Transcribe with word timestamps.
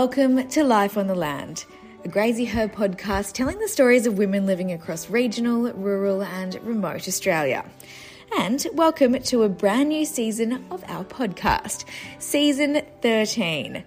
Welcome 0.00 0.46
to 0.50 0.62
Life 0.62 0.96
on 0.96 1.08
the 1.08 1.16
Land, 1.16 1.64
a 2.04 2.08
Graziher 2.08 2.72
podcast 2.72 3.32
telling 3.32 3.58
the 3.58 3.66
stories 3.66 4.06
of 4.06 4.16
women 4.16 4.46
living 4.46 4.70
across 4.70 5.10
regional, 5.10 5.72
rural, 5.72 6.22
and 6.22 6.54
remote 6.62 7.08
Australia. 7.08 7.68
And 8.38 8.64
welcome 8.74 9.20
to 9.20 9.42
a 9.42 9.48
brand 9.48 9.88
new 9.88 10.04
season 10.04 10.64
of 10.70 10.84
our 10.86 11.04
podcast, 11.04 11.84
season 12.20 12.80
13. 13.02 13.82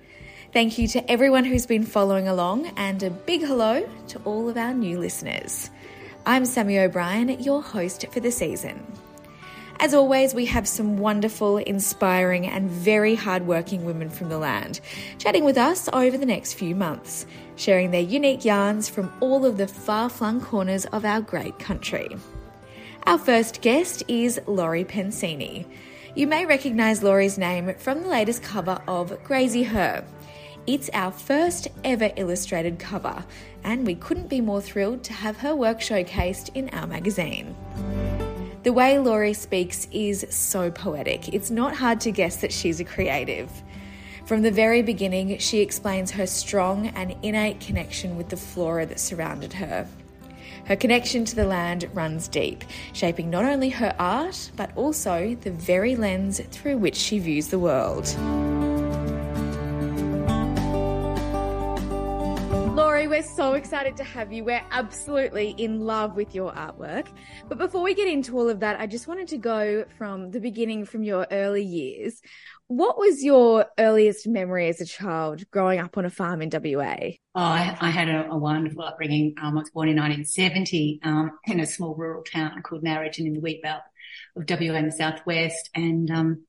Thank 0.52 0.78
you 0.78 0.90
to 0.90 1.10
everyone 1.10 1.46
who's 1.46 1.66
been 1.66 1.86
following 1.86 2.28
along, 2.28 2.66
and 2.76 3.02
a 3.04 3.10
big 3.10 3.46
hello 3.46 3.90
to 4.10 4.22
all 4.26 4.50
of 4.50 4.58
our 4.58 4.74
new 4.74 5.00
listeners. 5.00 5.70
I'm 6.26 6.44
Sammy 6.44 6.78
O'Brien, 6.78 7.42
your 7.42 7.64
host 7.64 8.06
for 8.12 8.20
the 8.20 8.32
season. 8.32 8.86
As 9.82 9.96
always, 9.96 10.36
we 10.36 10.46
have 10.46 10.68
some 10.68 11.00
wonderful, 11.00 11.58
inspiring, 11.58 12.46
and 12.46 12.70
very 12.70 13.16
hardworking 13.16 13.84
women 13.84 14.12
from 14.12 14.30
the 14.30 14.38
land 14.38 14.80
chatting 15.18 15.44
with 15.44 15.58
us 15.58 15.90
over 15.92 16.20
the 16.20 16.26
next 16.28 16.54
few 16.54 16.76
months, 16.76 17.26
sharing 17.56 17.90
their 17.90 18.00
unique 18.00 18.46
yarns 18.46 18.88
from 18.88 19.12
all 19.22 19.44
of 19.44 19.58
the 19.58 19.68
far 19.68 20.08
flung 20.08 20.40
corners 20.40 20.86
of 20.86 21.04
our 21.04 21.20
great 21.20 21.58
country. 21.58 22.16
Our 23.08 23.18
first 23.18 23.62
guest 23.62 24.04
is 24.08 24.40
Lori 24.46 24.86
Pensini. 24.86 25.66
You 26.14 26.28
may 26.28 26.46
recognise 26.46 27.02
Lori's 27.02 27.40
name 27.40 27.74
from 27.80 28.04
the 28.04 28.10
latest 28.10 28.44
cover 28.44 28.80
of 28.88 29.10
Graziher. 29.24 30.06
It's 30.68 30.92
our 30.94 31.12
first 31.12 31.70
ever 31.84 32.12
illustrated 32.18 32.78
cover, 32.78 33.26
and 33.64 33.88
we 33.88 33.96
couldn't 33.96 34.30
be 34.30 34.42
more 34.42 34.62
thrilled 34.62 35.04
to 35.06 35.14
have 35.14 35.38
her 35.38 35.56
work 35.56 35.80
showcased 35.80 36.52
in 36.54 36.70
our 36.70 36.86
magazine. 36.86 37.56
The 38.64 38.72
way 38.72 39.00
Lori 39.00 39.34
speaks 39.34 39.88
is 39.92 40.24
so 40.30 40.70
poetic. 40.70 41.34
It's 41.34 41.50
not 41.50 41.76
hard 41.76 42.00
to 42.02 42.12
guess 42.12 42.38
that 42.38 42.52
she's 42.52 42.80
a 42.80 42.84
creative. 42.84 43.52
From 44.28 44.44
the 44.44 44.52
very 44.52 44.84
beginning, 44.84 45.40
she 45.40 45.62
explains 45.62 46.12
her 46.12 46.28
strong 46.28 46.88
and 46.90 47.16
innate 47.24 47.60
connection 47.60 48.18
with 48.18 48.30
the 48.30 48.38
flora 48.38 48.86
that 48.86 49.00
surrounded 49.00 49.54
her. 49.54 49.88
Her 50.66 50.76
connection 50.76 51.26
to 51.26 51.36
the 51.36 51.46
land 51.46 51.90
runs 51.96 52.28
deep, 52.28 52.64
shaping 52.94 53.32
not 53.32 53.46
only 53.46 53.70
her 53.70 53.96
art, 53.98 54.52
but 54.56 54.70
also 54.76 55.36
the 55.42 55.52
very 55.52 55.96
lens 55.96 56.40
through 56.52 56.78
which 56.78 56.96
she 56.96 57.18
views 57.18 57.48
the 57.48 57.58
world. 57.58 58.16
We're 63.12 63.22
so 63.22 63.56
excited 63.56 63.98
to 63.98 64.06
have 64.06 64.32
you. 64.32 64.46
We're 64.46 64.64
absolutely 64.72 65.50
in 65.58 65.82
love 65.82 66.16
with 66.16 66.34
your 66.34 66.54
artwork. 66.54 67.08
But 67.50 67.58
before 67.58 67.82
we 67.82 67.94
get 67.94 68.08
into 68.08 68.38
all 68.38 68.50
of 68.50 68.62
that, 68.62 68.80
I 68.80 68.88
just 68.88 69.06
wanted 69.06 69.28
to 69.28 69.38
go 69.38 69.84
from 69.98 70.32
the 70.32 70.40
beginning, 70.40 70.86
from 70.86 71.04
your 71.04 71.28
early 71.30 71.62
years. 71.62 72.22
What 72.68 72.98
was 72.98 73.22
your 73.22 73.66
earliest 73.78 74.30
memory 74.30 74.70
as 74.70 74.80
a 74.80 74.86
child 74.86 75.44
growing 75.52 75.82
up 75.82 75.98
on 75.98 76.06
a 76.06 76.10
farm 76.10 76.42
in 76.42 76.50
WA? 76.54 76.96
Oh, 77.36 77.42
I, 77.42 77.78
I 77.82 77.90
had 77.90 78.08
a, 78.08 78.30
a, 78.30 78.38
wonderful 78.38 78.82
upbringing. 78.82 79.36
Um, 79.42 79.58
I 79.58 79.60
was 79.60 79.72
born 79.72 79.90
in 79.90 79.98
1970 79.98 81.02
um, 81.04 81.32
in 81.48 81.60
a 81.60 81.66
small 81.66 81.94
rural 81.94 82.24
town 82.24 82.62
called 82.64 82.82
Narrogin 82.82 83.26
in 83.26 83.34
the 83.34 83.42
wheat 83.42 83.62
belt 83.62 83.82
of 84.38 84.50
WA 84.50 84.76
in 84.76 84.86
the 84.86 84.92
southwest. 84.94 85.70
And 85.76 86.10
um, 86.12 86.46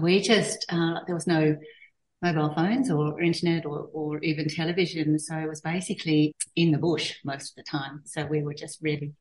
we 0.00 0.22
just, 0.22 0.64
uh, 0.70 1.00
there 1.06 1.14
was 1.14 1.26
no 1.26 1.58
mobile 2.22 2.54
phones 2.54 2.90
or 2.90 3.20
internet 3.20 3.66
or, 3.66 3.88
or 3.92 4.18
even 4.20 4.48
television. 4.48 5.18
So 5.18 5.36
it 5.36 5.48
was 5.48 5.60
basically 5.60 6.34
in 6.54 6.70
the 6.70 6.78
bush 6.78 7.16
most 7.24 7.50
of 7.50 7.56
the 7.56 7.64
time. 7.68 8.02
So 8.04 8.24
we 8.24 8.42
were 8.42 8.54
just 8.54 8.78
really 8.80 9.12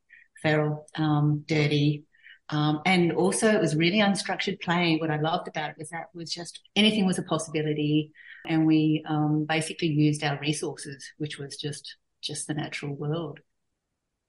feral, 0.42 0.86
um, 0.96 1.44
dirty. 1.48 2.04
Um, 2.50 2.82
and 2.86 3.12
also 3.14 3.50
it 3.50 3.60
was 3.60 3.76
really 3.76 4.00
unstructured 4.00 4.62
play. 4.62 4.98
What 4.98 5.10
I 5.10 5.20
loved 5.20 5.48
about 5.48 5.72
it 5.72 5.76
was 5.80 5.90
that 5.90 6.08
was 6.14 6.32
just 6.32 6.62
anything 6.76 7.06
was 7.06 7.18
a 7.18 7.24
possibility. 7.24 8.12
And 8.48 8.68
we, 8.68 9.04
um, 9.08 9.46
basically 9.48 9.88
used 9.88 10.24
our 10.24 10.40
resources, 10.40 11.04
which 11.18 11.40
was 11.40 11.56
just, 11.56 11.96
just 12.22 12.48
the 12.48 12.54
natural 12.54 12.94
world. 12.94 13.40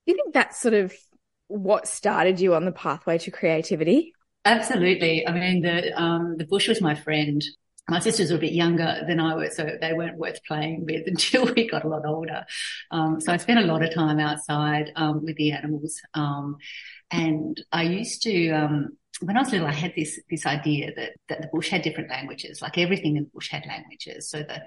Do 0.06 0.12
you 0.12 0.16
think 0.16 0.32
that's 0.32 0.61
sort 0.61 0.75
of 0.75 0.94
what 1.49 1.87
started 1.87 2.41
you 2.41 2.55
on 2.55 2.65
the 2.65 2.72
pathway 2.72 3.19
to 3.19 3.31
creativity? 3.31 4.12
Absolutely. 4.44 5.27
I 5.27 5.32
mean, 5.32 5.62
the, 5.62 6.00
um, 6.00 6.37
the 6.38 6.47
bush 6.47 6.69
was 6.69 6.81
my 6.81 6.94
friend 6.94 7.43
my 7.88 7.98
sisters 7.98 8.31
were 8.31 8.37
a 8.37 8.41
bit 8.41 8.53
younger 8.53 9.03
than 9.06 9.19
I 9.19 9.34
was, 9.34 9.56
so 9.56 9.76
they 9.81 9.93
weren't 9.93 10.19
worth 10.19 10.43
playing 10.44 10.87
with 10.87 11.03
until 11.06 11.53
we 11.53 11.69
got 11.69 11.84
a 11.84 11.88
lot 11.88 12.06
older. 12.06 12.44
Um, 12.91 13.20
so 13.20 13.32
I 13.32 13.37
spent 13.37 13.59
a 13.59 13.66
lot 13.66 13.82
of 13.82 13.94
time 13.94 14.19
outside 14.19 14.93
um, 14.97 15.25
with 15.25 15.37
the 15.37 15.53
animals, 15.53 16.00
um, 16.15 16.56
and 17.10 17.62
I 17.72 17.82
used 17.82 18.22
to. 18.22 18.50
Um, 18.50 18.97
when 19.20 19.37
I 19.37 19.41
was 19.41 19.53
little, 19.53 19.66
I 19.66 19.72
had 19.72 19.93
this 19.94 20.19
this 20.31 20.47
idea 20.47 20.93
that 20.97 21.12
that 21.28 21.43
the 21.43 21.48
bush 21.53 21.69
had 21.69 21.82
different 21.82 22.10
languages, 22.10 22.62
like 22.62 22.78
everything 22.78 23.16
in 23.16 23.25
the 23.25 23.31
bush 23.31 23.50
had 23.50 23.66
languages. 23.66 24.28
So 24.31 24.38
the 24.38 24.62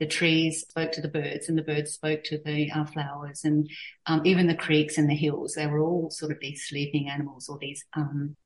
the 0.00 0.06
trees 0.06 0.64
spoke 0.68 0.92
to 0.92 1.00
the 1.00 1.08
birds, 1.08 1.48
and 1.48 1.56
the 1.56 1.62
birds 1.62 1.92
spoke 1.92 2.24
to 2.24 2.38
the 2.44 2.70
uh, 2.72 2.84
flowers, 2.86 3.42
and 3.44 3.68
um, 4.06 4.22
even 4.24 4.46
the 4.46 4.54
creeks 4.54 4.98
and 4.98 5.08
the 5.08 5.14
hills. 5.14 5.54
They 5.54 5.66
were 5.66 5.80
all 5.80 6.10
sort 6.10 6.32
of 6.32 6.38
these 6.40 6.66
sleeping 6.66 7.08
animals 7.08 7.48
or 7.48 7.58
these 7.58 7.84
um, 7.94 8.36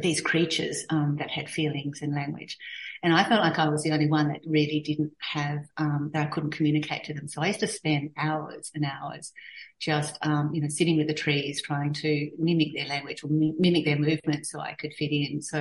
these 0.00 0.20
creatures 0.20 0.84
that 0.90 1.30
had 1.30 1.48
feelings 1.48 2.02
and 2.02 2.14
language. 2.14 2.56
And 3.02 3.14
I 3.14 3.24
felt 3.24 3.42
like 3.42 3.58
I 3.58 3.68
was 3.68 3.82
the 3.82 3.92
only 3.92 4.08
one 4.08 4.28
that 4.28 4.40
really 4.46 4.80
didn't 4.80 5.12
have, 5.20 5.60
um, 5.76 6.10
that 6.12 6.26
I 6.26 6.30
couldn't 6.30 6.50
communicate 6.50 7.04
to 7.04 7.14
them. 7.14 7.28
So 7.28 7.42
I 7.42 7.48
used 7.48 7.60
to 7.60 7.66
spend 7.66 8.10
hours 8.16 8.70
and 8.74 8.84
hours 8.84 9.32
just, 9.78 10.18
um, 10.22 10.50
you 10.54 10.62
know, 10.62 10.68
sitting 10.68 10.96
with 10.96 11.06
the 11.06 11.14
trees, 11.14 11.62
trying 11.62 11.92
to 11.92 12.30
mimic 12.38 12.74
their 12.74 12.88
language 12.88 13.22
or 13.22 13.28
mimic 13.30 13.84
their 13.84 13.98
movements 13.98 14.50
so 14.50 14.60
I 14.60 14.72
could 14.72 14.94
fit 14.94 15.12
in. 15.12 15.42
So 15.42 15.60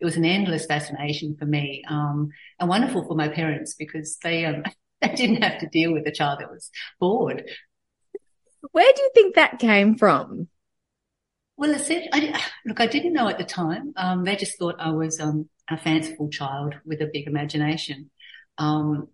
it 0.00 0.04
was 0.04 0.16
an 0.16 0.24
endless 0.24 0.66
fascination 0.66 1.36
for 1.38 1.46
me, 1.46 1.84
um, 1.88 2.30
and 2.58 2.68
wonderful 2.68 3.06
for 3.06 3.14
my 3.14 3.28
parents 3.28 3.74
because 3.74 4.16
they, 4.22 4.46
um, 4.46 4.64
they 5.02 5.14
didn't 5.14 5.42
have 5.42 5.60
to 5.60 5.68
deal 5.68 5.92
with 5.92 6.06
a 6.06 6.12
child 6.12 6.40
that 6.40 6.50
was 6.50 6.70
bored. 6.98 7.44
Where 8.72 8.92
do 8.94 9.02
you 9.02 9.10
think 9.14 9.34
that 9.34 9.58
came 9.58 9.96
from? 9.96 10.48
Well, 11.60 11.76
I, 11.78 12.42
look, 12.64 12.80
I 12.80 12.86
didn't 12.86 13.12
know 13.12 13.28
at 13.28 13.36
the 13.36 13.44
time. 13.44 13.92
Um, 13.96 14.24
they 14.24 14.34
just 14.34 14.58
thought 14.58 14.76
I 14.78 14.92
was 14.92 15.20
um, 15.20 15.48
a 15.68 15.76
fanciful 15.76 16.30
child 16.30 16.74
with 16.86 17.02
a 17.02 17.10
big 17.12 17.26
imagination. 17.26 18.10
Um, 18.56 19.08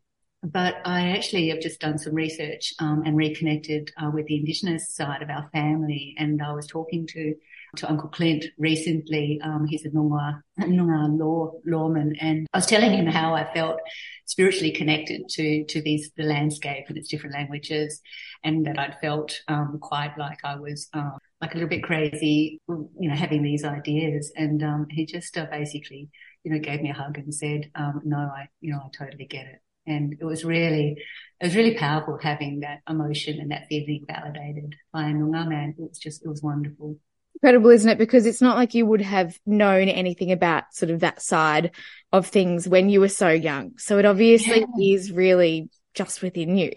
but 0.44 0.76
I 0.84 1.16
actually 1.16 1.48
have 1.48 1.60
just 1.60 1.80
done 1.80 1.98
some 1.98 2.14
research 2.14 2.72
um, 2.78 3.02
and 3.04 3.16
reconnected 3.16 3.90
uh, 4.00 4.12
with 4.14 4.26
the 4.26 4.36
Indigenous 4.36 4.94
side 4.94 5.22
of 5.22 5.28
our 5.28 5.50
family. 5.52 6.14
And 6.18 6.40
I 6.40 6.52
was 6.52 6.68
talking 6.68 7.08
to 7.08 7.34
to 7.78 7.90
Uncle 7.90 8.08
Clint 8.08 8.44
recently. 8.58 9.40
Um, 9.42 9.66
he's 9.66 9.84
a 9.84 9.90
Noongar, 9.90 10.40
Noongar 10.60 11.18
law 11.18 11.52
lawman, 11.66 12.14
and 12.20 12.46
I 12.54 12.58
was 12.58 12.66
telling 12.66 12.92
him 12.92 13.06
how 13.06 13.34
I 13.34 13.52
felt 13.52 13.80
spiritually 14.24 14.70
connected 14.70 15.28
to 15.30 15.64
to 15.64 15.82
these 15.82 16.12
the 16.16 16.22
landscape 16.22 16.84
and 16.88 16.96
its 16.96 17.08
different 17.08 17.34
languages, 17.34 18.00
and 18.44 18.66
that 18.66 18.78
I'd 18.78 19.00
felt 19.00 19.36
um, 19.48 19.78
quite 19.82 20.16
like 20.16 20.44
I 20.44 20.56
was 20.56 20.88
um, 20.92 21.18
like 21.40 21.52
a 21.52 21.54
little 21.54 21.68
bit 21.68 21.82
crazy, 21.82 22.60
you 22.68 23.08
know, 23.08 23.14
having 23.14 23.42
these 23.42 23.64
ideas. 23.64 24.32
And 24.36 24.62
um, 24.62 24.86
he 24.90 25.06
just 25.06 25.36
uh, 25.36 25.46
basically 25.50 26.10
you 26.46 26.52
know, 26.52 26.60
gave 26.60 26.80
me 26.80 26.90
a 26.90 26.94
hug 26.94 27.18
and 27.18 27.34
said, 27.34 27.72
um, 27.74 28.02
no, 28.04 28.18
I, 28.18 28.46
you 28.60 28.70
know, 28.70 28.78
I 28.78 28.88
totally 28.96 29.24
get 29.24 29.46
it. 29.46 29.60
And 29.84 30.16
it 30.20 30.24
was 30.24 30.44
really, 30.44 30.96
it 31.40 31.44
was 31.44 31.56
really 31.56 31.74
powerful 31.74 32.20
having 32.22 32.60
that 32.60 32.82
emotion 32.88 33.40
and 33.40 33.50
that 33.50 33.66
feeling 33.68 34.04
validated 34.06 34.76
by 34.92 35.08
a 35.08 35.12
Noongar 35.12 35.48
man. 35.48 35.74
It 35.76 35.88
was 35.88 35.98
just, 35.98 36.24
it 36.24 36.28
was 36.28 36.44
wonderful. 36.44 37.00
Incredible, 37.34 37.70
isn't 37.70 37.90
it? 37.90 37.98
Because 37.98 38.26
it's 38.26 38.40
not 38.40 38.56
like 38.56 38.74
you 38.74 38.86
would 38.86 39.00
have 39.00 39.36
known 39.44 39.88
anything 39.88 40.30
about 40.30 40.72
sort 40.72 40.92
of 40.92 41.00
that 41.00 41.20
side 41.20 41.72
of 42.12 42.28
things 42.28 42.68
when 42.68 42.90
you 42.90 43.00
were 43.00 43.08
so 43.08 43.28
young. 43.28 43.72
So 43.78 43.98
it 43.98 44.04
obviously 44.06 44.60
yeah. 44.60 44.94
is 44.94 45.10
really 45.10 45.68
just 45.94 46.22
within 46.22 46.56
you. 46.56 46.70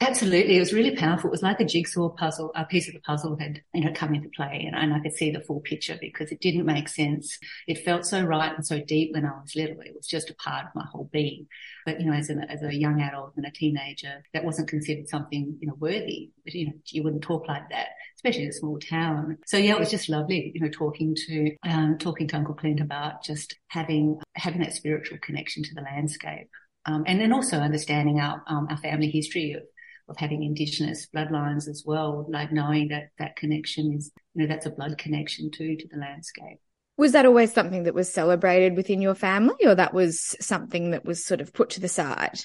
Absolutely. 0.00 0.56
It 0.56 0.60
was 0.60 0.72
really 0.72 0.94
powerful. 0.94 1.28
It 1.28 1.32
was 1.32 1.42
like 1.42 1.58
a 1.58 1.64
jigsaw 1.64 2.10
puzzle, 2.10 2.52
a 2.54 2.64
piece 2.64 2.86
of 2.86 2.94
the 2.94 3.00
puzzle 3.00 3.36
had, 3.36 3.62
you 3.74 3.84
know, 3.84 3.92
come 3.92 4.14
into 4.14 4.28
play 4.36 4.62
and, 4.64 4.76
and 4.76 4.94
I 4.94 5.00
could 5.00 5.16
see 5.16 5.32
the 5.32 5.40
full 5.40 5.58
picture 5.58 5.98
because 6.00 6.30
it 6.30 6.40
didn't 6.40 6.66
make 6.66 6.88
sense. 6.88 7.36
It 7.66 7.84
felt 7.84 8.06
so 8.06 8.22
right 8.22 8.54
and 8.54 8.64
so 8.64 8.80
deep 8.80 9.12
when 9.12 9.26
I 9.26 9.30
was 9.30 9.56
little. 9.56 9.80
It 9.80 9.96
was 9.96 10.06
just 10.06 10.30
a 10.30 10.36
part 10.36 10.66
of 10.66 10.74
my 10.76 10.84
whole 10.92 11.10
being. 11.12 11.48
But, 11.84 12.00
you 12.00 12.06
know, 12.06 12.12
as 12.16 12.30
a, 12.30 12.36
as 12.48 12.62
a 12.62 12.72
young 12.72 13.00
adult 13.00 13.32
and 13.36 13.44
a 13.44 13.50
teenager, 13.50 14.22
that 14.34 14.44
wasn't 14.44 14.68
considered 14.68 15.08
something, 15.08 15.58
you 15.60 15.66
know, 15.66 15.74
worthy. 15.80 16.30
But, 16.44 16.54
you 16.54 16.66
know, 16.66 16.74
you 16.86 17.02
wouldn't 17.02 17.22
talk 17.22 17.48
like 17.48 17.68
that, 17.70 17.88
especially 18.18 18.44
in 18.44 18.50
a 18.50 18.52
small 18.52 18.78
town. 18.78 19.38
So 19.46 19.56
yeah, 19.56 19.72
it 19.72 19.80
was 19.80 19.90
just 19.90 20.08
lovely, 20.08 20.52
you 20.54 20.60
know, 20.60 20.70
talking 20.70 21.16
to, 21.26 21.56
um, 21.68 21.98
talking 21.98 22.28
to 22.28 22.36
Uncle 22.36 22.54
Clint 22.54 22.80
about 22.80 23.24
just 23.24 23.56
having, 23.66 24.20
having 24.36 24.60
that 24.60 24.74
spiritual 24.74 25.18
connection 25.20 25.64
to 25.64 25.74
the 25.74 25.82
landscape. 25.82 26.46
Um, 26.86 27.02
and 27.08 27.20
then 27.20 27.32
also 27.32 27.58
understanding 27.58 28.20
our, 28.20 28.44
um, 28.46 28.68
our 28.70 28.76
family 28.76 29.10
history 29.10 29.54
of, 29.54 29.62
of 30.08 30.16
having 30.16 30.42
indigenous 30.42 31.06
bloodlines 31.14 31.68
as 31.68 31.82
well, 31.86 32.26
like 32.28 32.52
knowing 32.52 32.88
that 32.88 33.10
that 33.18 33.36
connection 33.36 33.92
is, 33.92 34.10
you 34.34 34.42
know, 34.42 34.48
that's 34.48 34.66
a 34.66 34.70
blood 34.70 34.98
connection 34.98 35.50
too 35.50 35.76
to 35.76 35.88
the 35.88 35.98
landscape. 35.98 36.58
Was 36.96 37.12
that 37.12 37.26
always 37.26 37.52
something 37.52 37.84
that 37.84 37.94
was 37.94 38.12
celebrated 38.12 38.76
within 38.76 39.00
your 39.00 39.14
family 39.14 39.64
or 39.64 39.74
that 39.74 39.94
was 39.94 40.34
something 40.40 40.90
that 40.90 41.04
was 41.04 41.24
sort 41.24 41.40
of 41.40 41.52
put 41.52 41.70
to 41.70 41.80
the 41.80 41.88
side? 41.88 42.40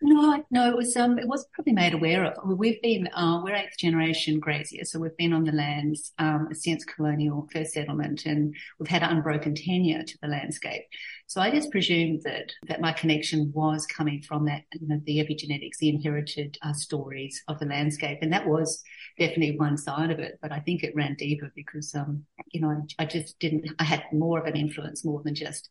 No, 0.00 0.44
no, 0.52 0.70
it 0.70 0.76
was 0.76 0.96
um, 0.96 1.18
it 1.18 1.26
was 1.26 1.44
probably 1.52 1.72
made 1.72 1.92
aware 1.92 2.24
of. 2.24 2.56
We've 2.56 2.80
been 2.82 3.08
uh, 3.08 3.40
we're 3.42 3.56
eighth 3.56 3.78
generation 3.78 4.38
graziers, 4.38 4.92
so 4.92 5.00
we've 5.00 5.16
been 5.16 5.32
on 5.32 5.42
the 5.42 5.50
lands 5.50 6.12
um, 6.20 6.50
since 6.52 6.84
colonial 6.84 7.48
first 7.52 7.72
settlement, 7.72 8.24
and 8.24 8.54
we've 8.78 8.88
had 8.88 9.02
unbroken 9.02 9.56
tenure 9.56 10.04
to 10.04 10.18
the 10.22 10.28
landscape. 10.28 10.84
So 11.26 11.40
I 11.40 11.50
just 11.50 11.72
presumed 11.72 12.20
that 12.24 12.52
that 12.68 12.80
my 12.80 12.92
connection 12.92 13.50
was 13.52 13.86
coming 13.86 14.22
from 14.22 14.44
that, 14.44 14.62
you 14.80 14.86
know, 14.86 15.00
the 15.04 15.18
epigenetics, 15.18 15.78
the 15.80 15.88
inherited 15.88 16.56
uh, 16.62 16.74
stories 16.74 17.42
of 17.48 17.58
the 17.58 17.66
landscape, 17.66 18.18
and 18.22 18.32
that 18.32 18.46
was 18.46 18.84
definitely 19.18 19.56
one 19.58 19.76
side 19.76 20.12
of 20.12 20.20
it. 20.20 20.38
But 20.40 20.52
I 20.52 20.60
think 20.60 20.84
it 20.84 20.94
ran 20.94 21.16
deeper 21.16 21.50
because, 21.56 21.92
um, 21.96 22.22
you 22.52 22.60
know, 22.60 22.86
I 23.00 23.04
just 23.04 23.36
didn't. 23.40 23.68
I 23.80 23.84
had 23.84 24.04
more 24.12 24.38
of 24.38 24.46
an 24.46 24.54
influence 24.54 25.04
more 25.04 25.22
than 25.24 25.34
just 25.34 25.68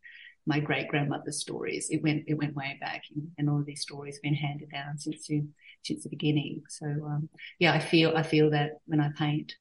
my 0.48 0.60
great 0.60 0.88
grandmother's 0.88 1.40
stories. 1.40 1.90
It 1.92 2.02
went 2.02 2.24
it 2.28 2.36
went 2.36 2.56
way 2.56 2.78
back, 2.80 3.04
and 3.38 3.50
all 3.50 3.60
of 3.60 3.66
these 3.66 3.82
stories 3.82 4.16
have 4.16 4.24
been 4.24 4.34
handed 4.34 4.72
down 4.72 4.98
since 4.98 5.28
the, 5.28 5.44
since 5.84 6.04
the 6.04 6.10
beginning. 6.10 6.64
So 6.70 6.86
um, 6.86 7.30
yeah, 7.60 7.74
I 7.74 7.80
feel 7.80 8.16
I 8.16 8.24
feel 8.24 8.50
that 8.52 8.80
when 8.86 9.02
I 9.02 9.10
paint. 9.16 9.56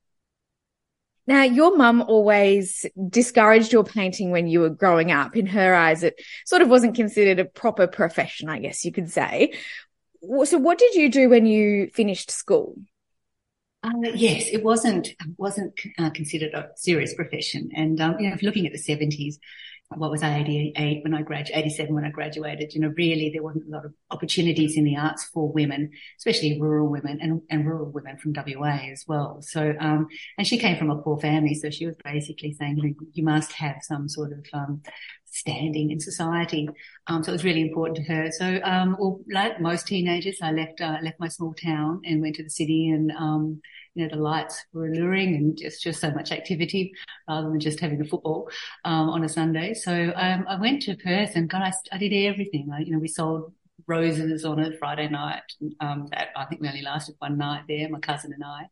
Now, 1.28 1.42
your 1.42 1.76
mum 1.76 2.02
always 2.02 2.86
discouraged 3.08 3.72
your 3.72 3.82
painting 3.82 4.30
when 4.30 4.46
you 4.46 4.60
were 4.60 4.70
growing 4.70 5.10
up. 5.10 5.34
In 5.34 5.46
her 5.46 5.74
eyes, 5.74 6.04
it 6.04 6.22
sort 6.44 6.62
of 6.62 6.68
wasn't 6.68 6.94
considered 6.94 7.40
a 7.40 7.44
proper 7.44 7.88
profession, 7.88 8.48
I 8.48 8.60
guess 8.60 8.84
you 8.84 8.92
could 8.92 9.10
say. 9.10 9.52
So, 10.44 10.58
what 10.58 10.78
did 10.78 10.94
you 10.94 11.10
do 11.10 11.28
when 11.28 11.44
you 11.44 11.88
finished 11.88 12.30
school? 12.30 12.76
Uh, 13.82 13.90
yes, 14.14 14.48
it 14.52 14.64
wasn't 14.64 15.08
wasn't 15.36 15.78
uh, 15.98 16.10
considered 16.10 16.54
a 16.54 16.70
serious 16.76 17.14
profession, 17.14 17.70
and 17.74 18.00
um, 18.00 18.18
you 18.18 18.28
know, 18.28 18.34
if 18.34 18.42
looking 18.42 18.66
at 18.66 18.72
the 18.72 18.78
seventies, 18.78 19.38
what 19.94 20.10
was 20.10 20.22
I, 20.22 20.38
88 20.38 21.04
when 21.04 21.14
I 21.14 21.22
graduated, 21.22 21.64
87 21.64 21.94
when 21.94 22.04
I 22.04 22.10
graduated, 22.10 22.74
you 22.74 22.80
know, 22.80 22.92
really 22.96 23.30
there 23.32 23.42
wasn't 23.42 23.68
a 23.68 23.70
lot 23.70 23.84
of 23.84 23.94
opportunities 24.10 24.76
in 24.76 24.84
the 24.84 24.96
arts 24.96 25.24
for 25.24 25.50
women, 25.50 25.90
especially 26.18 26.60
rural 26.60 26.88
women 26.88 27.18
and, 27.20 27.40
and 27.50 27.64
rural 27.66 27.90
women 27.90 28.18
from 28.18 28.34
WA 28.34 28.80
as 28.90 29.04
well. 29.06 29.38
So, 29.42 29.74
um, 29.78 30.08
and 30.38 30.46
she 30.46 30.58
came 30.58 30.76
from 30.76 30.90
a 30.90 31.00
poor 31.00 31.18
family. 31.18 31.54
So 31.54 31.70
she 31.70 31.86
was 31.86 31.96
basically 32.04 32.52
saying, 32.52 32.78
you 32.78 32.82
know, 32.82 32.94
you 33.12 33.24
must 33.24 33.52
have 33.52 33.76
some 33.82 34.08
sort 34.08 34.32
of, 34.32 34.44
um, 34.52 34.82
standing 35.36 35.90
in 35.90 36.00
society. 36.00 36.68
Um, 37.06 37.22
so 37.22 37.30
it 37.30 37.34
was 37.34 37.44
really 37.44 37.62
important 37.62 37.96
to 37.98 38.02
her. 38.12 38.30
So, 38.32 38.60
um, 38.64 38.96
well, 38.98 39.20
like 39.30 39.60
most 39.60 39.86
teenagers, 39.86 40.38
I 40.42 40.52
left, 40.52 40.80
uh, 40.80 40.98
left 41.02 41.20
my 41.20 41.28
small 41.28 41.54
town 41.54 42.02
and 42.04 42.20
went 42.20 42.36
to 42.36 42.42
the 42.42 42.50
city 42.50 42.88
and, 42.88 43.12
um, 43.12 43.60
you 43.94 44.02
know, 44.02 44.14
the 44.14 44.22
lights 44.22 44.64
were 44.72 44.86
alluring 44.88 45.34
and 45.34 45.56
just, 45.56 45.82
just 45.82 46.00
so 46.00 46.10
much 46.10 46.32
activity 46.32 46.92
rather 47.28 47.48
than 47.48 47.60
just 47.60 47.80
having 47.80 47.98
the 47.98 48.08
football, 48.08 48.48
um, 48.84 49.08
on 49.10 49.24
a 49.24 49.28
Sunday. 49.28 49.74
So, 49.74 50.12
um, 50.16 50.44
I 50.48 50.60
went 50.60 50.82
to 50.82 50.96
Perth 50.96 51.36
and 51.36 51.48
God, 51.48 51.62
I, 51.62 51.72
I 51.92 51.98
did 51.98 52.12
everything. 52.12 52.70
I, 52.72 52.80
you 52.80 52.92
know, 52.92 52.98
we 52.98 53.08
sold 53.08 53.52
roses 53.86 54.44
on 54.44 54.60
a 54.60 54.76
Friday 54.78 55.08
night. 55.08 55.42
Um, 55.80 56.08
that 56.10 56.28
I 56.36 56.44
think 56.46 56.60
we 56.60 56.68
only 56.68 56.82
lasted 56.82 57.16
one 57.18 57.38
night 57.38 57.62
there, 57.68 57.88
my 57.88 58.00
cousin 58.00 58.32
and 58.32 58.44
I. 58.44 58.66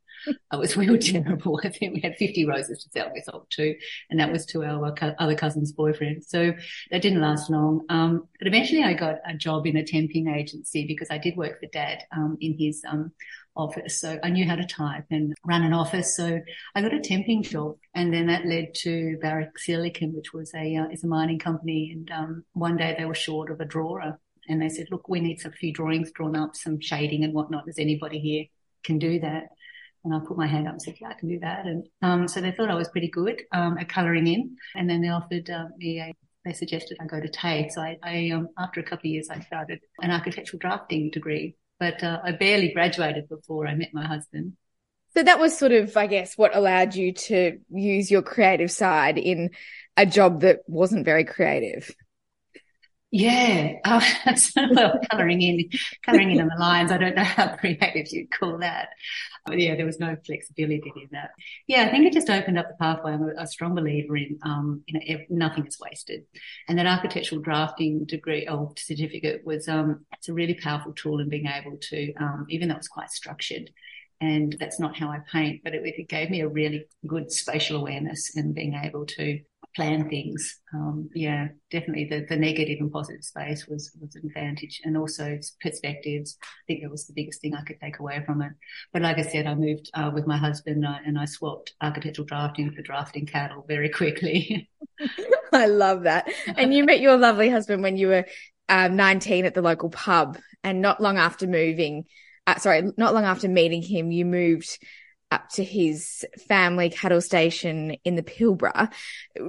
I 0.51 0.57
was, 0.57 0.77
we 0.77 0.91
were 0.91 0.99
terrible. 0.99 1.61
I 1.65 1.69
think 1.69 1.95
we 1.95 2.01
had 2.01 2.17
50 2.17 2.47
roses 2.47 2.83
to 2.85 2.91
sell. 2.91 3.11
We 3.13 3.21
sold 3.23 3.47
two 3.51 3.75
and 4.11 4.21
that 4.21 4.33
was 4.33 4.47
to 4.47 4.65
our 4.65 4.95
other 5.19 5.35
cousin's 5.35 5.73
boyfriend. 5.73 6.25
So 6.25 6.53
that 6.91 7.03
didn't 7.03 7.21
last 7.21 7.51
long. 7.51 7.83
Um, 7.89 8.29
but 8.39 8.49
eventually 8.49 8.83
I 8.83 8.95
got 8.95 9.17
a 9.27 9.35
job 9.35 9.67
in 9.67 9.77
a 9.77 9.83
temping 9.83 10.35
agency 10.35 10.87
because 10.87 11.09
I 11.11 11.19
did 11.19 11.37
work 11.37 11.61
for 11.61 11.67
dad, 11.73 12.05
um, 12.17 12.37
in 12.41 12.57
his, 12.59 12.83
um, 12.89 13.13
office. 13.57 14.01
So 14.01 14.19
I 14.23 14.31
knew 14.31 14.49
how 14.49 14.57
to 14.57 14.67
type 14.67 15.05
and 15.13 15.33
run 15.45 15.63
an 15.63 15.73
office. 15.73 16.17
So 16.17 16.41
I 16.75 16.83
got 16.83 16.93
a 16.93 16.99
temping 16.99 17.43
job 17.43 17.77
and 17.95 18.13
then 18.13 18.27
that 18.27 18.47
led 18.47 18.75
to 18.83 19.17
Barrick 19.23 19.57
Silicon, 19.59 20.13
which 20.13 20.33
was 20.33 20.53
a, 20.55 20.77
uh, 20.77 20.89
is 20.89 21.05
a 21.05 21.07
mining 21.07 21.39
company. 21.39 21.93
And, 21.93 22.11
um, 22.11 22.45
one 22.53 22.77
day 22.77 22.97
they 22.99 23.05
were 23.05 23.15
short 23.15 23.53
of 23.53 23.61
a 23.61 23.65
drawer 23.65 24.19
and 24.49 24.61
they 24.61 24.69
said, 24.69 24.87
look, 24.91 25.09
we 25.09 25.21
need 25.21 25.41
some 25.41 25.53
few 25.53 25.73
drawings 25.73 26.13
drawn 26.13 26.37
up, 26.37 26.55
some 26.55 26.81
shading 26.81 27.25
and 27.25 27.33
whatnot. 27.33 27.67
Does 27.67 27.79
anybody 27.79 28.19
here 28.19 28.45
can 28.83 28.99
do 28.99 29.21
that? 29.21 29.45
And 30.05 30.15
I 30.15 30.19
put 30.27 30.37
my 30.37 30.47
hand 30.47 30.67
up 30.67 30.75
and 30.75 30.83
said, 30.83 30.97
yeah, 31.01 31.09
I 31.09 31.15
can 31.15 31.29
do 31.29 31.39
that. 31.41 31.65
And, 31.65 31.87
um, 32.03 32.29
so 32.29 32.41
they 32.41 32.53
thought 32.53 32.71
I 32.71 32.75
was 32.75 32.89
pretty 32.89 33.09
good, 33.09 33.43
um, 33.53 33.79
at 33.79 33.89
colouring 33.89 34.27
in. 34.27 34.57
And 34.75 34.89
then 34.89 35.01
they 35.01 35.09
offered, 35.09 35.49
uh, 35.49 35.67
me 35.79 36.01
a, 36.01 36.13
they 36.45 36.53
suggested 36.53 36.99
I 37.01 37.07
go 37.07 37.21
to 37.21 37.29
TAFE. 37.29 37.71
So 37.71 37.81
I, 37.81 37.97
I 38.03 38.31
um, 38.35 38.49
after 38.59 38.81
a 38.81 38.83
couple 38.83 39.09
of 39.09 39.13
years, 39.13 39.31
I 39.31 39.41
started 39.41 39.81
an 40.01 40.11
architectural 40.11 40.59
drafting 40.59 41.11
degree, 41.11 41.57
but, 41.81 42.03
uh, 42.05 42.21
I 42.23 42.33
barely 42.33 42.73
graduated 42.75 43.31
before 43.31 43.67
I 43.67 43.75
met 43.75 43.95
my 43.95 44.07
husband. 44.07 44.59
So 45.17 45.23
that 45.23 45.39
was 45.39 45.57
sort 45.57 45.73
of, 45.73 45.97
I 45.97 46.09
guess, 46.09 46.37
what 46.37 46.57
allowed 46.57 46.97
you 46.97 47.13
to 47.13 47.59
use 47.71 48.11
your 48.11 48.21
creative 48.21 48.71
side 48.71 49.17
in 49.17 49.51
a 49.97 50.05
job 50.05 50.41
that 50.41 50.59
wasn't 50.67 51.05
very 51.05 51.25
creative. 51.25 51.91
Yeah, 53.17 53.75
oh, 53.85 54.03
well, 54.73 54.99
colouring 55.09 55.41
in, 55.41 55.71
colouring 56.05 56.33
in 56.33 56.41
on 56.41 56.49
the 56.49 56.61
lines. 56.61 56.91
I 56.91 56.99
don't 56.99 57.15
know 57.15 57.23
how 57.23 57.55
creative 57.55 58.09
you'd 58.11 58.33
call 58.33 58.59
that. 58.59 58.89
But 59.47 59.61
yeah, 59.61 59.77
there 59.77 59.87
was 59.87 60.01
no 60.01 60.17
flexibility 60.27 60.93
in 60.97 61.09
that. 61.13 61.31
Yeah, 61.69 61.85
I 61.85 61.91
think 61.93 62.07
it 62.07 62.13
just 62.13 62.29
opened 62.29 62.59
up 62.59 62.67
the 62.67 62.75
pathway. 62.75 63.13
I'm 63.13 63.23
a, 63.39 63.47
strong 63.47 63.77
believer 63.77 64.17
in, 64.17 64.41
um, 64.43 64.83
you 64.89 64.99
know, 64.99 65.25
nothing 65.31 65.65
is 65.65 65.79
wasted. 65.79 66.25
And 66.69 66.77
that 66.77 66.89
architectural 66.89 67.41
drafting 67.41 68.05
degree 68.05 68.49
or 68.49 68.73
certificate 68.77 69.43
was, 69.45 69.69
um, 69.69 70.05
it's 70.15 70.29
a 70.29 70.35
really 70.35 70.55
powerful 70.55 70.93
tool 70.93 71.21
in 71.21 71.29
being 71.29 71.47
able 71.47 71.77
to, 71.91 72.15
um, 72.15 72.47
even 72.49 72.69
though 72.69 72.77
it's 72.77 72.89
quite 72.89 73.11
structured, 73.11 73.71
and 74.21 74.57
that's 74.59 74.81
not 74.81 74.97
how 74.97 75.09
I 75.09 75.21
paint, 75.31 75.61
but 75.63 75.75
it, 75.75 75.83
it, 75.85 76.09
gave 76.09 76.31
me 76.31 76.41
a 76.41 76.49
really 76.49 76.87
good 77.07 77.31
spatial 77.31 77.79
awareness 77.79 78.35
and 78.37 78.55
being 78.55 78.75
able 78.75 79.07
to 79.07 79.41
plan 79.75 80.09
things. 80.09 80.61
Um, 80.73 81.11
yeah, 81.15 81.49
definitely 81.71 82.05
the, 82.05 82.27
the 82.29 82.37
negative 82.37 82.79
and 82.81 82.93
positive 82.93 83.25
space 83.25 83.67
was, 83.67 83.91
was 84.01 84.15
an 84.15 84.23
advantage 84.27 84.81
and 84.85 84.97
also 84.97 85.39
perspectives. 85.61 86.37
I 86.43 86.65
think 86.67 86.83
that 86.83 86.91
was 86.91 87.07
the 87.07 87.13
biggest 87.15 87.41
thing 87.41 87.55
I 87.55 87.63
could 87.63 87.81
take 87.81 87.99
away 87.99 88.23
from 88.25 88.43
it. 88.43 88.53
But 88.93 89.03
like 89.03 89.19
I 89.19 89.23
said, 89.23 89.47
I 89.47 89.55
moved 89.55 89.91
uh, 89.95 90.11
with 90.15 90.27
my 90.27 90.37
husband 90.37 90.85
uh, 90.87 90.99
and 91.05 91.19
I 91.19 91.25
swapped 91.25 91.75
architectural 91.81 92.27
drafting 92.27 92.73
for 92.73 92.83
drafting 92.83 93.27
cattle 93.27 93.65
very 93.67 93.89
quickly. 93.89 94.69
I 95.53 95.67
love 95.67 96.05
that. 96.05 96.29
And 96.57 96.73
you 96.73 96.85
met 96.85 97.01
your 97.01 97.17
lovely 97.17 97.51
husband 97.51 97.83
when 97.83 97.97
you 97.97 98.09
were 98.09 98.27
um, 98.69 98.97
19 98.97 99.45
at 99.45 99.55
the 99.55 99.63
local 99.63 99.91
pub 99.91 100.39
and 100.63 100.81
not 100.81 101.01
long 101.01 101.19
after 101.19 101.47
moving, 101.47 102.05
uh, 102.47 102.57
sorry, 102.57 102.83
not 102.97 103.15
long 103.15 103.25
after 103.25 103.49
meeting 103.49 103.83
him, 103.83 104.11
you 104.11 104.25
moved 104.25 104.79
up 105.35 105.49
to 105.51 105.65
his 105.65 106.25
family 106.49 106.89
cattle 106.89 107.21
station 107.21 107.97
in 108.05 108.15
the 108.15 108.23
Pilbara. 108.23 108.93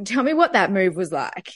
Tell 0.06 0.24
me 0.24 0.34
what 0.34 0.54
that 0.54 0.72
move 0.72 0.96
was 0.96 1.12
like. 1.12 1.54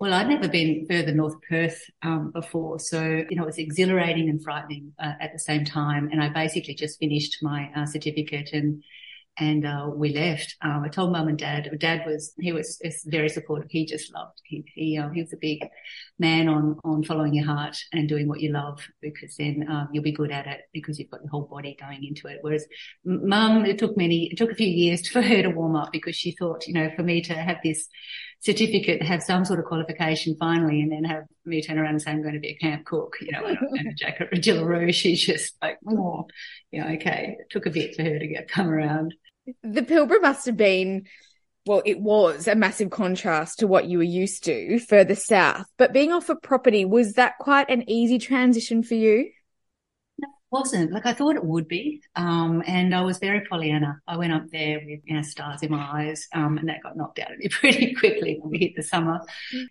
Well, 0.00 0.14
I'd 0.14 0.28
never 0.28 0.48
been 0.48 0.86
further 0.90 1.14
north 1.14 1.36
Perth 1.48 1.80
um, 2.02 2.32
before, 2.32 2.80
so 2.80 3.04
you 3.04 3.36
know 3.36 3.44
it 3.44 3.46
was 3.46 3.58
exhilarating 3.58 4.28
and 4.28 4.42
frightening 4.42 4.92
uh, 4.98 5.12
at 5.20 5.32
the 5.32 5.38
same 5.38 5.64
time. 5.64 6.08
And 6.10 6.20
I 6.20 6.28
basically 6.28 6.74
just 6.74 6.98
finished 6.98 7.38
my 7.40 7.70
uh, 7.76 7.86
certificate 7.86 8.50
and 8.52 8.82
and 9.38 9.66
uh, 9.66 9.90
we 9.94 10.12
left. 10.14 10.56
Um, 10.62 10.82
I 10.84 10.88
told 10.88 11.12
mum 11.12 11.28
and 11.28 11.38
dad. 11.38 11.70
Dad 11.78 12.04
was 12.06 12.34
he 12.38 12.52
was, 12.52 12.78
was 12.84 13.02
very 13.06 13.28
supportive. 13.28 13.70
He 13.70 13.86
just 13.86 14.12
loved. 14.14 14.40
He 14.44 14.64
he, 14.74 14.98
uh, 14.98 15.08
he 15.10 15.22
was 15.22 15.32
a 15.32 15.38
big 15.38 15.66
man 16.18 16.48
on 16.48 16.78
on 16.84 17.02
following 17.02 17.34
your 17.34 17.46
heart 17.46 17.76
and 17.92 18.08
doing 18.08 18.28
what 18.28 18.40
you 18.40 18.52
love 18.52 18.86
because 19.00 19.36
then 19.36 19.66
um, 19.68 19.88
you'll 19.92 20.02
be 20.02 20.12
good 20.12 20.30
at 20.30 20.46
it 20.46 20.62
because 20.72 20.98
you've 20.98 21.10
got 21.10 21.22
your 21.22 21.30
whole 21.30 21.48
body 21.50 21.76
going 21.80 22.04
into 22.04 22.28
it. 22.28 22.38
Whereas 22.42 22.66
mum, 23.04 23.64
it 23.64 23.78
took 23.78 23.96
many, 23.96 24.30
it 24.30 24.36
took 24.36 24.52
a 24.52 24.56
few 24.56 24.68
years 24.68 25.08
for 25.12 25.22
her 25.22 25.42
to 25.42 25.50
warm 25.50 25.76
up 25.76 25.92
because 25.92 26.16
she 26.16 26.32
thought, 26.32 26.66
you 26.66 26.74
know, 26.74 26.90
for 26.94 27.02
me 27.02 27.22
to 27.22 27.34
have 27.34 27.58
this 27.64 27.88
certificate, 28.42 29.02
have 29.02 29.22
some 29.22 29.44
sort 29.44 29.60
of 29.60 29.64
qualification 29.66 30.36
finally, 30.38 30.80
and 30.80 30.90
then 30.90 31.04
have 31.04 31.24
me 31.44 31.62
turn 31.62 31.78
around 31.78 31.90
and 31.90 32.02
say 32.02 32.10
I'm 32.10 32.22
going 32.22 32.34
to 32.34 32.40
be 32.40 32.50
a 32.50 32.56
camp 32.56 32.84
cook, 32.84 33.16
you 33.20 33.32
know, 33.32 33.44
and, 33.46 33.88
a 33.88 33.94
jacket 33.94 34.30
Jillaroo. 34.32 34.92
She's 34.94 35.24
just 35.24 35.54
like, 35.62 35.78
oh, 35.88 36.26
yeah, 36.70 36.92
okay. 36.94 37.36
It 37.38 37.46
took 37.50 37.66
a 37.66 37.70
bit 37.70 37.94
for 37.94 38.02
her 38.02 38.18
to 38.18 38.26
get 38.26 38.48
come 38.48 38.68
around. 38.68 39.14
The 39.62 39.82
Pilbara 39.82 40.20
must 40.22 40.46
have 40.46 40.56
been, 40.56 41.06
well, 41.66 41.82
it 41.84 42.00
was 42.00 42.46
a 42.46 42.54
massive 42.54 42.90
contrast 42.90 43.58
to 43.58 43.66
what 43.66 43.86
you 43.86 43.98
were 43.98 44.04
used 44.04 44.44
to 44.44 44.78
further 44.78 45.14
south. 45.14 45.66
But 45.76 45.92
being 45.92 46.12
off 46.12 46.28
a 46.28 46.36
property, 46.36 46.84
was 46.84 47.14
that 47.14 47.38
quite 47.38 47.68
an 47.70 47.88
easy 47.88 48.18
transition 48.18 48.82
for 48.82 48.94
you? 48.94 49.30
No, 50.18 50.28
it 50.28 50.52
wasn't 50.52 50.92
like 50.92 51.06
I 51.06 51.12
thought 51.12 51.36
it 51.36 51.44
would 51.44 51.66
be. 51.66 52.02
Um, 52.14 52.62
and 52.66 52.94
I 52.94 53.02
was 53.02 53.18
very 53.18 53.44
Pollyanna. 53.48 54.00
I 54.06 54.16
went 54.16 54.32
up 54.32 54.44
there 54.52 54.80
with 54.84 55.00
you 55.04 55.16
know, 55.16 55.22
stars 55.22 55.62
in 55.62 55.72
my 55.72 56.02
eyes, 56.02 56.28
um, 56.34 56.58
and 56.58 56.68
that 56.68 56.82
got 56.82 56.96
knocked 56.96 57.18
out 57.18 57.32
of 57.32 57.38
me 57.38 57.48
pretty 57.50 57.94
quickly 57.94 58.38
when 58.40 58.50
we 58.50 58.58
hit 58.58 58.76
the 58.76 58.82
summer. 58.82 59.20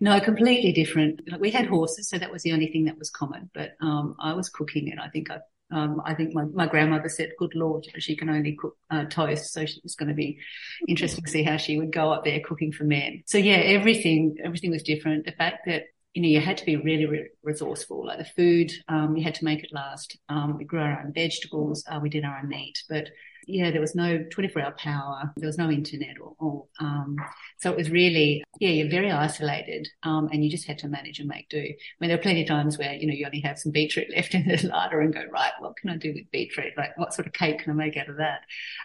No, 0.02 0.20
completely 0.20 0.74
different. 0.74 1.22
Like 1.30 1.40
we 1.40 1.52
had 1.52 1.68
horses, 1.68 2.10
so 2.10 2.18
that 2.18 2.32
was 2.32 2.44
the 2.44 2.52
only 2.54 2.68
thing 2.68 2.86
that 2.86 2.98
was 2.98 3.10
common. 3.10 3.50
But 3.54 3.76
um, 3.82 4.16
I 4.20 4.34
was 4.34 4.50
cooking, 4.50 4.92
and 4.92 5.00
I 5.00 5.08
think 5.10 5.32
I. 5.32 5.38
Um, 5.72 6.02
I 6.06 6.14
think 6.14 6.34
my, 6.34 6.46
my 6.46 6.68
grandmother 6.68 7.10
said, 7.10 7.32
good 7.38 7.56
Lord, 7.56 7.88
she 8.00 8.16
can 8.16 8.30
only 8.30 8.56
cook 8.56 8.78
uh, 8.90 9.06
toast. 9.06 9.54
So 9.54 9.62
it's 9.62 9.96
going 9.96 10.10
to 10.10 10.16
be 10.16 10.40
interesting 10.88 11.24
to 11.24 11.30
see 11.30 11.44
how 11.44 11.58
she 11.58 11.78
would 11.78 11.92
go 11.92 12.12
up 12.12 12.24
there 12.24 12.40
cooking 12.40 12.72
for 12.72 12.84
men. 12.84 13.24
So 13.26 13.38
yeah, 13.38 13.56
everything, 13.56 14.38
everything 14.44 14.72
was 14.72 14.84
different. 14.84 15.26
The 15.26 15.32
fact 15.32 15.66
that 15.66 15.86
you 16.14 16.22
know, 16.22 16.28
you 16.28 16.42
had 16.42 16.58
to 16.58 16.66
be 16.66 16.76
really 16.76 17.06
re- 17.06 17.30
resourceful. 17.42 18.06
Like 18.06 18.18
the 18.18 18.26
food, 18.26 18.72
um, 18.90 19.16
you 19.16 19.24
had 19.24 19.36
to 19.36 19.46
make 19.46 19.64
it 19.64 19.72
last. 19.72 20.18
Um, 20.28 20.58
we 20.58 20.66
grew 20.66 20.82
our 20.82 21.02
own 21.02 21.14
vegetables. 21.14 21.86
Uh, 21.88 22.00
we 22.02 22.10
did 22.10 22.26
our 22.26 22.40
own 22.40 22.50
meat, 22.50 22.84
but 22.90 23.10
yeah, 23.48 23.72
there 23.72 23.82
was 23.82 23.96
no 23.96 24.24
24 24.32 24.62
hour 24.62 24.72
power. 24.78 25.34
There 25.38 25.48
was 25.48 25.58
no 25.58 25.70
internet 25.70 26.20
or, 26.20 26.36
or 26.40 26.66
um, 26.80 27.18
so 27.60 27.72
it 27.72 27.78
was 27.78 27.90
really, 27.90 28.44
yeah, 28.60 28.70
you're 28.70 28.90
very 28.90 29.12
isolated. 29.12 29.88
Um, 30.04 30.30
and 30.32 30.44
you 30.44 30.50
just 30.50 30.66
had 30.66 30.78
to 30.80 30.88
manage 30.88 31.20
and 31.20 31.28
make 31.28 31.50
do. 31.50 31.60
I 31.60 31.76
mean, 32.00 32.10
there 32.10 32.18
are 32.18 32.22
plenty 32.22 32.42
of 32.42 32.48
times 32.48 32.78
where, 32.78 32.94
you 32.94 33.08
know, 33.08 33.14
you 33.14 33.26
only 33.26 33.42
have 33.42 33.60
some 33.60 33.72
beetroot 33.72 34.08
left 34.16 34.34
in 34.34 34.48
the 34.48 34.68
larder 34.68 35.02
and 35.02 35.14
go, 35.14 35.24
right, 35.32 35.52
what 35.60 35.76
can 35.78 35.90
I 35.90 35.98
do 35.98 36.14
with 36.14 36.30
beetroot? 36.32 36.74
Like, 36.78 36.98
what 36.98 37.14
sort 37.14 37.28
of 37.28 37.34
cake 37.34 37.60
can 37.60 37.72
I 37.72 37.76
make 37.76 37.98
out 37.98 38.10
of 38.10 38.18
that? 38.18 38.42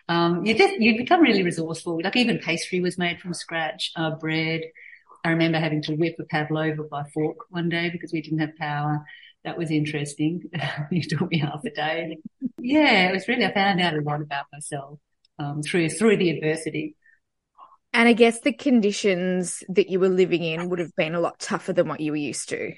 Um, 0.08 0.44
you 0.44 0.56
just, 0.56 0.74
you 0.78 0.96
become 0.96 1.20
really 1.20 1.42
resourceful. 1.42 2.00
Like 2.02 2.16
even 2.16 2.38
pastry 2.38 2.80
was 2.80 2.98
made 2.98 3.20
from 3.20 3.34
scratch, 3.34 3.92
uh, 3.96 4.10
bread. 4.10 4.62
I 5.24 5.30
remember 5.30 5.58
having 5.58 5.82
to 5.82 5.96
whip 5.96 6.16
a 6.20 6.24
pavlova 6.24 6.84
by 6.84 7.04
fork 7.12 7.50
one 7.50 7.68
day 7.68 7.90
because 7.90 8.12
we 8.12 8.22
didn't 8.22 8.38
have 8.38 8.56
power 8.56 9.04
that 9.46 9.56
was 9.56 9.70
interesting. 9.70 10.42
it 10.90 11.08
took 11.08 11.30
me 11.30 11.38
half 11.38 11.64
a 11.64 11.70
day. 11.70 12.18
Yeah, 12.58 13.10
it 13.10 13.12
was 13.12 13.28
really, 13.28 13.44
I 13.44 13.54
found 13.54 13.80
out 13.80 13.94
a 13.94 14.00
lot 14.00 14.20
about 14.20 14.46
myself 14.52 14.98
um, 15.38 15.62
through, 15.62 15.88
through 15.88 16.16
the 16.16 16.30
adversity. 16.30 16.96
And 17.92 18.08
I 18.08 18.12
guess 18.12 18.40
the 18.40 18.52
conditions 18.52 19.62
that 19.68 19.88
you 19.88 20.00
were 20.00 20.08
living 20.08 20.42
in 20.42 20.68
would 20.68 20.80
have 20.80 20.90
been 20.96 21.14
a 21.14 21.20
lot 21.20 21.38
tougher 21.38 21.72
than 21.72 21.86
what 21.86 22.00
you 22.00 22.10
were 22.10 22.16
used 22.16 22.48
to. 22.48 22.72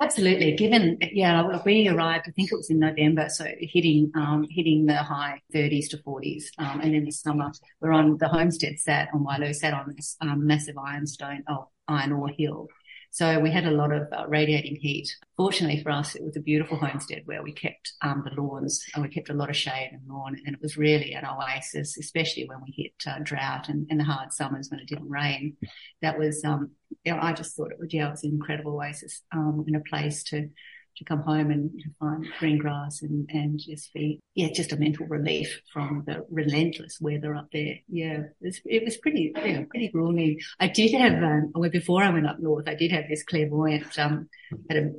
Absolutely. 0.00 0.56
Given, 0.56 0.98
yeah, 1.12 1.60
we 1.64 1.86
arrived, 1.86 2.24
I 2.26 2.32
think 2.32 2.50
it 2.50 2.56
was 2.56 2.70
in 2.70 2.80
November, 2.80 3.28
so 3.28 3.46
hitting, 3.60 4.10
um, 4.16 4.44
hitting 4.50 4.86
the 4.86 4.96
high 4.96 5.40
30s 5.54 5.90
to 5.90 5.98
40s. 5.98 6.46
Um, 6.58 6.80
and 6.80 6.92
then 6.92 7.04
the 7.04 7.12
summer, 7.12 7.52
we're 7.80 7.92
on 7.92 8.18
the 8.18 8.28
homestead 8.28 8.80
sat 8.80 9.10
on 9.14 9.24
Waialua, 9.24 9.54
sat 9.54 9.74
on 9.74 9.94
this, 9.94 10.16
um, 10.20 10.44
massive 10.44 10.76
ironstone, 10.76 11.44
oh, 11.48 11.68
iron 11.86 12.12
ore 12.12 12.30
hill. 12.36 12.66
So 13.14 13.38
we 13.38 13.52
had 13.52 13.64
a 13.64 13.70
lot 13.70 13.92
of 13.92 14.08
uh, 14.12 14.26
radiating 14.26 14.74
heat. 14.74 15.08
Fortunately 15.36 15.80
for 15.80 15.92
us, 15.92 16.16
it 16.16 16.24
was 16.24 16.34
a 16.34 16.40
beautiful 16.40 16.76
homestead 16.76 17.22
where 17.26 17.44
we 17.44 17.52
kept 17.52 17.92
um, 18.02 18.24
the 18.28 18.42
lawns 18.42 18.84
and 18.92 19.04
we 19.04 19.08
kept 19.08 19.30
a 19.30 19.34
lot 19.34 19.48
of 19.48 19.56
shade 19.56 19.90
and 19.92 20.00
lawn. 20.08 20.36
And 20.44 20.56
it 20.56 20.60
was 20.60 20.76
really 20.76 21.12
an 21.12 21.24
oasis, 21.24 21.96
especially 21.96 22.48
when 22.48 22.58
we 22.60 22.74
hit 22.76 22.94
uh, 23.06 23.20
drought 23.22 23.68
and, 23.68 23.86
and, 23.88 24.00
the 24.00 24.04
hard 24.04 24.32
summers 24.32 24.68
when 24.68 24.80
it 24.80 24.88
didn't 24.88 25.08
rain. 25.08 25.56
That 26.02 26.18
was, 26.18 26.42
um, 26.44 26.72
you 27.04 27.14
know, 27.14 27.20
I 27.22 27.32
just 27.34 27.54
thought 27.54 27.70
it 27.70 27.78
was, 27.78 27.94
yeah, 27.94 28.08
it 28.08 28.10
was 28.10 28.24
an 28.24 28.32
incredible 28.32 28.74
oasis 28.74 29.22
um, 29.30 29.64
in 29.68 29.76
a 29.76 29.80
place 29.80 30.24
to 30.24 30.50
to 30.96 31.04
come 31.04 31.20
home 31.20 31.50
and 31.50 31.70
find 31.98 32.26
green 32.38 32.58
grass 32.58 33.02
and, 33.02 33.28
and 33.32 33.58
just 33.58 33.92
be, 33.92 34.20
yeah, 34.34 34.48
just 34.52 34.72
a 34.72 34.76
mental 34.76 35.06
relief 35.06 35.60
from 35.72 36.04
the 36.06 36.24
relentless 36.30 36.98
weather 37.00 37.34
up 37.34 37.48
there. 37.52 37.76
Yeah, 37.88 38.20
it 38.20 38.34
was, 38.40 38.60
it 38.64 38.84
was 38.84 38.96
pretty, 38.96 39.32
yeah, 39.36 39.62
pretty 39.68 39.88
grueling. 39.88 40.38
I 40.60 40.68
did 40.68 40.92
have, 40.92 41.22
um, 41.22 41.52
well, 41.54 41.70
before 41.70 42.02
I 42.02 42.10
went 42.10 42.26
up 42.26 42.38
north, 42.38 42.68
I 42.68 42.74
did 42.74 42.92
have 42.92 43.04
this 43.08 43.24
clairvoyant, 43.24 43.98
um, 43.98 44.28
had 44.68 44.78
a, 44.78 44.90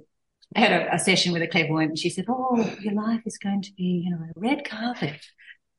I 0.55 0.59
had 0.59 0.71
a, 0.71 0.95
a 0.95 0.99
session 0.99 1.33
with 1.33 1.41
a 1.41 1.47
clairvoyant 1.47 1.91
and 1.91 1.99
she 1.99 2.09
said, 2.09 2.25
Oh, 2.29 2.75
your 2.81 2.93
life 2.93 3.21
is 3.25 3.37
going 3.37 3.61
to 3.63 3.73
be, 3.73 4.03
you 4.05 4.11
know, 4.11 4.17
a 4.17 4.39
red 4.39 4.67
carpet. 4.67 5.19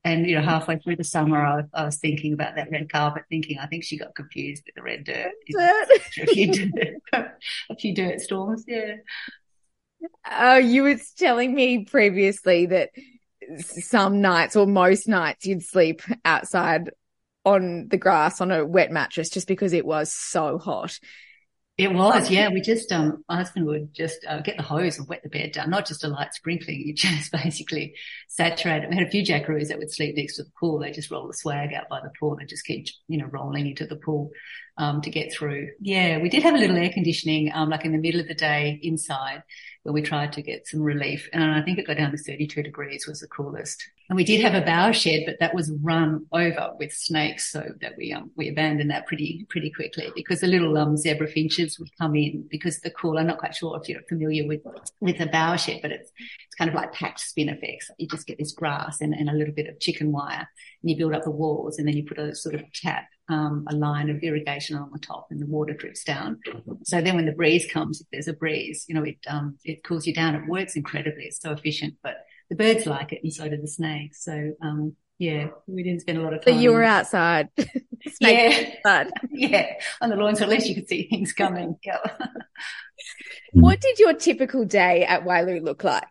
And, 0.07 0.25
you 0.25 0.37
know, 0.37 0.43
halfway 0.43 0.79
through 0.79 0.97
the 0.97 1.05
summer, 1.05 1.45
I, 1.45 1.63
I, 1.75 1.85
was 1.85 1.97
thinking 1.97 2.33
about 2.33 2.55
that 2.55 2.71
red 2.71 2.93
carpet, 2.93 3.25
thinking, 3.29 3.59
I 3.59 3.67
think 3.67 3.83
she 3.83 3.99
got 3.99 4.15
confused 4.15 4.63
with 4.65 4.77
the 4.77 4.83
red 4.83 5.03
dirt. 5.03 5.33
dirt. 5.51 5.89
a, 6.23 6.27
few 6.27 6.53
dirt 6.53 7.33
a 7.69 7.77
few 7.77 7.93
dirt 7.93 8.21
storms. 8.21 8.65
Yeah. 8.69 8.95
Uh, 10.25 10.61
you 10.63 10.83
were 10.83 10.97
telling 11.17 11.55
me 11.55 11.85
previously 11.85 12.67
that 12.67 12.91
some 13.59 14.21
nights 14.21 14.57
or 14.57 14.67
most 14.67 15.09
nights 15.09 15.47
you'd 15.47 15.63
sleep 15.63 16.03
outside 16.25 16.91
on 17.45 17.87
the 17.89 17.97
grass 17.97 18.41
on 18.41 18.51
a 18.51 18.65
wet 18.65 18.91
mattress 18.91 19.31
just 19.31 19.47
because 19.47 19.73
it 19.73 19.87
was 19.87 20.13
so 20.13 20.59
hot. 20.59 20.99
It 21.79 21.93
was, 21.93 22.31
yeah. 22.31 22.49
We 22.49 22.63
just, 22.63 22.91
um, 22.91 23.23
my 23.29 23.37
husband 23.37 23.67
would 23.67 23.93
just 23.93 24.25
uh, 24.27 24.41
get 24.41 24.57
the 24.57 24.63
hose 24.63 24.99
and 24.99 25.07
wet 25.07 25.23
the 25.23 25.29
bed 25.29 25.53
down, 25.53 25.69
not 25.69 25.87
just 25.87 26.05
a 26.05 26.09
light 26.09 26.33
sprinkling. 26.33 26.83
You 26.87 26.95
just 26.95 27.31
basically 27.31 27.95
saturate 28.29 28.83
it. 28.83 28.89
We 28.89 28.97
had 28.97 29.07
a 29.07 29.11
few 29.11 29.23
jackaroos 29.23 29.69
that 29.69 29.79
would 29.79 29.93
sleep 29.93 30.17
next 30.17 30.37
to 30.37 30.45
the 30.45 30.51
pool. 30.59 30.79
They 30.79 30.91
just 30.91 31.11
roll 31.11 31.27
the 31.27 31.35
swag 31.35 31.75
out 31.75 31.91
by 31.91 32.01
the 32.01 32.13
pool 32.19 32.39
and 32.39 32.49
just 32.49 32.65
keep, 32.65 32.87
you 33.09 33.19
know, 33.19 33.27
rolling 33.27 33.67
into 33.67 33.87
the 33.87 33.97
pool, 33.97 34.31
um, 34.79 35.01
to 35.03 35.11
get 35.11 35.33
through. 35.33 35.71
Yeah. 35.81 36.19
We 36.19 36.29
did 36.29 36.43
have 36.43 36.55
a 36.55 36.59
little 36.59 36.77
air 36.77 36.91
conditioning, 36.93 37.51
um, 37.55 37.71
like 37.71 37.85
in 37.85 37.93
the 37.93 37.99
middle 37.99 38.21
of 38.21 38.29
the 38.29 38.35
day 38.35 38.79
inside 38.83 39.43
where 39.83 39.93
we 39.93 40.03
tried 40.03 40.33
to 40.33 40.43
get 40.43 40.67
some 40.67 40.83
relief. 40.83 41.29
And 41.33 41.45
I 41.45 41.63
think 41.63 41.79
it 41.79 41.87
got 41.87 41.97
down 41.97 42.11
to 42.11 42.19
32 42.19 42.65
degrees 42.65 43.07
was 43.07 43.21
the 43.21 43.29
coolest. 43.29 43.89
And 44.09 44.17
we 44.17 44.25
did 44.25 44.41
have 44.41 44.55
a 44.55 44.65
bough 44.65 44.91
shed, 44.91 45.23
but 45.27 45.37
that 45.39 45.55
was 45.55 45.73
run 45.81 46.27
over 46.33 46.73
with 46.79 46.93
snakes. 46.93 47.53
So 47.53 47.65
that 47.81 47.93
we, 47.97 48.13
um, 48.13 48.33
we 48.37 48.49
abandoned 48.49 48.91
that 48.91 49.07
pretty, 49.07 49.47
pretty 49.49 49.71
quickly 49.71 50.11
because 50.17 50.41
the 50.41 50.49
little, 50.49 50.77
um, 50.77 50.97
zebra 50.97 51.29
finches 51.29 51.79
would 51.79 51.97
come 51.99 52.17
in 52.17 52.47
because 52.51 52.81
the 52.81 52.91
cool, 52.91 53.17
I'm 53.17 53.29
not 53.29 53.39
quite 53.39 53.55
sure 53.55 53.79
if 53.81 53.89
you're 53.89 54.03
familiar 54.09 54.47
with, 54.47 54.63
with 55.01 55.21
a 55.21 55.27
bough 55.27 55.57
shed, 55.57 55.79
but 55.83 55.93
it's, 55.93 56.11
it's 56.19 56.55
kind 56.59 56.69
of 56.69 56.75
like 56.75 56.93
packed 56.93 57.21
spinifex. 57.21 57.85
You 57.99 58.09
just 58.09 58.27
get 58.27 58.39
this 58.39 58.53
grass 58.53 59.01
and, 59.01 59.15
and 59.15 59.31
a 59.31 59.35
little 59.35 59.55
bit 59.55 59.69
of 59.69 59.79
chicken 59.79 60.11
wire 60.11 60.49
and 60.83 60.91
you 60.91 60.97
build 60.97 61.15
up 61.15 61.23
the 61.23 61.31
walls 61.31 61.79
and 61.79 61.87
then 61.87 61.97
you 61.97 62.05
put 62.05 62.19
a 62.19 62.35
sort 62.35 62.57
of 62.57 62.63
tap 62.73 63.07
um, 63.29 63.65
a 63.69 63.75
line 63.75 64.09
of 64.11 64.23
irrigation 64.23 64.77
on 64.77 64.91
the 64.93 64.99
top 64.99 65.29
and 65.31 65.41
the 65.41 65.47
water 65.47 65.75
drips 65.75 66.05
down. 66.05 66.39
So 66.85 67.01
then 67.01 67.17
when 67.17 67.27
the 67.27 67.33
breeze 67.33 67.67
comes, 67.71 68.01
if 68.01 68.07
there's 68.13 68.29
a 68.29 68.33
breeze, 68.33 68.85
you 68.89 68.95
know, 68.95 69.03
it, 69.03 69.19
um, 69.27 69.59
it 69.65 69.83
cools 69.85 70.07
you 70.07 70.15
down. 70.15 70.35
It 70.35 70.47
works 70.47 70.77
incredibly. 70.77 71.25
It's 71.25 71.41
so 71.41 71.53
efficient, 71.53 71.95
but 72.03 72.19
the 72.51 72.57
birds 72.57 72.87
like 72.87 73.13
it 73.13 73.21
and 73.23 73.33
so 73.33 73.49
do 73.49 73.57
the 73.57 73.67
snakes. 73.67 74.25
So, 74.25 74.53
um, 74.63 74.95
yeah, 75.19 75.49
we 75.67 75.83
didn't 75.83 76.01
spend 76.01 76.19
a 76.19 76.23
lot 76.23 76.35
of 76.35 76.45
time. 76.45 76.55
So 76.55 76.61
you 76.61 76.73
were 76.73 76.85
outside. 76.85 77.49
yeah. 78.21 78.71
Outside. 78.85 79.13
yeah. 79.31 79.73
On 80.01 80.11
the 80.11 80.17
lawn. 80.17 80.37
So 80.37 80.45
at 80.45 80.51
least 80.51 80.69
you 80.69 80.75
could 80.75 80.89
see 80.89 81.09
things 81.09 81.33
coming. 81.33 81.77
Yeah. 81.83 81.99
what 83.53 83.81
did 83.81 83.99
your 83.99 84.15
typical 84.15 84.65
day 84.65 85.05
at 85.05 85.25
Waialua 85.25 85.63
look 85.63 85.85
like? 85.85 86.05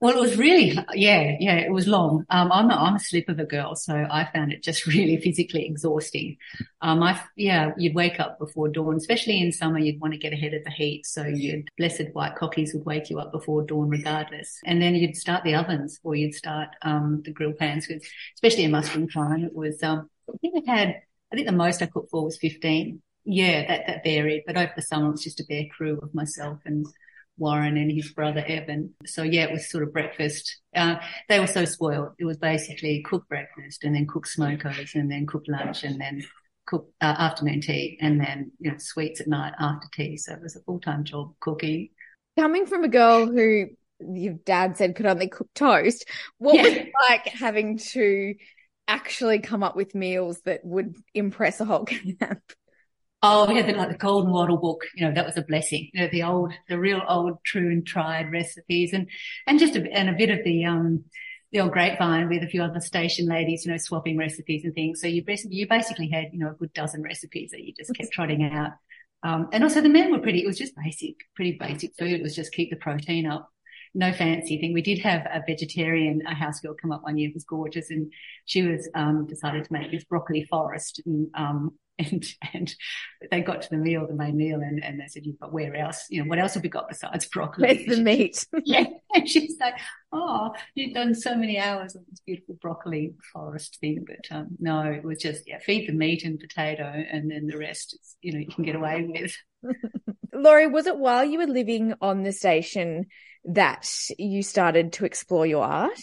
Well, 0.00 0.16
it 0.18 0.20
was 0.20 0.36
really, 0.36 0.76
yeah, 0.92 1.36
yeah, 1.40 1.56
it 1.56 1.72
was 1.72 1.86
long. 1.86 2.26
Um, 2.28 2.52
I'm 2.52 2.70
a, 2.70 2.74
I'm 2.74 2.96
a 2.96 2.98
slip 3.00 3.28
of 3.30 3.38
a 3.38 3.44
girl, 3.46 3.74
so 3.74 3.94
I 3.94 4.28
found 4.34 4.52
it 4.52 4.62
just 4.62 4.86
really 4.88 5.16
physically 5.16 5.64
exhausting. 5.64 6.36
Um, 6.82 7.02
I, 7.02 7.18
yeah, 7.36 7.70
you'd 7.78 7.94
wake 7.94 8.20
up 8.20 8.38
before 8.38 8.68
dawn, 8.68 8.96
especially 8.96 9.40
in 9.40 9.50
summer, 9.50 9.78
you'd 9.78 10.00
want 10.00 10.12
to 10.12 10.18
get 10.18 10.34
ahead 10.34 10.52
of 10.52 10.62
the 10.64 10.70
heat. 10.70 11.06
So 11.06 11.24
you'd, 11.24 11.68
blessed 11.78 12.08
white 12.12 12.34
cockies 12.36 12.74
would 12.74 12.84
wake 12.84 13.08
you 13.08 13.18
up 13.18 13.32
before 13.32 13.62
dawn 13.64 13.88
regardless. 13.88 14.58
And 14.66 14.82
then 14.82 14.94
you'd 14.94 15.16
start 15.16 15.42
the 15.42 15.54
ovens 15.54 16.00
or 16.02 16.14
you'd 16.14 16.34
start, 16.34 16.68
um, 16.82 17.22
the 17.24 17.32
grill 17.32 17.52
pans 17.52 17.88
with, 17.88 18.02
especially 18.34 18.64
in 18.64 18.72
mustering 18.72 19.08
time. 19.08 19.44
It 19.44 19.54
was, 19.54 19.82
um, 19.82 20.10
I 20.28 20.36
think 20.38 20.68
I 20.68 20.70
had, 20.70 20.88
I 21.32 21.36
think 21.36 21.46
the 21.46 21.52
most 21.52 21.80
I 21.80 21.86
cooked 21.86 22.10
for 22.10 22.24
was 22.24 22.36
15. 22.36 23.00
Yeah, 23.24 23.66
that, 23.68 23.86
that 23.86 24.04
varied, 24.04 24.42
but 24.46 24.58
over 24.58 24.72
the 24.76 24.82
summer 24.82 25.08
it 25.08 25.12
was 25.12 25.24
just 25.24 25.40
a 25.40 25.44
bare 25.48 25.64
crew 25.74 25.98
of 26.02 26.14
myself 26.14 26.58
and 26.66 26.84
Warren 27.36 27.76
and 27.76 27.90
his 27.90 28.12
brother 28.12 28.44
Evan. 28.46 28.94
So 29.06 29.22
yeah, 29.22 29.44
it 29.44 29.52
was 29.52 29.70
sort 29.70 29.82
of 29.82 29.92
breakfast. 29.92 30.60
Uh, 30.74 30.96
they 31.28 31.40
were 31.40 31.46
so 31.46 31.64
spoiled. 31.64 32.10
It 32.18 32.24
was 32.24 32.36
basically 32.36 33.02
cook 33.02 33.28
breakfast 33.28 33.84
and 33.84 33.94
then 33.94 34.06
cook 34.06 34.26
smokers 34.26 34.94
and 34.94 35.10
then 35.10 35.26
cook 35.26 35.44
lunch 35.48 35.84
and 35.84 36.00
then 36.00 36.22
cook 36.66 36.88
uh, 37.00 37.14
afternoon 37.18 37.60
tea 37.60 37.98
and 38.00 38.18
then 38.20 38.50
you 38.58 38.70
know 38.70 38.78
sweets 38.78 39.20
at 39.20 39.28
night 39.28 39.54
after 39.58 39.88
tea. 39.92 40.16
So 40.16 40.32
it 40.32 40.42
was 40.42 40.56
a 40.56 40.60
full 40.60 40.80
time 40.80 41.04
job 41.04 41.34
cooking. 41.40 41.88
Coming 42.38 42.66
from 42.66 42.84
a 42.84 42.88
girl 42.88 43.26
who 43.26 43.66
your 44.00 44.34
dad 44.34 44.76
said 44.76 44.96
could 44.96 45.06
only 45.06 45.28
cook 45.28 45.48
toast, 45.54 46.08
what 46.38 46.54
yeah. 46.54 46.62
was 46.62 46.72
it 46.72 46.92
like 47.08 47.26
having 47.26 47.78
to 47.78 48.34
actually 48.86 49.38
come 49.38 49.62
up 49.62 49.76
with 49.76 49.94
meals 49.94 50.40
that 50.42 50.64
would 50.64 50.94
impress 51.14 51.60
a 51.60 51.64
whole 51.64 51.84
camp? 51.84 52.42
Oh, 53.26 53.46
we 53.48 53.56
had 53.56 53.66
the, 53.66 53.72
like 53.72 53.88
the 53.88 53.96
Golden 53.96 54.30
Wattle 54.30 54.58
book. 54.58 54.84
You 54.94 55.06
know, 55.06 55.14
that 55.14 55.24
was 55.24 55.38
a 55.38 55.42
blessing. 55.42 55.88
You 55.94 56.02
know, 56.02 56.08
the 56.12 56.24
old, 56.24 56.52
the 56.68 56.78
real 56.78 57.00
old, 57.08 57.42
true 57.42 57.70
and 57.70 57.86
tried 57.86 58.30
recipes, 58.30 58.92
and 58.92 59.08
and 59.46 59.58
just 59.58 59.76
a, 59.76 59.90
and 59.90 60.10
a 60.10 60.12
bit 60.12 60.28
of 60.28 60.44
the 60.44 60.66
um 60.66 61.04
the 61.50 61.60
old 61.60 61.72
grapevine 61.72 62.28
with 62.28 62.42
a 62.42 62.46
few 62.46 62.62
other 62.62 62.80
station 62.80 63.26
ladies, 63.26 63.64
you 63.64 63.72
know, 63.72 63.78
swapping 63.78 64.18
recipes 64.18 64.64
and 64.64 64.74
things. 64.74 65.00
So 65.00 65.06
you 65.06 65.24
basically 65.24 65.56
you 65.56 65.66
basically 65.66 66.10
had 66.10 66.26
you 66.32 66.38
know 66.38 66.50
a 66.50 66.54
good 66.54 66.74
dozen 66.74 67.02
recipes 67.02 67.52
that 67.52 67.62
you 67.64 67.72
just 67.72 67.96
kept 67.96 68.12
trotting 68.12 68.44
out. 68.44 68.72
Um, 69.22 69.48
and 69.52 69.64
also 69.64 69.80
the 69.80 69.88
men 69.88 70.12
were 70.12 70.18
pretty. 70.18 70.40
It 70.42 70.46
was 70.46 70.58
just 70.58 70.76
basic, 70.76 71.14
pretty 71.34 71.56
basic 71.58 71.92
food. 71.98 72.12
It 72.12 72.22
was 72.22 72.36
just 72.36 72.52
keep 72.52 72.68
the 72.68 72.76
protein 72.76 73.26
up 73.26 73.48
no 73.96 74.12
fancy 74.12 74.58
thing. 74.58 74.74
We 74.74 74.82
did 74.82 74.98
have 74.98 75.24
a 75.26 75.40
vegetarian, 75.46 76.20
a 76.26 76.34
house 76.34 76.58
girl 76.58 76.74
come 76.74 76.90
up 76.90 77.04
one 77.04 77.16
year, 77.16 77.28
it 77.28 77.34
was 77.34 77.44
gorgeous. 77.44 77.90
And 77.90 78.12
she 78.44 78.62
was, 78.62 78.88
um, 78.96 79.24
decided 79.28 79.62
to 79.64 79.72
make 79.72 79.92
this 79.92 80.02
broccoli 80.02 80.44
forest 80.50 81.00
and, 81.06 81.28
um, 81.34 81.78
and 81.98 82.24
and 82.52 82.74
they 83.30 83.40
got 83.40 83.62
to 83.62 83.70
the 83.70 83.76
meal, 83.76 84.06
the 84.06 84.14
main 84.14 84.36
meal, 84.36 84.60
and, 84.60 84.82
and 84.82 84.98
they 84.98 85.06
said, 85.06 85.22
"But 85.40 85.52
where 85.52 85.76
else? 85.76 86.06
You 86.10 86.22
know, 86.22 86.28
what 86.28 86.40
else 86.40 86.54
have 86.54 86.64
we 86.64 86.68
got 86.68 86.88
besides 86.88 87.26
broccoli?" 87.26 87.68
Where's 87.68 87.86
the 87.86 88.02
meat? 88.02 88.44
yeah, 88.64 88.86
and 89.14 89.28
she's 89.28 89.56
like, 89.60 89.74
"Oh, 90.10 90.52
you've 90.74 90.94
done 90.94 91.14
so 91.14 91.36
many 91.36 91.58
hours 91.58 91.94
on 91.94 92.04
this 92.10 92.20
beautiful 92.26 92.56
broccoli 92.60 93.14
forest 93.32 93.78
thing, 93.80 94.04
but 94.06 94.36
um, 94.36 94.48
no, 94.58 94.82
it 94.82 95.04
was 95.04 95.18
just 95.18 95.46
yeah, 95.46 95.60
feed 95.60 95.88
the 95.88 95.92
meat 95.92 96.24
and 96.24 96.40
potato, 96.40 96.84
and 96.84 97.30
then 97.30 97.46
the 97.46 97.58
rest, 97.58 97.94
is, 97.94 98.16
you 98.22 98.32
know, 98.32 98.40
you 98.40 98.48
can 98.48 98.64
get 98.64 98.76
away 98.76 99.06
with." 99.08 99.36
Lori, 100.32 100.66
was 100.66 100.86
it 100.86 100.98
while 100.98 101.24
you 101.24 101.38
were 101.38 101.46
living 101.46 101.94
on 102.00 102.24
the 102.24 102.32
station 102.32 103.06
that 103.44 103.88
you 104.18 104.42
started 104.42 104.94
to 104.94 105.04
explore 105.04 105.46
your 105.46 105.64
art? 105.64 106.00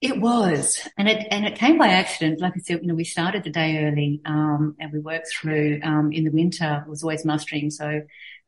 It 0.00 0.18
was, 0.18 0.80
and 0.96 1.08
it 1.08 1.26
and 1.30 1.44
it 1.44 1.56
came 1.56 1.76
by 1.76 1.88
accident. 1.88 2.40
Like 2.40 2.54
I 2.56 2.60
said, 2.60 2.80
you 2.80 2.86
know, 2.86 2.94
we 2.94 3.04
started 3.04 3.44
the 3.44 3.50
day 3.50 3.84
early, 3.84 4.22
um, 4.24 4.74
and 4.80 4.90
we 4.92 4.98
worked 4.98 5.28
through. 5.30 5.80
Um, 5.84 6.10
in 6.12 6.24
the 6.24 6.30
winter, 6.30 6.82
it 6.86 6.88
was 6.88 7.02
always 7.02 7.26
mustering, 7.26 7.68
so 7.70 8.00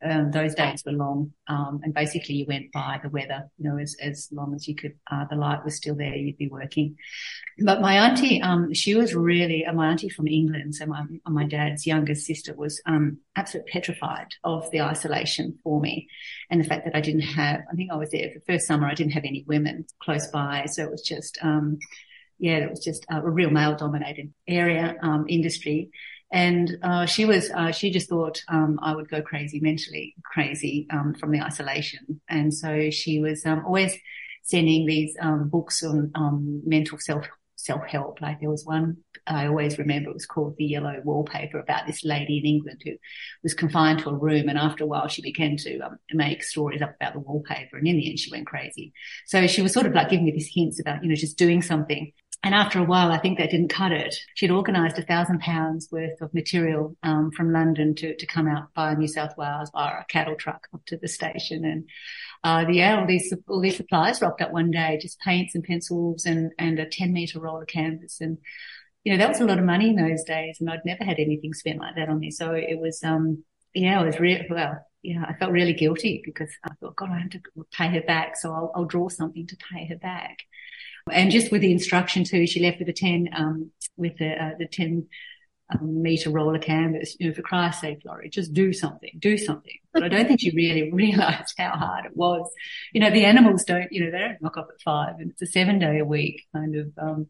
um, 0.04 0.30
those 0.30 0.54
days 0.54 0.82
were 0.85 0.92
long. 0.92 1.32
Um, 1.49 1.80
and 1.82 1.94
basically 1.94 2.37
you 2.37 2.47
went 2.47 2.73
by 2.73 3.00
the 3.02 3.09
weather, 3.09 3.50
you 3.59 3.68
know, 3.68 3.78
as, 3.78 3.97
as 4.00 4.28
long 4.32 4.54
as 4.54 4.66
you 4.66 4.75
could, 4.75 4.94
uh, 5.11 5.25
the 5.30 5.37
light 5.37 5.64
was 5.64 5.76
still 5.76 5.94
there, 5.94 6.14
you'd 6.14 6.38
be 6.38 6.49
working. 6.49 6.97
But 7.59 7.80
my 7.80 7.94
auntie, 7.99 8.40
um, 8.42 8.73
she 8.75 8.94
was 8.94 9.14
really, 9.14 9.64
uh, 9.64 9.73
my 9.73 9.90
auntie 9.90 10.09
from 10.09 10.26
England. 10.26 10.75
So 10.75 10.87
my, 10.87 11.04
my 11.26 11.44
dad's 11.44 11.87
youngest 11.87 12.26
sister 12.26 12.54
was, 12.54 12.80
um, 12.87 13.18
absolutely 13.37 13.73
petrified 13.73 14.28
of 14.44 14.71
the 14.71 14.80
isolation 14.80 15.59
for 15.62 15.80
me 15.80 16.09
and 16.50 16.61
the 16.61 16.68
fact 16.68 16.85
that 16.85 16.97
I 16.97 17.00
didn't 17.00 17.21
have, 17.23 17.61
I 17.71 17.75
think 17.75 17.90
I 17.90 17.97
was 17.97 18.11
there 18.11 18.30
for 18.30 18.38
the 18.38 18.52
first 18.52 18.66
summer. 18.66 18.87
I 18.87 18.94
didn't 18.94 19.12
have 19.12 19.25
any 19.25 19.44
women 19.47 19.87
close 20.02 20.26
by. 20.28 20.66
So 20.66 20.82
it 20.82 20.90
was 20.90 21.02
just, 21.02 21.38
um, 21.42 21.78
yeah, 22.38 22.56
it 22.56 22.71
was 22.71 22.85
just 22.85 23.06
a 23.09 23.23
real 23.23 23.50
male 23.50 23.76
dominated 23.76 24.32
area, 24.49 24.97
um, 25.00 25.26
industry. 25.28 25.90
And 26.33 26.79
uh, 26.83 27.07
she 27.07 27.27
was, 27.27 27.51
uh, 27.51 27.73
she 27.73 27.91
just 27.91 28.09
thought 28.09 28.43
um, 28.49 28.79
I 28.83 28.97
would 28.97 29.11
go 29.11 29.21
crazy, 29.21 29.61
mentally 29.61 30.15
crazy 30.25 30.87
um, 30.91 31.15
from 31.15 31.31
the 31.31 31.43
isolation. 31.43 32.21
And 32.29 32.53
so 32.53 32.91
she 32.91 33.21
was 33.21 33.45
um, 33.45 33.65
always 33.67 33.95
sending 34.43 34.87
these 34.87 35.15
um, 35.21 35.49
books 35.49 35.83
on 35.83 36.11
um, 36.15 36.62
mental 36.65 36.99
self 36.99 37.27
self 37.57 37.87
help. 37.87 38.21
Like 38.21 38.41
there 38.41 38.51
was 38.51 38.65
one 38.65 38.97
I 39.27 39.47
always 39.47 39.79
remember. 39.79 40.11
It 40.11 40.15
was 40.15 40.27
called 40.27 40.57
The 40.57 40.65
Yellow 40.65 41.01
Wallpaper 41.05 41.59
about 41.59 41.87
this 41.87 42.05
lady 42.05 42.39
in 42.39 42.45
England 42.45 42.83
who 42.85 42.93
was 43.43 43.55
confined 43.55 44.01
to 44.01 44.11
a 44.11 44.15
room, 44.15 44.49
and 44.49 44.59
after 44.59 44.85
a 44.85 44.87
while 44.87 45.09
she 45.09 45.23
began 45.23 45.57
to 45.59 45.79
um, 45.81 45.99
make 46.12 46.43
stories 46.43 46.83
up 46.83 46.97
about 46.97 47.15
the 47.15 47.21
wallpaper. 47.21 47.77
And 47.77 47.87
in 47.87 47.97
the 47.97 48.09
end, 48.09 48.19
she 48.19 48.31
went 48.31 48.47
crazy. 48.47 48.93
So 49.27 49.47
she 49.47 49.62
was 49.62 49.73
sort 49.73 49.87
of 49.87 49.93
like 49.93 50.11
giving 50.11 50.27
me 50.27 50.33
these 50.33 50.51
hints 50.53 50.81
about 50.81 51.03
you 51.03 51.09
know 51.09 51.15
just 51.15 51.39
doing 51.39 51.62
something 51.62 52.12
and 52.45 52.55
after 52.55 52.81
a 52.81 52.85
while, 52.85 53.13
I 53.13 53.19
think 53.19 53.39
they 53.39 53.47
didn't 53.47 53.69
cut 53.69 53.93
it. 53.93 54.17
She'd 54.35 54.51
organised 54.51 54.99
a 54.99 55.03
thousand 55.03 55.41
pounds 55.41 55.89
worth 55.93 56.21
of 56.21 56.35
material 56.35 56.97
um, 57.05 57.31
from 57.31 57.53
London 57.53 57.95
to, 57.97 58.17
to 58.17 58.27
come 58.27 58.49
out 58.49 58.75
by 58.75 58.95
New 58.95 59.07
South 59.07 59.37
Wales 59.37 59.71
via 59.71 60.01
a 60.01 60.05
cattle 60.09 60.35
truck 60.35 60.67
up 60.75 60.85
to 60.87 60.97
the 60.97 61.07
station. 61.07 61.65
And 61.65 61.85
uh, 62.43 62.69
yeah, 62.69 62.99
all 62.99 63.07
these 63.07 63.33
all 63.47 63.61
these 63.61 63.77
supplies 63.77 64.21
rocked 64.21 64.43
up 64.43 64.51
one 64.51 64.73
day, 64.73 64.99
just 65.01 65.21
paints 65.21 65.55
and 65.55 65.63
pencils 65.63 66.25
and 66.27 66.51
and 66.59 66.81
a 66.81 66.87
ten 66.87 67.13
metre 67.13 67.39
roll 67.39 67.61
of 67.63 67.69
canvas. 67.69 68.21
And 68.21 68.39
you 69.05 69.13
know 69.13 69.19
that 69.19 69.29
was 69.29 69.41
a 69.41 69.45
lot 69.45 69.59
of 69.59 69.65
money 69.65 69.91
in 69.91 69.97
those 69.97 70.25
days, 70.25 70.59
and 70.61 70.69
I'd 70.69 70.85
never 70.85 71.05
had 71.05 71.21
anything 71.21 71.55
spent 71.55 71.79
like 71.79 71.95
that 71.95 72.09
on 72.09 72.19
me. 72.19 72.33
So 72.33 72.53
it 72.55 72.79
was 72.81 73.05
um 73.05 73.45
yeah, 73.73 74.03
it 74.03 74.07
was 74.07 74.19
real 74.21 74.43
well. 74.51 74.85
Yeah, 75.03 75.25
I 75.29 75.35
felt 75.35 75.53
really 75.53 75.73
guilty 75.73 76.23
because 76.25 76.51
I 76.65 76.75
thought, 76.75 76.95
God, 76.97 77.11
I 77.11 77.19
have 77.19 77.31
to 77.31 77.41
pay 77.73 77.89
her 77.89 78.03
back, 78.03 78.37
so 78.37 78.53
I'll, 78.53 78.73
I'll 78.75 78.85
draw 78.85 79.09
something 79.09 79.49
to 79.49 79.57
pay 79.73 79.87
her 79.87 79.97
back. 79.97 80.39
And 81.11 81.30
just 81.30 81.50
with 81.50 81.62
the 81.62 81.73
instruction 81.73 82.25
too, 82.25 82.47
she 82.47 82.61
left 82.61 82.78
with 82.78 82.88
a 82.88 82.92
10, 82.92 83.28
um, 83.35 83.71
with 83.97 84.18
the, 84.18 84.30
uh, 84.30 84.50
the 84.59 84.66
10 84.66 85.06
um, 85.73 86.02
meter 86.02 86.30
roller 86.30 86.59
canvas, 86.59 87.16
you 87.18 87.28
know, 87.28 87.35
for 87.35 87.42
Christ's 87.42 87.80
sake, 87.80 88.02
Lori, 88.04 88.28
just 88.28 88.52
do 88.52 88.73
something, 88.73 89.11
do 89.18 89.38
something. 89.38 89.78
But 89.92 90.02
I 90.02 90.09
don't 90.09 90.26
think 90.26 90.40
she 90.40 90.50
really 90.50 90.90
realized 90.92 91.54
how 91.59 91.71
hard 91.71 92.06
it 92.06 92.16
was. 92.16 92.50
You 92.92 93.00
know, 93.00 93.11
the 93.11 93.25
animals 93.25 93.64
don't, 93.64 93.90
you 93.92 94.04
know, 94.04 94.11
they 94.11 94.18
don't 94.18 94.42
knock 94.42 94.56
off 94.56 94.66
at 94.73 94.80
five 94.82 95.16
and 95.18 95.30
it's 95.30 95.42
a 95.42 95.47
seven 95.47 95.78
day 95.78 95.99
a 95.99 96.04
week 96.04 96.44
kind 96.54 96.76
of, 96.76 96.92
um, 96.99 97.26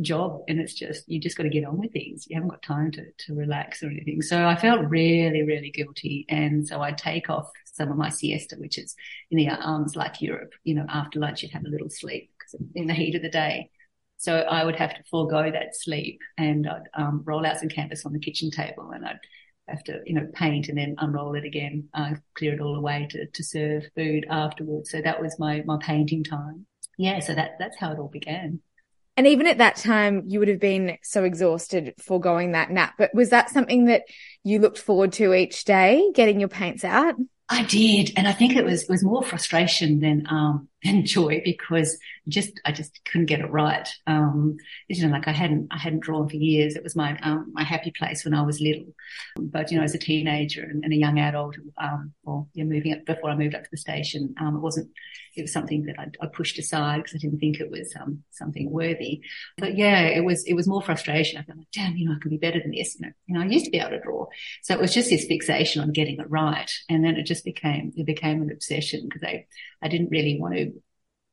job. 0.00 0.42
And 0.48 0.60
it's 0.60 0.74
just, 0.74 1.08
you 1.08 1.20
just 1.20 1.36
got 1.36 1.44
to 1.44 1.48
get 1.48 1.64
on 1.64 1.78
with 1.78 1.92
things. 1.92 2.26
You 2.28 2.36
haven't 2.36 2.50
got 2.50 2.62
time 2.62 2.90
to, 2.92 3.04
to 3.26 3.34
relax 3.34 3.82
or 3.82 3.86
anything. 3.88 4.22
So 4.22 4.46
I 4.46 4.56
felt 4.56 4.88
really, 4.88 5.42
really 5.42 5.70
guilty. 5.70 6.26
And 6.28 6.66
so 6.66 6.82
I'd 6.82 6.98
take 6.98 7.30
off 7.30 7.48
some 7.72 7.90
of 7.90 7.96
my 7.96 8.08
siesta, 8.08 8.56
which 8.56 8.78
is 8.78 8.94
in 9.30 9.38
the 9.38 9.48
arms 9.48 9.96
like 9.96 10.20
Europe, 10.20 10.52
you 10.64 10.74
know, 10.74 10.86
after 10.88 11.18
lunch, 11.18 11.42
you'd 11.42 11.52
have 11.52 11.64
a 11.64 11.70
little 11.70 11.90
sleep 11.90 12.30
in 12.74 12.86
the 12.86 12.94
heat 12.94 13.14
of 13.14 13.22
the 13.22 13.28
day. 13.28 13.70
So 14.18 14.38
I 14.38 14.64
would 14.64 14.76
have 14.76 14.94
to 14.94 15.02
forego 15.10 15.50
that 15.50 15.76
sleep 15.76 16.20
and 16.38 16.66
I'd 16.66 16.88
um, 16.94 17.22
roll 17.24 17.44
out 17.44 17.58
some 17.58 17.68
canvas 17.68 18.06
on 18.06 18.12
the 18.12 18.18
kitchen 18.18 18.50
table 18.50 18.90
and 18.94 19.04
I'd 19.04 19.18
have 19.68 19.84
to, 19.84 20.00
you 20.06 20.14
know, 20.14 20.26
paint 20.32 20.68
and 20.68 20.78
then 20.78 20.94
unroll 20.98 21.34
it 21.34 21.44
again, 21.44 21.88
uh, 21.92 22.14
clear 22.34 22.54
it 22.54 22.60
all 22.60 22.76
away 22.76 23.08
to, 23.10 23.26
to 23.26 23.44
serve 23.44 23.84
food 23.94 24.26
afterwards. 24.30 24.90
So 24.90 25.02
that 25.02 25.20
was 25.20 25.38
my, 25.38 25.62
my 25.66 25.76
painting 25.80 26.24
time. 26.24 26.66
Yeah. 26.96 27.20
So 27.20 27.34
that, 27.34 27.56
that's 27.58 27.76
how 27.78 27.92
it 27.92 27.98
all 27.98 28.08
began. 28.08 28.60
And 29.18 29.26
even 29.26 29.46
at 29.46 29.58
that 29.58 29.76
time, 29.76 30.24
you 30.26 30.38
would 30.38 30.48
have 30.48 30.60
been 30.60 30.98
so 31.02 31.24
exhausted 31.24 31.94
foregoing 31.98 32.52
that 32.52 32.70
nap. 32.70 32.94
But 32.98 33.14
was 33.14 33.30
that 33.30 33.50
something 33.50 33.86
that 33.86 34.02
you 34.44 34.58
looked 34.58 34.78
forward 34.78 35.12
to 35.14 35.32
each 35.32 35.64
day, 35.64 36.10
getting 36.14 36.38
your 36.38 36.50
paints 36.50 36.84
out? 36.84 37.14
I 37.48 37.62
did, 37.62 38.12
and 38.16 38.26
I 38.26 38.32
think 38.32 38.56
it 38.56 38.64
was 38.64 38.82
it 38.82 38.90
was 38.90 39.04
more 39.04 39.22
frustration 39.22 40.00
than 40.00 40.26
um 40.28 40.68
than 40.84 41.06
joy 41.06 41.40
because 41.44 41.98
just 42.28 42.60
I 42.64 42.72
just 42.72 43.00
couldn't 43.04 43.26
get 43.26 43.40
it 43.40 43.50
right. 43.50 43.88
Um, 44.06 44.56
you 44.88 45.06
know, 45.06 45.12
like 45.12 45.28
I 45.28 45.32
hadn't 45.32 45.68
I 45.70 45.78
hadn't 45.78 46.00
drawn 46.00 46.28
for 46.28 46.36
years. 46.36 46.76
It 46.76 46.82
was 46.82 46.96
my 46.96 47.18
um, 47.20 47.50
my 47.52 47.62
happy 47.62 47.92
place 47.96 48.24
when 48.24 48.34
I 48.34 48.42
was 48.42 48.60
little, 48.60 48.92
but 49.36 49.70
you 49.70 49.78
know, 49.78 49.84
as 49.84 49.94
a 49.94 49.98
teenager 49.98 50.62
and, 50.62 50.84
and 50.84 50.92
a 50.92 50.96
young 50.96 51.18
adult, 51.18 51.56
um, 51.78 52.12
or 52.24 52.46
you 52.52 52.64
know, 52.64 52.74
moving 52.74 52.92
up 52.92 53.04
before 53.04 53.30
I 53.30 53.36
moved 53.36 53.54
up 53.54 53.64
to 53.64 53.70
the 53.70 53.76
station, 53.76 54.34
um, 54.40 54.56
it 54.56 54.60
wasn't. 54.60 54.90
It 55.34 55.42
was 55.42 55.52
something 55.52 55.84
that 55.84 55.96
I, 55.98 56.06
I 56.22 56.28
pushed 56.28 56.58
aside 56.58 57.02
because 57.02 57.14
I 57.14 57.18
didn't 57.18 57.40
think 57.40 57.60
it 57.60 57.70
was 57.70 57.94
um 58.00 58.22
something 58.30 58.70
worthy. 58.70 59.20
But 59.58 59.76
yeah, 59.76 60.00
it 60.00 60.24
was 60.24 60.44
it 60.44 60.54
was 60.54 60.66
more 60.66 60.82
frustration. 60.82 61.38
I 61.38 61.44
felt 61.44 61.58
like, 61.58 61.70
damn, 61.72 61.96
you 61.96 62.08
know, 62.08 62.14
I 62.16 62.18
can 62.20 62.30
be 62.30 62.38
better 62.38 62.60
than 62.60 62.72
this. 62.72 62.96
You 62.98 63.06
know, 63.06 63.12
you 63.26 63.34
know, 63.34 63.40
I 63.42 63.46
used 63.46 63.66
to 63.66 63.70
be 63.70 63.78
able 63.78 63.90
to 63.90 64.00
draw, 64.00 64.26
so 64.62 64.74
it 64.74 64.80
was 64.80 64.92
just 64.92 65.10
this 65.10 65.26
fixation 65.26 65.82
on 65.82 65.92
getting 65.92 66.18
it 66.18 66.30
right, 66.30 66.70
and 66.88 67.04
then 67.04 67.16
it 67.16 67.24
just 67.24 67.44
became 67.44 67.92
it 67.96 68.06
became 68.06 68.42
an 68.42 68.50
obsession 68.50 69.04
because 69.04 69.22
I 69.22 69.46
I 69.82 69.88
didn't 69.88 70.10
really 70.10 70.40
want 70.40 70.54
to 70.54 70.72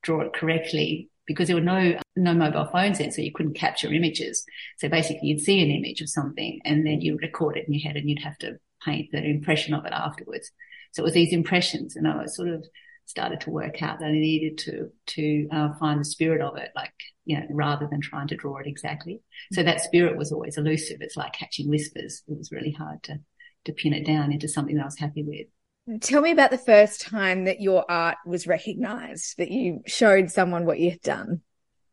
draw 0.04 0.22
it 0.22 0.34
correctly 0.34 1.10
because 1.26 1.48
there 1.48 1.56
were 1.56 1.62
no 1.62 1.98
no 2.16 2.34
mobile 2.34 2.66
phones 2.66 3.00
then, 3.00 3.12
so 3.12 3.22
you 3.22 3.32
couldn't 3.32 3.56
capture 3.56 3.92
images. 3.92 4.46
So 4.78 4.90
basically, 4.90 5.30
you'd 5.30 5.42
see 5.42 5.62
an 5.62 5.72
image 5.72 6.02
of 6.02 6.10
something, 6.10 6.60
and 6.66 6.86
then 6.86 7.02
you 7.02 7.18
record 7.22 7.58
it 7.58 7.66
in 7.68 7.74
your 7.74 7.82
head, 7.82 7.98
and 7.98 8.10
you'd 8.10 8.24
have 8.24 8.38
to 8.40 8.58
paint 8.86 9.10
the 9.12 9.24
impression 9.24 9.74
of 9.74 9.86
it 9.86 9.94
afterwards. 9.94 10.52
So 10.92 11.02
it 11.02 11.06
was 11.06 11.14
these 11.14 11.34
impressions, 11.34 11.96
and 11.96 12.08
I 12.08 12.26
sort 12.26 12.50
of 12.50 12.66
started 13.06 13.42
to 13.42 13.52
work 13.52 13.82
out 13.84 14.00
that 14.00 14.08
I 14.08 14.12
needed 14.12 14.58
to 14.60 14.90
to 15.16 15.48
uh, 15.52 15.74
find 15.80 16.00
the 16.00 16.06
spirit 16.06 16.42
of 16.42 16.58
it, 16.58 16.70
like 16.76 16.94
you 17.26 17.40
know, 17.40 17.46
rather 17.50 17.88
than 17.90 18.02
trying 18.02 18.28
to 18.28 18.36
draw 18.36 18.58
it 18.58 18.68
exactly. 18.68 19.22
So 19.54 19.64
that 19.64 19.82
spirit 19.82 20.18
was 20.18 20.32
always 20.32 20.58
elusive. 20.58 20.98
It's 21.02 21.18
like 21.18 21.34
catching 21.34 21.70
whispers. 21.70 22.24
It 22.28 22.38
was 22.38 22.52
really 22.52 22.72
hard 22.72 23.02
to 23.04 23.20
to 23.66 23.74
pin 23.74 23.94
it 23.94 24.06
down 24.06 24.34
into 24.34 24.48
something 24.48 24.76
that 24.76 24.82
I 24.82 24.86
was 24.86 25.00
happy 25.00 25.24
with. 25.24 25.48
Tell 26.00 26.22
me 26.22 26.32
about 26.32 26.52
the 26.52 26.58
first 26.58 27.02
time 27.02 27.46
that 27.46 27.60
your 27.60 27.84
art 27.90 28.18
was 28.26 28.48
recognized, 28.48 29.38
that 29.38 29.52
you 29.52 29.82
showed 29.86 30.32
someone 30.32 30.66
what 30.66 30.80
you 30.80 30.92
had 30.92 31.02
done. 31.02 31.42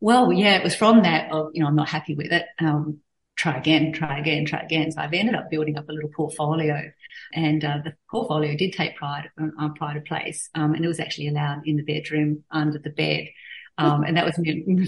Well, 0.01 0.33
yeah, 0.33 0.57
it 0.57 0.65
was 0.65 0.75
from 0.75 1.03
that 1.03 1.33
of, 1.33 1.51
you 1.55 1.61
know, 1.61 1.67
I'm 1.67 1.77
not 1.77 1.89
happy 1.89 2.15
with 2.15 2.33
it. 2.33 2.47
Um, 2.59 3.01
try 3.37 3.57
again, 3.57 3.93
try 3.93 4.19
again, 4.19 4.45
try 4.45 4.61
again. 4.61 4.93
So 4.93 5.01
I've 5.01 5.13
ended 5.13 5.35
up 5.35 5.51
building 5.51 5.77
up 5.77 5.89
a 5.89 5.93
little 5.93 6.11
portfolio 6.11 6.91
and 7.35 7.65
uh, 7.65 7.79
the 7.83 7.95
portfolio 8.11 8.57
did 8.57 8.73
take 8.73 8.97
pride, 8.97 9.31
uh, 9.39 9.69
pride 9.71 9.97
of 9.97 10.05
place. 10.05 10.49
Um, 10.55 10.75
and 10.75 10.85
it 10.85 10.89
was 10.89 11.01
actually 11.01 11.29
allowed 11.29 11.67
in 11.67 11.77
the 11.77 11.83
bedroom 11.83 12.45
under 12.51 12.79
the 12.79 12.91
bed. 12.91 13.29
Um, 13.81 14.05
and 14.05 14.17
that 14.17 14.27
was 14.27 14.39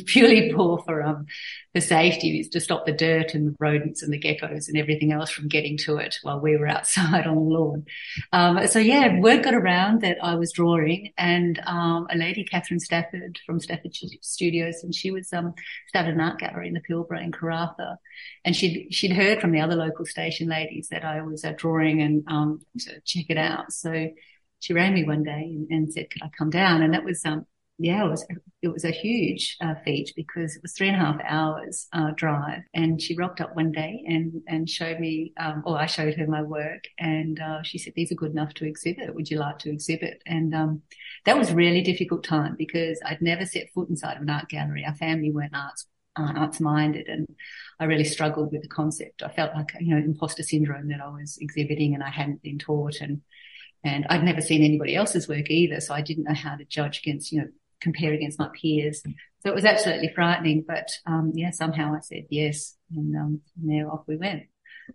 purely 0.06 0.52
poor 0.52 0.82
for, 0.84 1.02
um, 1.02 1.26
for 1.74 1.80
safety 1.80 2.44
to 2.44 2.60
stop 2.60 2.84
the 2.84 2.92
dirt 2.92 3.34
and 3.34 3.48
the 3.48 3.56
rodents 3.58 4.02
and 4.02 4.12
the 4.12 4.20
geckos 4.20 4.68
and 4.68 4.76
everything 4.76 5.12
else 5.12 5.30
from 5.30 5.48
getting 5.48 5.78
to 5.78 5.96
it 5.96 6.16
while 6.22 6.40
we 6.40 6.56
were 6.56 6.66
outside 6.76 7.26
on 7.26 7.34
the 7.34 7.40
lawn. 7.40 7.86
Um, 8.32 8.66
so 8.66 8.78
yeah, 8.78 9.18
word 9.18 9.42
got 9.42 9.54
around 9.54 10.02
that 10.02 10.18
I 10.22 10.34
was 10.34 10.52
drawing 10.52 11.12
and, 11.16 11.58
um, 11.66 12.06
a 12.10 12.16
lady, 12.16 12.44
Catherine 12.44 12.80
Stafford 12.80 13.38
from 13.46 13.60
Stafford 13.60 13.94
Studios, 14.20 14.82
and 14.82 14.94
she 14.94 15.10
was, 15.10 15.32
um, 15.32 15.54
started 15.88 16.14
an 16.14 16.20
art 16.20 16.38
gallery 16.38 16.68
in 16.68 16.74
the 16.74 16.80
Pilbara 16.80 17.22
in 17.22 17.32
Karratha. 17.32 17.96
And 18.44 18.54
she'd, 18.54 18.88
she'd 18.92 19.12
heard 19.12 19.40
from 19.40 19.52
the 19.52 19.60
other 19.60 19.76
local 19.76 20.04
station 20.04 20.48
ladies 20.48 20.88
that 20.90 21.04
I 21.04 21.22
was 21.22 21.44
uh, 21.44 21.54
drawing 21.56 22.02
and, 22.02 22.24
um, 22.28 22.60
to 22.80 23.00
check 23.04 23.26
it 23.30 23.38
out. 23.38 23.72
So, 23.72 24.10
she 24.60 24.74
rang 24.74 24.94
me 24.94 25.02
one 25.02 25.24
day 25.24 25.42
and, 25.42 25.66
and, 25.70 25.92
said, 25.92 26.08
could 26.08 26.22
I 26.22 26.30
come 26.38 26.48
down? 26.48 26.82
And 26.82 26.94
that 26.94 27.02
was, 27.02 27.24
um, 27.24 27.46
yeah, 27.82 28.04
it 28.04 28.08
was 28.08 28.24
it 28.62 28.68
was 28.68 28.84
a 28.84 28.90
huge 28.92 29.56
uh, 29.60 29.74
feat 29.84 30.12
because 30.14 30.54
it 30.54 30.62
was 30.62 30.72
three 30.72 30.86
and 30.88 30.96
a 30.96 31.00
half 31.00 31.20
hours 31.24 31.88
uh, 31.92 32.12
drive. 32.14 32.60
And 32.74 33.02
she 33.02 33.16
rocked 33.16 33.40
up 33.40 33.56
one 33.56 33.72
day 33.72 34.04
and 34.06 34.40
and 34.46 34.70
showed 34.70 35.00
me, 35.00 35.32
um, 35.36 35.64
or 35.66 35.78
I 35.78 35.86
showed 35.86 36.14
her 36.14 36.26
my 36.28 36.42
work, 36.42 36.84
and 36.98 37.40
uh, 37.40 37.62
she 37.64 37.78
said, 37.78 37.94
"These 37.96 38.12
are 38.12 38.16
good 38.16 38.30
enough 38.30 38.54
to 38.54 38.66
exhibit. 38.66 39.14
Would 39.14 39.30
you 39.30 39.38
like 39.38 39.58
to 39.60 39.70
exhibit?" 39.70 40.22
And 40.26 40.54
um, 40.54 40.82
that 41.26 41.36
was 41.36 41.52
really 41.52 41.82
difficult 41.82 42.22
time 42.22 42.54
because 42.56 43.00
I'd 43.04 43.20
never 43.20 43.44
set 43.44 43.72
foot 43.74 43.88
inside 43.88 44.16
of 44.16 44.22
an 44.22 44.30
art 44.30 44.48
gallery. 44.48 44.84
Our 44.86 44.94
family 44.94 45.32
weren't 45.32 45.56
arts 45.56 45.86
uh, 46.16 46.32
arts 46.36 46.60
minded, 46.60 47.08
and 47.08 47.26
I 47.80 47.84
really 47.84 48.04
struggled 48.04 48.52
with 48.52 48.62
the 48.62 48.68
concept. 48.68 49.24
I 49.24 49.28
felt 49.28 49.54
like 49.54 49.72
you 49.80 49.94
know 49.94 50.00
imposter 50.00 50.44
syndrome 50.44 50.88
that 50.88 51.00
I 51.00 51.08
was 51.08 51.36
exhibiting 51.40 51.94
and 51.94 52.02
I 52.02 52.10
hadn't 52.10 52.42
been 52.42 52.58
taught 52.58 53.00
and. 53.00 53.22
And 53.84 54.06
I'd 54.08 54.22
never 54.22 54.40
seen 54.40 54.62
anybody 54.62 54.94
else's 54.94 55.28
work 55.28 55.50
either, 55.50 55.80
so 55.80 55.92
I 55.92 56.02
didn't 56.02 56.22
know 56.22 56.34
how 56.34 56.54
to 56.54 56.64
judge 56.64 57.00
against, 57.00 57.32
you 57.32 57.40
know, 57.40 57.48
compare 57.82 58.12
against 58.12 58.38
my 58.38 58.48
peers. 58.60 59.02
So 59.40 59.50
it 59.50 59.54
was 59.54 59.64
absolutely 59.64 60.12
frightening, 60.14 60.64
but 60.66 60.88
um, 61.06 61.32
yeah, 61.34 61.50
somehow 61.50 61.94
I 61.94 62.00
said 62.00 62.26
yes, 62.30 62.76
and 62.94 63.16
um, 63.16 63.40
there 63.56 63.90
off 63.90 64.04
we 64.06 64.16
went. 64.16 64.44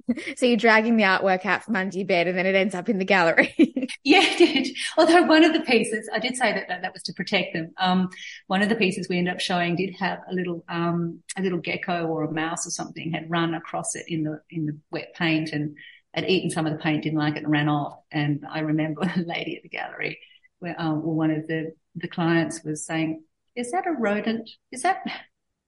So 0.38 0.46
you're 0.46 0.58
dragging 0.58 0.98
the 0.98 1.04
artwork 1.04 1.46
out 1.46 1.64
from 1.64 1.76
under 1.76 1.98
your 1.98 2.06
bed, 2.06 2.28
and 2.28 2.38
then 2.38 2.46
it 2.46 2.56
ends 2.56 2.76
up 2.76 2.90
in 2.90 2.98
the 2.98 3.06
gallery. 3.06 3.54
yeah, 4.04 4.22
it 4.22 4.38
did. 4.38 4.76
Although 4.98 5.24
one 5.24 5.44
of 5.44 5.54
the 5.54 5.62
pieces, 5.62 6.10
I 6.14 6.20
did 6.20 6.36
say 6.36 6.54
that 6.54 6.68
that, 6.68 6.82
that 6.82 6.94
was 6.94 7.04
to 7.04 7.14
protect 7.14 7.54
them. 7.54 7.74
Um, 7.78 8.10
one 8.48 8.62
of 8.62 8.70
the 8.70 8.76
pieces 8.76 9.08
we 9.10 9.18
ended 9.18 9.34
up 9.34 9.40
showing 9.40 9.76
did 9.76 9.96
have 10.00 10.20
a 10.30 10.34
little 10.34 10.64
um, 10.70 11.22
a 11.38 11.42
little 11.42 11.60
gecko 11.60 12.06
or 12.06 12.24
a 12.24 12.32
mouse 12.32 12.68
or 12.68 12.70
something 12.70 13.12
had 13.12 13.30
run 13.30 13.54
across 13.54 13.96
it 13.96 14.06
in 14.08 14.24
the 14.24 14.42
in 14.50 14.66
the 14.66 14.78
wet 14.92 15.14
paint 15.16 15.52
and 15.52 15.76
had 16.14 16.30
eaten 16.30 16.50
some 16.50 16.66
of 16.66 16.74
the 16.74 16.80
paint, 16.80 17.04
didn't 17.04 17.20
like 17.20 17.36
it, 17.36 17.44
and 17.44 17.52
ran 17.52 17.70
off. 17.70 18.00
And 18.12 18.46
I 18.50 18.60
remember 18.60 19.02
a 19.16 19.20
lady 19.20 19.58
at 19.58 19.64
the 19.64 19.70
gallery, 19.70 20.20
where 20.60 20.76
um, 20.78 21.04
one 21.04 21.32
of 21.32 21.48
the 21.48 21.74
the 21.98 22.08
clients 22.08 22.64
was 22.64 22.86
saying, 22.86 23.24
"Is 23.56 23.72
that 23.72 23.88
a 23.88 23.92
rodent? 23.92 24.50
Is 24.72 24.84
that? 24.84 25.04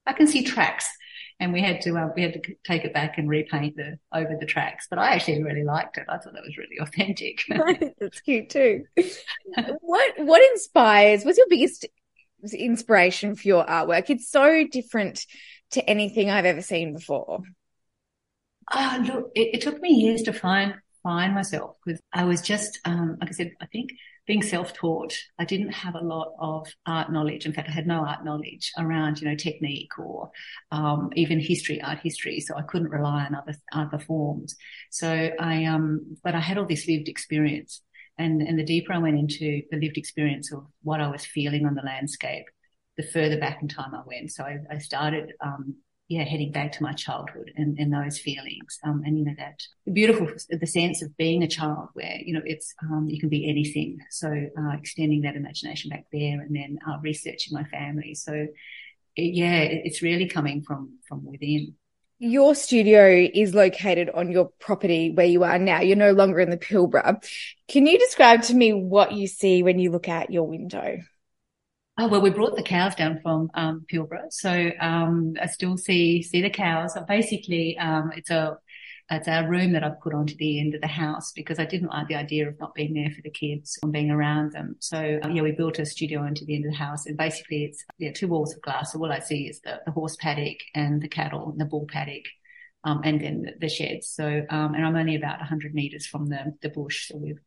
I 0.05 0.13
can 0.13 0.27
see 0.27 0.43
tracks." 0.43 0.89
And 1.41 1.53
we 1.53 1.61
had 1.61 1.81
to 1.81 1.97
uh, 1.97 2.09
we 2.15 2.21
had 2.21 2.33
to 2.33 2.55
take 2.65 2.83
it 2.83 2.93
back 2.93 3.17
and 3.17 3.29
repaint 3.29 3.77
the 3.77 3.97
over 4.13 4.35
the 4.39 4.45
tracks. 4.45 4.87
But 4.89 4.99
I 4.99 5.11
actually 5.11 5.43
really 5.43 5.63
liked 5.63 5.97
it. 5.97 6.05
I 6.09 6.17
thought 6.17 6.33
that 6.33 6.43
was 6.43 6.57
really 6.57 6.77
authentic. 6.81 7.43
That's 7.99 8.21
cute 8.21 8.49
too. 8.49 8.85
what 9.81 10.13
what 10.17 10.51
inspires? 10.51 11.23
What's 11.23 11.37
your 11.37 11.47
biggest 11.49 11.85
inspiration 12.53 13.35
for 13.35 13.47
your 13.47 13.65
artwork? 13.65 14.09
It's 14.09 14.29
so 14.29 14.65
different 14.67 15.25
to 15.71 15.87
anything 15.89 16.29
I've 16.29 16.45
ever 16.45 16.61
seen 16.61 16.93
before. 16.93 17.41
Oh, 18.71 19.03
look, 19.05 19.31
it, 19.35 19.55
it 19.55 19.61
took 19.61 19.81
me 19.81 19.89
years 19.89 20.23
to 20.23 20.33
find 20.33 20.75
find 21.01 21.33
myself 21.33 21.77
because 21.83 22.01
I 22.11 22.25
was 22.25 22.41
just, 22.41 22.79
um, 22.85 23.17
like 23.19 23.29
I 23.29 23.33
said, 23.33 23.53
I 23.61 23.65
think 23.67 23.91
being 24.29 24.43
self-taught, 24.43 25.11
I 25.39 25.45
didn't 25.45 25.71
have 25.71 25.95
a 25.95 26.03
lot 26.03 26.33
of 26.39 26.67
art 26.85 27.11
knowledge. 27.11 27.47
In 27.47 27.51
fact, 27.51 27.67
I 27.67 27.71
had 27.71 27.87
no 27.87 28.05
art 28.05 28.23
knowledge 28.23 28.71
around, 28.77 29.19
you 29.19 29.27
know, 29.27 29.35
technique 29.35 29.97
or 29.97 30.29
um, 30.71 31.09
even 31.15 31.39
history, 31.39 31.81
art 31.81 31.97
history. 32.03 32.39
So 32.39 32.55
I 32.55 32.61
couldn't 32.61 32.91
rely 32.91 33.25
on 33.25 33.33
other 33.33 33.55
other 33.73 33.97
forms. 33.97 34.55
So 34.91 35.31
I, 35.39 35.65
um, 35.65 36.15
but 36.23 36.35
I 36.35 36.41
had 36.41 36.59
all 36.59 36.67
this 36.67 36.87
lived 36.87 37.09
experience, 37.09 37.81
and 38.19 38.43
and 38.43 38.59
the 38.59 38.63
deeper 38.63 38.93
I 38.93 38.99
went 38.99 39.17
into 39.17 39.63
the 39.71 39.77
lived 39.77 39.97
experience 39.97 40.53
of 40.53 40.67
what 40.83 41.01
I 41.01 41.09
was 41.09 41.25
feeling 41.25 41.65
on 41.65 41.73
the 41.73 41.81
landscape, 41.81 42.45
the 42.97 43.07
further 43.07 43.39
back 43.39 43.63
in 43.63 43.67
time 43.67 43.95
I 43.95 44.03
went. 44.05 44.31
So 44.31 44.43
I, 44.43 44.59
I 44.69 44.77
started 44.77 45.33
um, 45.41 45.77
yeah, 46.09 46.23
heading 46.23 46.51
back 46.51 46.71
to 46.71 46.83
my 46.83 46.91
childhood 46.91 47.51
and, 47.55 47.77
and 47.77 47.93
those 47.93 48.17
feelings. 48.17 48.79
Um, 48.83 49.03
and, 49.05 49.17
you 49.17 49.25
know, 49.25 49.35
that 49.37 49.61
beautiful, 49.93 50.27
the 50.49 50.65
sense 50.65 51.03
of 51.03 51.15
being 51.17 51.43
a 51.43 51.47
child 51.47 51.89
where, 51.93 52.17
you 52.25 52.33
know, 52.33 52.41
it's, 52.43 52.73
um, 52.81 53.05
you 53.07 53.19
can 53.19 53.29
be 53.29 53.47
anything. 53.47 53.99
So, 54.09 54.27
uh, 54.27 54.75
extending 54.75 55.21
that 55.21 55.35
imagination 55.35 55.91
back 55.91 56.07
there 56.11 56.41
and 56.41 56.55
then, 56.55 56.79
uh, 56.87 56.97
researching 57.03 57.53
my 57.53 57.63
family. 57.65 58.15
So, 58.15 58.47
yeah, 59.15 59.59
it, 59.59 59.83
it's 59.85 60.01
really 60.01 60.27
coming 60.27 60.63
from, 60.63 60.97
from 61.07 61.25
within. 61.25 61.75
Your 62.17 62.55
studio 62.55 63.29
is 63.31 63.53
located 63.53 64.09
on 64.09 64.31
your 64.31 64.49
property 64.59 65.11
where 65.11 65.27
you 65.27 65.43
are 65.43 65.59
now. 65.59 65.81
You're 65.81 65.95
no 65.95 66.11
longer 66.11 66.39
in 66.39 66.49
the 66.49 66.57
Pilbara. 66.57 67.23
Can 67.67 67.85
you 67.85 67.99
describe 67.99 68.41
to 68.43 68.55
me 68.55 68.73
what 68.73 69.13
you 69.13 69.27
see 69.27 69.61
when 69.61 69.77
you 69.77 69.91
look 69.91 70.09
out 70.09 70.31
your 70.31 70.47
window? 70.47 70.97
Oh 72.01 72.07
well, 72.07 72.21
we 72.21 72.29
brought 72.29 72.55
the 72.55 72.63
cows 72.63 72.95
down 72.95 73.19
from 73.21 73.51
um, 73.55 73.85
Pilbara, 73.91 74.31
so 74.31 74.71
um, 74.79 75.33
I 75.41 75.47
still 75.47 75.75
see 75.75 76.23
see 76.23 76.41
the 76.41 76.49
cows. 76.49 76.93
So 76.93 77.01
basically, 77.01 77.77
um, 77.77 78.13
it's 78.15 78.29
a 78.29 78.57
it's 79.09 79.27
a 79.27 79.45
room 79.45 79.73
that 79.73 79.83
I've 79.83 79.99
put 79.99 80.13
onto 80.13 80.33
the 80.37 80.61
end 80.61 80.75
of 80.75 80.79
the 80.79 80.87
house 80.87 81.33
because 81.33 81.59
I 81.59 81.65
didn't 81.65 81.89
like 81.89 82.07
the 82.07 82.15
idea 82.15 82.47
of 82.47 82.57
not 82.57 82.73
being 82.73 82.93
there 82.93 83.11
for 83.13 83.21
the 83.21 83.29
kids 83.29 83.77
and 83.83 83.91
being 83.91 84.11
around 84.11 84.53
them. 84.53 84.77
So 84.79 85.19
um, 85.21 85.35
yeah, 85.35 85.41
we 85.41 85.51
built 85.51 85.77
a 85.77 85.85
studio 85.85 86.21
onto 86.21 86.45
the 86.45 86.55
end 86.55 86.67
of 86.67 86.71
the 86.71 86.77
house, 86.77 87.05
and 87.05 87.17
basically 87.17 87.65
it's 87.65 87.83
yeah 87.97 88.13
two 88.13 88.29
walls 88.29 88.55
of 88.55 88.61
glass. 88.61 88.93
So 88.93 88.99
all 88.99 89.11
I 89.11 89.19
see 89.19 89.49
is 89.49 89.59
the, 89.59 89.81
the 89.85 89.91
horse 89.91 90.15
paddock 90.15 90.59
and 90.73 91.01
the 91.01 91.09
cattle 91.09 91.49
and 91.49 91.59
the 91.59 91.65
bull 91.65 91.85
paddock. 91.91 92.23
Um, 92.85 93.01
and 93.03 93.19
then 93.19 93.45
the, 93.59 93.67
sheds. 93.67 94.07
So, 94.07 94.45
um, 94.49 94.73
and 94.73 94.85
I'm 94.85 94.95
only 94.95 95.17
about 95.17 95.39
100 95.39 95.75
meters 95.75 96.07
from 96.07 96.27
the, 96.27 96.55
the 96.61 96.69
bush. 96.69 97.09
So 97.09 97.17
we've 97.17 97.41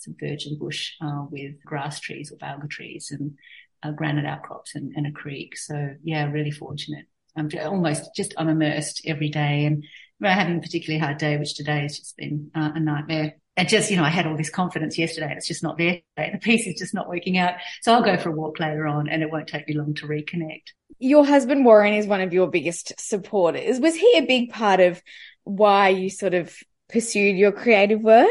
some 0.00 0.16
virgin 0.18 0.56
bush 0.58 0.92
uh, 1.00 1.24
with 1.30 1.62
grass 1.64 2.00
trees 2.00 2.32
or 2.32 2.36
balga 2.36 2.68
trees 2.68 3.10
and 3.10 3.36
uh, 3.82 3.90
granite 3.92 4.26
outcrops 4.26 4.74
and, 4.74 4.92
and, 4.96 5.06
a 5.06 5.12
creek. 5.12 5.56
So 5.56 5.94
yeah, 6.02 6.30
really 6.30 6.50
fortunate. 6.50 7.06
I'm 7.36 7.48
almost 7.64 8.10
just 8.14 8.34
I'm 8.36 8.48
immersed 8.48 9.02
every 9.06 9.28
day, 9.28 9.64
and 9.64 9.84
we're 10.20 10.30
having 10.30 10.58
a 10.58 10.60
particularly 10.60 11.00
hard 11.00 11.18
day, 11.18 11.36
which 11.36 11.54
today 11.54 11.82
has 11.82 11.98
just 11.98 12.16
been 12.16 12.50
uh, 12.54 12.72
a 12.74 12.80
nightmare. 12.80 13.36
And 13.56 13.68
just 13.68 13.90
you 13.90 13.96
know, 13.96 14.04
I 14.04 14.10
had 14.10 14.26
all 14.26 14.36
this 14.36 14.50
confidence 14.50 14.98
yesterday, 14.98 15.32
it's 15.36 15.48
just 15.48 15.62
not 15.62 15.78
there 15.78 16.00
today. 16.16 16.30
The 16.32 16.38
piece 16.38 16.66
is 16.66 16.78
just 16.78 16.94
not 16.94 17.08
working 17.08 17.38
out. 17.38 17.54
So 17.82 17.92
I'll 17.92 18.02
go 18.02 18.16
for 18.16 18.30
a 18.30 18.34
walk 18.34 18.58
later 18.60 18.86
on, 18.86 19.08
and 19.08 19.22
it 19.22 19.30
won't 19.30 19.48
take 19.48 19.68
me 19.68 19.74
long 19.74 19.94
to 19.94 20.06
reconnect. 20.06 20.62
Your 20.98 21.24
husband 21.24 21.64
Warren 21.64 21.94
is 21.94 22.06
one 22.06 22.20
of 22.20 22.32
your 22.32 22.48
biggest 22.48 22.92
supporters. 22.98 23.80
Was 23.80 23.94
he 23.94 24.18
a 24.18 24.26
big 24.26 24.50
part 24.50 24.80
of 24.80 25.02
why 25.44 25.88
you 25.88 26.10
sort 26.10 26.34
of 26.34 26.54
pursued 26.88 27.36
your 27.36 27.52
creative 27.52 28.00
work? 28.00 28.28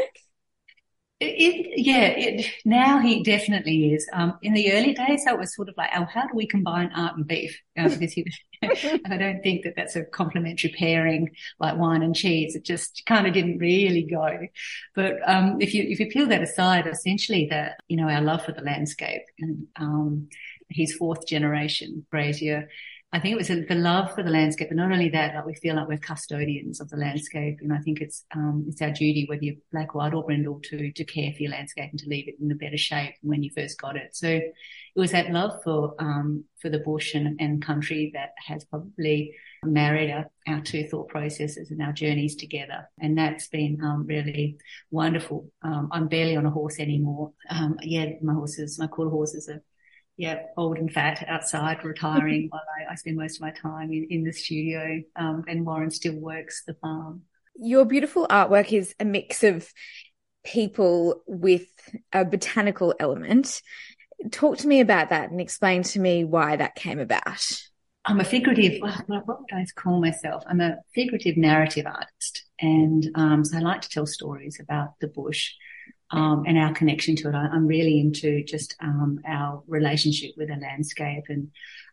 It, 1.22 1.74
yeah, 1.78 2.08
it, 2.16 2.46
now 2.64 3.00
he 3.00 3.22
definitely 3.24 3.94
is. 3.94 4.08
Um, 4.14 4.38
in 4.42 4.54
the 4.54 4.72
early 4.72 4.94
days, 4.94 5.26
it 5.28 5.38
was 5.38 5.54
sort 5.54 5.68
of 5.68 5.76
like, 5.78 5.90
oh, 5.94 6.06
how 6.06 6.22
do 6.22 6.34
we 6.34 6.48
combine 6.48 6.92
art 6.96 7.18
and 7.18 7.28
beef? 7.28 7.60
Uh, 7.78 7.90
because 8.00 8.14
he, 8.14 8.26
I 8.64 9.18
don't 9.18 9.44
think 9.44 9.64
that 9.64 9.74
that's 9.76 9.98
a 9.98 10.06
complementary 10.06 10.74
pairing 10.78 11.30
like 11.60 11.78
wine 11.78 12.04
and 12.04 12.16
cheese. 12.16 12.56
It 12.56 12.64
just 12.64 13.04
kind 13.06 13.28
of 13.28 13.34
didn't 13.34 13.58
really 13.58 14.04
go. 14.04 14.48
But 14.96 15.18
um, 15.26 15.58
if 15.60 15.74
you 15.74 15.84
if 15.84 16.00
you 16.00 16.08
peel 16.08 16.28
that 16.28 16.42
aside, 16.42 16.88
essentially 16.88 17.48
that 17.50 17.80
you 17.90 17.98
know 17.98 18.08
our 18.08 18.22
love 18.22 18.46
for 18.46 18.54
the 18.54 18.62
landscape 18.62 19.24
and 19.40 19.68
um, 19.76 20.30
his 20.70 20.94
fourth 20.94 21.28
generation 21.28 22.06
grazier 22.12 22.70
I 23.12 23.20
think 23.20 23.34
it 23.34 23.38
was 23.38 23.48
the 23.48 23.76
love 23.76 24.14
for 24.14 24.22
the 24.22 24.30
landscape, 24.30 24.68
but 24.70 24.78
not 24.78 24.92
only 24.92 25.10
that, 25.10 25.34
like 25.34 25.46
we 25.46 25.56
feel 25.56 25.76
like 25.76 25.88
we're 25.88 25.98
custodians 25.98 26.80
of 26.80 26.90
the 26.90 26.98
landscape. 26.98 27.58
And 27.60 27.74
I 27.74 27.80
think 27.80 28.02
it's, 28.02 28.24
um, 28.36 28.66
it's 28.68 28.84
our 28.84 28.92
duty, 28.92 29.26
whether 29.28 29.44
you're 29.44 29.56
black, 29.72 29.96
white 29.96 30.14
or 30.14 30.24
brindle, 30.24 30.60
to, 30.66 30.92
to 30.92 31.04
care 31.06 31.34
for 31.34 31.42
your 31.42 31.52
landscape 31.52 31.90
and 31.90 32.00
to 32.00 32.08
leave 32.08 32.28
it 32.28 32.36
in 32.40 32.52
a 32.52 32.56
better 32.56 32.78
shape 32.78 33.16
than 33.20 33.32
when 33.32 33.42
you 33.42 33.50
first 33.50 33.82
got 33.82 33.96
it. 33.96 34.16
So 34.16 34.28
it 34.28 34.54
was 34.96 35.12
that 35.12 35.32
love 35.32 35.54
for, 35.64 35.96
um, 35.98 36.44
for 36.62 36.70
the 36.70 36.78
bush 36.78 37.16
and, 37.16 37.40
and 37.42 37.66
country 37.66 38.12
that 38.14 38.34
has 38.46 38.64
probably 38.66 39.34
married 39.64 40.12
our, 40.12 40.30
our 40.48 40.62
two 40.62 40.88
thought 40.88 41.10
processes 41.10 41.72
and 41.72 41.82
our 41.82 41.92
journeys 41.92 42.36
together. 42.36 42.90
And 43.00 43.18
that's 43.18 43.48
been, 43.48 43.80
um, 43.84 44.06
really 44.06 44.58
wonderful. 44.92 45.50
Um, 45.64 45.90
I'm 45.92 46.10
barely 46.10 46.36
on 46.36 46.46
a 46.46 46.52
horse 46.52 46.80
anymore. 46.80 47.32
Um, 47.50 47.80
yeah, 47.82 48.06
my 48.22 48.34
horses, 48.34 48.78
my 48.78 48.88
quarter 48.88 49.10
horses 49.10 49.50
are 49.50 49.64
yeah, 50.20 50.42
old 50.58 50.78
and 50.78 50.92
fat 50.92 51.24
outside 51.30 51.86
retiring 51.86 52.48
while 52.52 52.62
I, 52.78 52.92
I, 52.92 52.96
spend 52.96 53.16
most 53.16 53.38
of 53.38 53.42
my 53.42 53.52
time 53.52 53.90
in, 53.94 54.06
in 54.10 54.24
the 54.26 54.34
studio. 54.34 55.02
Um, 55.16 55.46
and 55.48 55.66
Warren 55.66 55.92
still 55.92 56.16
works 56.16 56.64
the 56.68 56.74
farm. 56.74 57.22
Your 57.56 57.86
beautiful 57.86 58.28
artwork 58.28 58.74
is 58.74 58.94
a 59.00 59.06
mix 59.06 59.46
of 59.46 59.72
people 60.44 61.24
with 61.26 61.68
a 62.12 62.26
botanical 62.26 62.94
element. 63.00 63.62
Talk 64.30 64.58
to 64.58 64.68
me 64.68 64.82
about 64.82 65.10
that 65.10 65.32
and 65.32 65.40
explain 65.40 65.84
to 65.84 66.00
me 66.02 66.26
why 66.26 66.58
that 66.58 66.76
came 66.76 67.00
about. 67.00 67.62
I'm 68.04 68.20
a 68.20 68.26
figurative, 68.26 68.82
what 68.82 69.26
would 69.26 69.54
I 69.54 69.66
call 69.76 70.02
myself? 70.02 70.44
I'm 70.48 70.60
a 70.60 70.80
figurative 70.94 71.38
narrative 71.38 71.86
artist. 71.86 72.44
And 72.60 73.10
um, 73.16 73.46
so 73.46 73.58
I 73.58 73.62
like 73.62 73.82
to 73.82 73.90
tell 73.90 74.06
stories 74.06 74.60
about 74.60 75.00
the 75.00 75.08
bush 75.08 75.54
um, 76.12 76.44
and 76.48 76.58
our 76.58 76.74
connection 76.74 77.16
to 77.18 77.30
it. 77.30 77.36
I, 77.36 77.56
am 77.56 77.68
really 77.68 78.00
into 78.00 78.44
just 78.44 78.76
um, 78.82 79.20
our 79.28 79.64
relationship 79.68 80.32
with 80.38 80.50
the 80.50 80.56
landscape 80.56 81.26
and, 81.30 81.50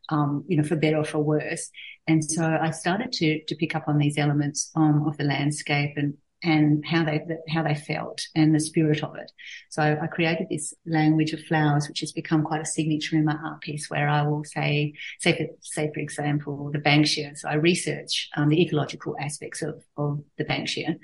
um, 0.09 0.45
you 0.49 0.57
know, 0.57 0.63
for 0.63 0.77
better 0.77 0.99
or 0.99 1.05
for 1.05 1.19
worse. 1.19 1.71
And 2.07 2.25
so 2.25 2.45
I 2.45 2.71
started 2.71 3.13
to 3.13 3.43
to 3.45 3.57
pick 3.57 3.75
up 3.75 3.89
on 3.89 3.99
these 3.99 4.19
elements 4.19 4.71
um, 4.77 5.07
of 5.07 5.17
the 5.17 5.25
landscape 5.25 5.95
and 5.97 6.15
and 6.43 6.85
how 6.87 7.03
they 7.03 7.21
how 7.49 7.63
they 7.63 7.75
felt 7.75 8.21
and 8.35 8.55
the 8.55 8.61
spirit 8.61 9.03
of 9.03 9.17
it. 9.17 9.31
So 9.71 9.99
I 10.01 10.07
created 10.07 10.47
this 10.49 10.75
language 10.87 11.33
of 11.33 11.41
flowers, 11.41 11.89
which 11.89 12.01
has 12.01 12.13
become 12.13 12.45
quite 12.45 12.61
a 12.61 12.67
signature 12.67 13.17
in 13.17 13.25
my 13.25 13.37
art 13.45 13.63
piece, 13.63 13.91
where 13.91 14.09
I 14.09 14.23
will 14.23 14.45
say, 14.45 14.95
say 15.19 15.37
for 15.37 15.47
say 15.61 15.91
for 15.93 16.01
example, 16.01 16.71
the 16.73 16.79
Banksia. 16.79 17.37
So 17.37 17.49
I 17.49 17.55
research 17.55 18.29
um, 18.37 18.49
the 18.49 18.63
ecological 18.63 19.17
aspects 19.21 19.63
of 19.63 19.83
of 19.97 20.23
the 20.39 20.45
Banksia 20.45 20.99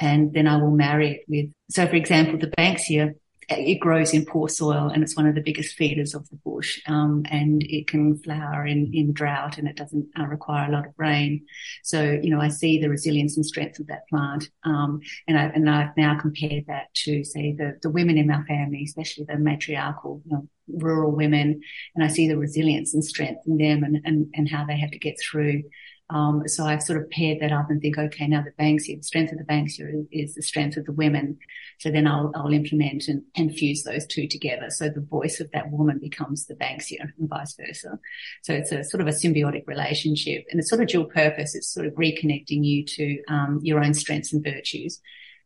and 0.00 0.32
then 0.32 0.46
I 0.46 0.56
will 0.56 0.70
marry 0.70 1.10
it 1.12 1.24
with, 1.28 1.52
so 1.70 1.86
for 1.86 1.96
example, 1.96 2.38
the 2.38 2.48
Banksia, 2.48 3.14
it 3.48 3.80
grows 3.80 4.14
in 4.14 4.24
poor 4.24 4.48
soil 4.48 4.88
and 4.88 5.02
it's 5.02 5.16
one 5.16 5.26
of 5.26 5.34
the 5.34 5.42
biggest 5.42 5.74
feeders 5.74 6.14
of 6.14 6.28
the 6.28 6.36
bush. 6.36 6.80
Um, 6.86 7.24
and 7.30 7.62
it 7.62 7.88
can 7.88 8.16
flower 8.18 8.64
in, 8.64 8.92
in 8.94 9.12
drought 9.12 9.58
and 9.58 9.66
it 9.66 9.76
doesn't 9.76 10.08
uh, 10.18 10.26
require 10.26 10.68
a 10.68 10.72
lot 10.72 10.86
of 10.86 10.92
rain. 10.96 11.46
So, 11.82 12.18
you 12.22 12.30
know, 12.30 12.40
I 12.40 12.48
see 12.48 12.78
the 12.78 12.88
resilience 12.88 13.36
and 13.36 13.44
strength 13.44 13.80
of 13.80 13.88
that 13.88 14.08
plant. 14.08 14.48
Um, 14.64 15.00
and 15.26 15.36
I, 15.36 15.44
and 15.46 15.68
I've 15.68 15.96
now 15.96 16.18
compared 16.18 16.66
that 16.68 16.94
to 17.04 17.24
say 17.24 17.52
the, 17.52 17.78
the 17.82 17.90
women 17.90 18.18
in 18.18 18.28
my 18.28 18.42
family, 18.44 18.84
especially 18.84 19.24
the 19.24 19.36
matriarchal, 19.36 20.22
you 20.24 20.32
know, 20.32 20.48
rural 20.72 21.10
women. 21.10 21.60
And 21.96 22.04
I 22.04 22.08
see 22.08 22.28
the 22.28 22.38
resilience 22.38 22.94
and 22.94 23.04
strength 23.04 23.42
in 23.46 23.58
them 23.58 23.82
and, 23.82 24.00
and, 24.04 24.28
and 24.34 24.48
how 24.48 24.64
they 24.64 24.78
have 24.78 24.92
to 24.92 24.98
get 24.98 25.16
through 25.20 25.64
um, 26.10 26.48
so 26.48 26.64
I've 26.64 26.82
sort 26.82 27.00
of 27.00 27.08
paired 27.10 27.38
that 27.40 27.52
up 27.52 27.70
and 27.70 27.80
think, 27.80 27.96
okay, 27.96 28.26
now 28.26 28.42
the 28.42 28.50
Banksia, 28.62 28.96
the 28.96 29.02
strength 29.02 29.32
of 29.32 29.38
the 29.38 29.44
Banksia 29.44 30.06
is 30.10 30.34
the 30.34 30.42
strength 30.42 30.76
of 30.76 30.84
the 30.84 30.92
women. 30.92 31.38
So 31.78 31.90
then 31.90 32.06
I'll, 32.06 32.32
I'll 32.34 32.52
implement 32.52 33.06
and, 33.06 33.22
and 33.36 33.54
fuse 33.54 33.84
those 33.84 34.06
two 34.06 34.26
together. 34.26 34.70
So 34.70 34.88
the 34.88 35.00
voice 35.00 35.38
of 35.38 35.50
that 35.52 35.70
woman 35.70 35.98
becomes 35.98 36.46
the 36.46 36.54
Banksia 36.54 37.12
and 37.16 37.28
vice 37.28 37.54
versa. 37.54 37.98
So 38.42 38.52
it's 38.52 38.72
a 38.72 38.82
sort 38.82 39.00
of 39.00 39.06
a 39.06 39.12
symbiotic 39.12 39.66
relationship 39.68 40.46
and 40.50 40.58
it's 40.58 40.68
sort 40.68 40.82
of 40.82 40.88
dual 40.88 41.04
purpose. 41.04 41.54
It's 41.54 41.72
sort 41.72 41.86
of 41.86 41.94
reconnecting 41.94 42.64
you 42.64 42.84
to, 42.84 43.22
um, 43.28 43.60
your 43.62 43.82
own 43.82 43.94
strengths 43.94 44.32
and 44.32 44.42
virtues. 44.42 45.00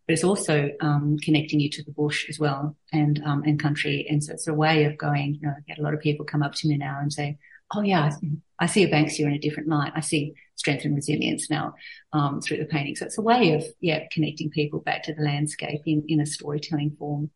But 0.06 0.14
it's 0.14 0.24
also 0.24 0.70
um, 0.80 1.16
connecting 1.22 1.60
you 1.60 1.70
to 1.70 1.82
the 1.82 1.92
bush 1.92 2.28
as 2.28 2.38
well 2.38 2.76
and 2.92 3.22
um, 3.24 3.42
and 3.44 3.58
country, 3.58 4.06
and 4.06 4.22
so 4.22 4.34
it's 4.34 4.46
a 4.46 4.52
way 4.52 4.84
of 4.84 4.98
going. 4.98 5.38
You 5.40 5.46
know, 5.46 5.54
I 5.56 5.62
get 5.66 5.78
a 5.78 5.82
lot 5.82 5.94
of 5.94 6.00
people 6.00 6.26
come 6.26 6.42
up 6.42 6.52
to 6.56 6.68
me 6.68 6.76
now 6.76 6.98
and 7.00 7.10
say, 7.10 7.38
"Oh 7.74 7.80
yeah, 7.80 8.10
I 8.58 8.66
see 8.66 8.82
a 8.82 8.90
Banksia 8.90 9.20
in 9.20 9.32
a 9.32 9.38
different 9.38 9.70
light. 9.70 9.92
I 9.94 10.00
see 10.00 10.34
strength 10.56 10.84
and 10.84 10.94
resilience 10.94 11.50
now 11.50 11.74
um, 12.12 12.40
through 12.40 12.58
the 12.58 12.64
painting. 12.64 12.96
So 12.96 13.06
it's 13.06 13.18
a 13.18 13.22
way 13.22 13.52
of 13.54 13.64
yeah 13.80 14.04
connecting 14.10 14.50
people 14.50 14.80
back 14.80 15.04
to 15.04 15.14
the 15.14 15.22
landscape 15.22 15.82
in 15.86 16.04
in 16.08 16.20
a 16.20 16.26
storytelling 16.26 16.96
form. 16.98 17.30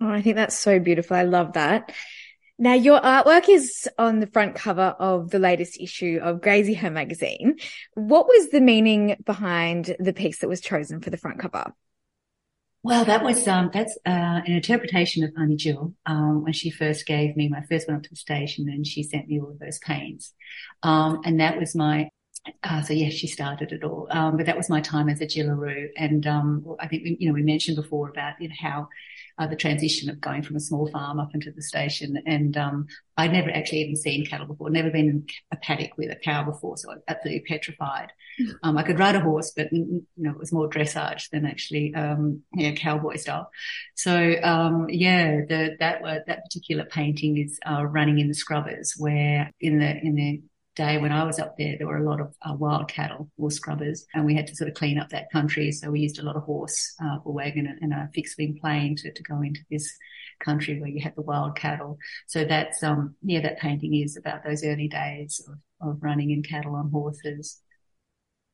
Oh, 0.00 0.08
I 0.08 0.22
think 0.22 0.36
that's 0.36 0.58
so 0.58 0.78
beautiful. 0.78 1.16
I 1.16 1.24
love 1.24 1.54
that. 1.54 1.92
Now, 2.60 2.74
your 2.74 3.00
artwork 3.00 3.48
is 3.48 3.88
on 3.98 4.18
the 4.18 4.26
front 4.26 4.56
cover 4.56 4.96
of 4.98 5.30
the 5.30 5.38
latest 5.38 5.80
issue 5.80 6.18
of 6.20 6.40
Graziher 6.40 6.92
magazine. 6.92 7.56
What 7.94 8.26
was 8.26 8.50
the 8.50 8.60
meaning 8.60 9.16
behind 9.24 9.94
the 10.00 10.12
piece 10.12 10.38
that 10.38 10.48
was 10.48 10.60
chosen 10.60 11.00
for 11.00 11.10
the 11.10 11.16
front 11.16 11.38
cover? 11.38 11.72
Well, 12.82 13.04
that 13.04 13.22
was 13.22 13.46
um, 13.46 13.70
that's 13.72 13.96
uh, 14.06 14.40
an 14.44 14.52
interpretation 14.52 15.22
of 15.22 15.32
Auntie 15.38 15.56
Jill 15.56 15.94
um, 16.06 16.42
when 16.42 16.52
she 16.52 16.70
first 16.70 17.06
gave 17.06 17.36
me 17.36 17.48
my 17.48 17.62
first 17.68 17.86
went 17.86 17.98
up 17.98 18.02
to 18.04 18.10
the 18.10 18.16
station 18.16 18.68
and 18.68 18.86
she 18.86 19.02
sent 19.02 19.28
me 19.28 19.40
all 19.40 19.50
of 19.50 19.58
those 19.58 19.78
paints, 19.78 20.32
um, 20.82 21.20
and 21.24 21.40
that 21.40 21.58
was 21.58 21.74
my. 21.74 22.10
Uh, 22.62 22.82
so 22.82 22.92
yes, 22.92 23.12
she 23.12 23.26
started 23.26 23.72
it 23.72 23.84
all, 23.84 24.06
um, 24.10 24.36
but 24.36 24.46
that 24.46 24.56
was 24.56 24.68
my 24.68 24.80
time 24.80 25.08
as 25.08 25.20
a 25.20 25.26
Jillaroo, 25.26 25.88
and 25.96 26.26
um, 26.26 26.76
I 26.80 26.88
think 26.88 27.04
we, 27.04 27.16
you 27.20 27.28
know 27.28 27.34
we 27.34 27.42
mentioned 27.42 27.76
before 27.76 28.08
about 28.08 28.34
you 28.40 28.48
know, 28.48 28.54
how 28.60 28.88
uh, 29.38 29.46
the 29.46 29.56
transition 29.56 30.10
of 30.10 30.20
going 30.20 30.42
from 30.42 30.56
a 30.56 30.60
small 30.60 30.88
farm 30.90 31.20
up 31.20 31.30
into 31.34 31.50
the 31.52 31.62
station. 31.62 32.20
And 32.26 32.56
um, 32.56 32.86
I'd 33.16 33.32
never 33.32 33.50
actually 33.50 33.82
even 33.82 33.96
seen 33.96 34.26
cattle 34.26 34.46
before, 34.46 34.70
never 34.70 34.90
been 34.90 35.08
in 35.08 35.26
a 35.52 35.56
paddock 35.56 35.96
with 35.96 36.10
a 36.10 36.16
cow 36.16 36.44
before, 36.44 36.76
so 36.76 36.90
I 36.90 36.94
was 36.94 37.02
absolutely 37.08 37.44
petrified. 37.46 38.12
Hmm. 38.38 38.50
Um, 38.62 38.78
I 38.78 38.82
could 38.82 38.98
ride 38.98 39.14
a 39.14 39.20
horse, 39.20 39.52
but 39.56 39.72
you 39.72 40.04
know 40.16 40.32
it 40.32 40.38
was 40.38 40.52
more 40.52 40.68
dressage 40.68 41.30
than 41.30 41.46
actually 41.46 41.94
um, 41.94 42.42
yeah 42.54 42.72
cowboy 42.72 43.16
style. 43.16 43.50
So 43.94 44.34
um, 44.42 44.86
yeah, 44.88 45.42
the, 45.48 45.76
that 45.78 46.02
that 46.26 46.44
particular 46.44 46.84
painting 46.84 47.38
is 47.38 47.58
uh, 47.68 47.84
running 47.84 48.18
in 48.18 48.28
the 48.28 48.34
scrubbers, 48.34 48.94
where 48.98 49.50
in 49.60 49.78
the 49.78 49.96
in 50.04 50.14
the 50.14 50.42
day 50.78 50.96
when 50.96 51.12
I 51.12 51.24
was 51.24 51.38
up 51.38 51.58
there, 51.58 51.76
there 51.76 51.88
were 51.88 51.98
a 51.98 52.08
lot 52.08 52.20
of 52.20 52.34
uh, 52.40 52.54
wild 52.54 52.88
cattle 52.88 53.28
or 53.36 53.50
scrubbers, 53.50 54.06
and 54.14 54.24
we 54.24 54.34
had 54.34 54.46
to 54.46 54.54
sort 54.54 54.70
of 54.70 54.76
clean 54.76 54.98
up 54.98 55.10
that 55.10 55.30
country. 55.30 55.72
So 55.72 55.90
we 55.90 56.00
used 56.00 56.20
a 56.20 56.22
lot 56.22 56.36
of 56.36 56.44
horse 56.44 56.94
uh, 57.04 57.18
for 57.22 57.34
wagon 57.34 57.78
and 57.82 57.92
a 57.92 58.08
fixed 58.14 58.38
wing 58.38 58.56
plane 58.60 58.96
to, 58.96 59.12
to 59.12 59.22
go 59.24 59.42
into 59.42 59.60
this 59.70 59.92
country 60.40 60.80
where 60.80 60.88
you 60.88 61.02
had 61.02 61.16
the 61.16 61.22
wild 61.22 61.56
cattle. 61.56 61.98
So 62.28 62.44
that's 62.44 62.82
um 62.82 63.16
yeah, 63.22 63.40
that 63.40 63.58
painting 63.58 63.94
is 63.94 64.16
about 64.16 64.44
those 64.44 64.64
early 64.64 64.88
days 64.88 65.44
of, 65.48 65.88
of 65.88 66.02
running 66.02 66.30
in 66.30 66.42
cattle 66.42 66.76
on 66.76 66.90
horses. 66.90 67.60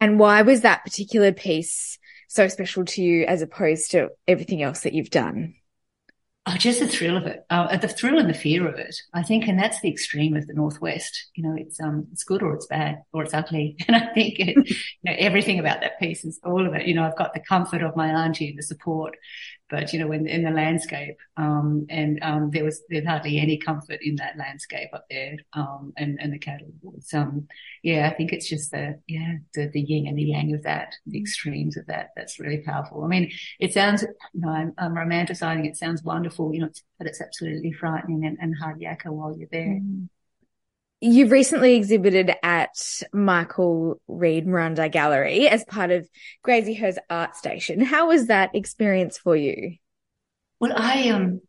And 0.00 0.18
why 0.18 0.42
was 0.42 0.62
that 0.62 0.82
particular 0.82 1.32
piece 1.32 1.98
so 2.28 2.48
special 2.48 2.84
to 2.86 3.02
you 3.02 3.26
as 3.26 3.42
opposed 3.42 3.90
to 3.90 4.08
everything 4.26 4.62
else 4.62 4.80
that 4.80 4.94
you've 4.94 5.10
done? 5.10 5.54
Oh, 6.46 6.56
just 6.58 6.80
the 6.80 6.86
thrill 6.86 7.16
of 7.16 7.24
it, 7.24 7.42
uh, 7.48 7.74
the 7.78 7.88
thrill 7.88 8.18
and 8.18 8.28
the 8.28 8.34
fear 8.34 8.68
of 8.68 8.78
it. 8.78 8.94
I 9.14 9.22
think, 9.22 9.48
and 9.48 9.58
that's 9.58 9.80
the 9.80 9.88
extreme 9.88 10.36
of 10.36 10.46
the 10.46 10.52
Northwest. 10.52 11.30
You 11.34 11.42
know, 11.42 11.54
it's 11.56 11.80
um, 11.80 12.06
it's 12.12 12.22
good 12.22 12.42
or 12.42 12.52
it's 12.54 12.66
bad 12.66 13.02
or 13.14 13.22
it's 13.22 13.32
ugly. 13.32 13.76
And 13.88 13.96
I 13.96 14.12
think, 14.12 14.38
it, 14.38 14.56
you 14.68 14.76
know, 15.04 15.14
everything 15.18 15.58
about 15.58 15.80
that 15.80 15.98
piece 15.98 16.22
is 16.22 16.40
all 16.44 16.66
of 16.66 16.74
it. 16.74 16.86
You 16.86 16.94
know, 16.94 17.04
I've 17.04 17.16
got 17.16 17.32
the 17.32 17.40
comfort 17.40 17.82
of 17.82 17.96
my 17.96 18.08
auntie 18.08 18.48
and 18.50 18.58
the 18.58 18.62
support, 18.62 19.16
but 19.74 19.92
you 19.92 19.98
know, 19.98 20.12
in, 20.12 20.28
in 20.28 20.44
the 20.44 20.52
landscape, 20.52 21.16
um, 21.36 21.84
and 21.90 22.22
um, 22.22 22.50
there 22.52 22.62
was 22.62 22.80
there's 22.88 23.04
hardly 23.04 23.40
any 23.40 23.58
comfort 23.58 23.98
in 24.02 24.14
that 24.16 24.36
landscape 24.38 24.90
up 24.92 25.04
there, 25.10 25.36
um, 25.52 25.92
and 25.96 26.16
and 26.20 26.32
the 26.32 26.38
cattle. 26.38 26.68
It's, 26.96 27.12
um, 27.12 27.48
yeah, 27.82 28.08
I 28.08 28.14
think 28.14 28.32
it's 28.32 28.48
just 28.48 28.70
the 28.70 29.00
yeah 29.08 29.34
the 29.54 29.68
the 29.72 29.80
yin 29.80 30.06
and 30.06 30.16
the 30.16 30.22
yang 30.22 30.54
of 30.54 30.62
that, 30.62 30.94
the 31.06 31.18
extremes 31.18 31.76
of 31.76 31.86
that. 31.86 32.10
That's 32.16 32.38
really 32.38 32.58
powerful. 32.58 33.02
I 33.02 33.08
mean, 33.08 33.32
it 33.58 33.72
sounds, 33.72 34.02
you 34.02 34.40
know, 34.40 34.48
I'm, 34.48 34.72
I'm 34.78 34.94
romanticizing. 34.94 35.66
It 35.66 35.76
sounds 35.76 36.04
wonderful, 36.04 36.54
you 36.54 36.60
know, 36.60 36.70
but 36.98 37.08
it's 37.08 37.20
absolutely 37.20 37.72
frightening 37.72 38.24
and, 38.26 38.38
and 38.40 38.54
hard 38.56 38.78
yakka 38.78 39.06
while 39.06 39.36
you're 39.36 39.48
there. 39.50 39.80
Mm. 39.82 40.08
You've 41.06 41.32
recently 41.32 41.76
exhibited 41.76 42.32
at 42.42 43.02
Michael 43.12 44.00
Reid 44.08 44.46
Murrurundi 44.46 44.90
Gallery 44.90 45.46
as 45.46 45.62
part 45.62 45.90
of 45.90 46.08
Graziher's 46.42 46.98
Art 47.10 47.36
Station. 47.36 47.80
How 47.80 48.08
was 48.08 48.28
that 48.28 48.54
experience 48.54 49.18
for 49.18 49.36
you? 49.36 49.74
Well, 50.60 50.72
I 50.74 51.10
um, 51.10 51.42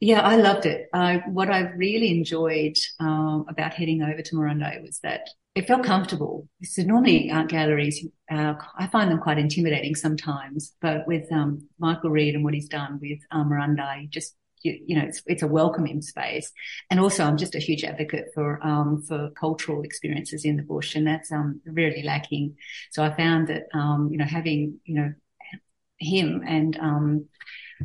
yeah, 0.00 0.22
I 0.22 0.36
loved 0.36 0.64
it. 0.64 0.88
Uh, 0.94 1.18
what 1.28 1.50
I 1.50 1.72
really 1.72 2.10
enjoyed 2.10 2.78
um, 3.00 3.44
about 3.50 3.74
heading 3.74 4.00
over 4.02 4.22
to 4.22 4.34
Murrurundi 4.34 4.80
was 4.80 4.98
that 5.00 5.28
it 5.54 5.66
felt 5.66 5.84
comfortable. 5.84 6.48
So 6.62 6.82
normally 6.82 7.30
art 7.30 7.50
galleries, 7.50 8.06
uh, 8.30 8.54
I 8.78 8.86
find 8.86 9.10
them 9.10 9.20
quite 9.20 9.36
intimidating 9.36 9.94
sometimes, 9.94 10.74
but 10.80 11.06
with 11.06 11.30
um, 11.30 11.68
Michael 11.78 12.08
Reid 12.08 12.34
and 12.34 12.44
what 12.44 12.54
he's 12.54 12.68
done 12.68 12.98
with 12.98 13.18
Murrurundi, 13.30 14.08
just 14.08 14.34
you, 14.62 14.78
you, 14.86 14.96
know, 14.96 15.04
it's, 15.06 15.22
it's 15.26 15.42
a 15.42 15.46
welcoming 15.46 16.02
space. 16.02 16.52
And 16.90 17.00
also 17.00 17.24
I'm 17.24 17.36
just 17.36 17.54
a 17.54 17.58
huge 17.58 17.84
advocate 17.84 18.30
for, 18.34 18.64
um, 18.64 19.02
for 19.02 19.30
cultural 19.30 19.82
experiences 19.82 20.44
in 20.44 20.56
the 20.56 20.62
bush 20.62 20.94
and 20.94 21.06
that's, 21.06 21.30
um, 21.32 21.60
really 21.64 22.02
lacking. 22.02 22.56
So 22.90 23.02
I 23.02 23.14
found 23.14 23.48
that, 23.48 23.64
um, 23.74 24.08
you 24.10 24.18
know, 24.18 24.24
having, 24.24 24.80
you 24.84 24.94
know, 24.94 25.12
him 25.98 26.42
and, 26.46 26.76
um, 26.78 27.28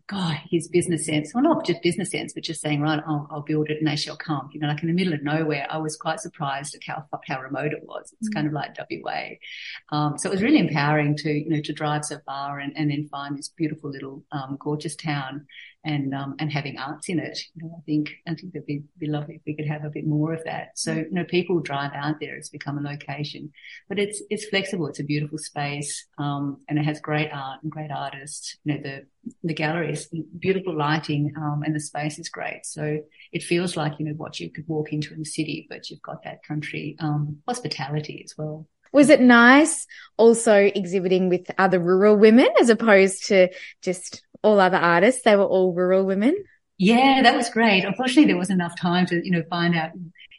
God, 0.06 0.38
his 0.50 0.68
business 0.68 1.06
sense, 1.06 1.34
well, 1.34 1.44
not 1.44 1.66
just 1.66 1.82
business 1.82 2.12
sense, 2.12 2.34
but 2.34 2.44
just 2.44 2.62
saying, 2.62 2.82
right, 2.82 3.02
I'll, 3.08 3.28
I'll, 3.32 3.42
build 3.42 3.70
it 3.70 3.78
and 3.80 3.88
they 3.88 3.96
shall 3.96 4.18
come. 4.18 4.50
You 4.52 4.60
know, 4.60 4.68
like 4.68 4.82
in 4.82 4.88
the 4.88 4.94
middle 4.94 5.14
of 5.14 5.24
nowhere, 5.24 5.66
I 5.70 5.78
was 5.78 5.96
quite 5.96 6.20
surprised 6.20 6.76
at 6.76 6.82
how, 6.86 7.06
how 7.26 7.42
remote 7.42 7.72
it 7.72 7.84
was. 7.84 8.14
It's 8.20 8.30
mm. 8.30 8.34
kind 8.34 8.48
of 8.48 8.54
like 8.54 8.78
WA. 8.78 9.30
Um, 9.92 10.18
so 10.18 10.30
it 10.30 10.34
was 10.34 10.44
really 10.44 10.60
empowering 10.60 11.16
to, 11.18 11.32
you 11.32 11.50
know, 11.50 11.62
to 11.62 11.74
drive 11.74 12.06
so 12.06 12.18
far 12.26 12.60
and, 12.60 12.74
and 12.76 12.92
then 12.92 13.08
find 13.10 13.38
this 13.38 13.48
beautiful 13.50 13.90
little, 13.90 14.24
um, 14.32 14.58
gorgeous 14.60 14.96
town 14.96 15.48
and 15.88 16.14
um, 16.14 16.36
and 16.38 16.52
having 16.52 16.78
arts 16.78 17.08
in 17.08 17.18
it. 17.18 17.40
You 17.56 17.64
know, 17.64 17.76
I 17.78 17.82
think 17.86 18.12
I 18.28 18.36
think 18.36 18.54
it'd 18.54 18.66
be, 18.66 18.84
be 19.00 19.08
lovely 19.08 19.36
if 19.36 19.42
we 19.46 19.56
could 19.56 19.68
have 19.68 19.86
a 19.86 19.90
bit 19.90 20.06
more 20.06 20.34
of 20.34 20.44
that. 20.44 20.78
So 20.78 20.94
you 20.94 21.12
know, 21.12 21.24
people 21.24 21.62
drive 21.62 21.92
out 21.96 22.20
there; 22.20 22.36
it's 22.36 22.50
become 22.50 22.78
a 22.78 22.82
location, 22.82 23.52
but 23.88 23.98
it's 23.98 24.22
it's 24.30 24.46
flexible. 24.46 24.88
It's 24.88 25.00
a 25.00 25.06
beautiful 25.06 25.38
space, 25.38 26.06
um, 26.18 26.62
and 26.68 26.78
it 26.78 26.84
has 26.84 27.00
great 27.00 27.30
art 27.32 27.64
and 27.64 27.72
great 27.72 27.90
artists. 27.90 28.58
You 28.66 28.74
know, 28.74 28.82
the 28.84 29.06
the 29.44 29.54
gallery 29.54 29.94
is 29.94 30.10
beautiful 30.38 30.78
lighting, 30.78 31.34
um, 31.38 31.64
and 31.66 31.74
the 31.74 31.80
space 31.80 32.20
is 32.20 32.30
great. 32.30 32.66
So 32.66 33.00
it 33.32 33.44
feels 33.44 33.78
like 33.78 33.94
you 33.98 34.06
know 34.06 34.14
what 34.18 34.40
you 34.40 34.52
could 34.52 34.68
walk 34.68 34.92
into 34.92 35.14
in 35.14 35.20
the 35.20 35.26
city, 35.26 35.68
but 35.70 35.90
you've 35.90 36.02
got 36.02 36.24
that 36.24 36.44
country 36.44 36.98
um, 37.00 37.38
hospitality 37.48 38.22
as 38.26 38.38
well. 38.38 38.68
Was 38.94 39.10
it 39.10 39.22
nice 39.22 39.86
also 40.18 40.56
exhibiting 40.56 41.30
with 41.30 41.52
other 41.58 41.80
rural 41.80 42.16
women 42.16 42.48
as 42.60 42.70
opposed 42.70 43.28
to 43.28 43.50
just 43.82 44.24
all 44.48 44.60
other 44.62 44.78
artists. 44.78 45.24
They 45.24 45.36
were 45.36 45.44
all 45.46 45.74
rural 45.74 46.06
women. 46.06 46.36
Yeah, 46.78 47.22
that 47.24 47.36
was 47.36 47.50
great. 47.50 47.84
Unfortunately, 47.84 48.26
there 48.26 48.38
wasn't 48.38 48.62
enough 48.62 48.80
time 48.80 49.06
to, 49.08 49.26
you 49.26 49.32
know, 49.32 49.44
find 49.50 49.76
out 49.76 49.92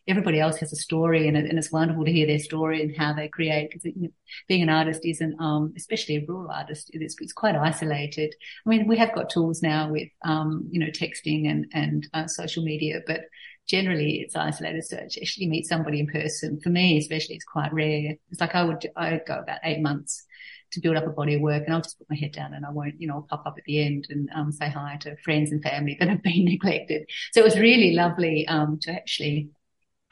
everybody 0.06 0.40
else 0.40 0.56
has 0.56 0.72
a 0.72 0.76
story 0.76 1.28
and, 1.28 1.36
and 1.36 1.58
it's 1.58 1.70
wonderful 1.70 2.04
to 2.04 2.12
hear 2.12 2.26
their 2.26 2.38
story 2.38 2.80
and 2.80 2.96
how 2.96 3.12
they 3.12 3.28
create 3.28 3.68
because 3.68 3.84
you 3.84 3.92
know, 3.96 4.08
being 4.48 4.62
an 4.62 4.70
artist 4.70 5.04
isn't, 5.04 5.38
um, 5.38 5.74
especially 5.76 6.16
a 6.16 6.24
rural 6.26 6.50
artist, 6.50 6.90
it's, 6.94 7.16
it's, 7.20 7.34
quite 7.34 7.54
isolated. 7.54 8.34
I 8.66 8.70
mean, 8.70 8.88
we 8.88 8.96
have 8.96 9.14
got 9.14 9.28
tools 9.28 9.60
now 9.62 9.90
with, 9.90 10.08
um, 10.24 10.66
you 10.70 10.80
know, 10.80 10.86
texting 10.86 11.50
and, 11.50 11.66
and 11.74 12.08
uh, 12.14 12.26
social 12.26 12.64
media, 12.64 13.00
but 13.06 13.22
generally 13.68 14.20
it's 14.20 14.34
isolated. 14.34 14.84
So 14.84 14.96
to 14.96 15.20
actually 15.20 15.48
meet 15.48 15.66
somebody 15.66 16.00
in 16.00 16.06
person, 16.06 16.58
for 16.60 16.70
me 16.70 16.96
especially, 16.96 17.34
it's 17.34 17.44
quite 17.44 17.74
rare. 17.74 18.14
It's 18.30 18.40
like 18.40 18.54
I 18.54 18.64
would, 18.64 18.88
I 18.96 19.20
go 19.26 19.40
about 19.40 19.58
eight 19.64 19.80
months 19.80 20.24
to 20.72 20.80
build 20.80 20.96
up 20.96 21.06
a 21.06 21.10
body 21.10 21.34
of 21.34 21.40
work 21.40 21.64
and 21.64 21.74
I'll 21.74 21.80
just 21.80 21.98
put 21.98 22.10
my 22.10 22.16
head 22.16 22.32
down 22.32 22.54
and 22.54 22.64
I 22.64 22.70
won't, 22.70 23.00
you 23.00 23.08
know, 23.08 23.26
pop 23.28 23.46
up 23.46 23.54
at 23.58 23.64
the 23.64 23.84
end 23.84 24.06
and 24.10 24.28
um, 24.34 24.52
say 24.52 24.68
hi 24.68 24.96
to 25.00 25.16
friends 25.18 25.52
and 25.52 25.62
family 25.62 25.96
that 25.98 26.08
have 26.08 26.22
been 26.22 26.44
neglected. 26.46 27.08
So 27.32 27.40
it 27.40 27.44
was 27.44 27.58
really 27.58 27.94
lovely 27.94 28.46
um, 28.48 28.78
to 28.82 28.92
actually 28.92 29.50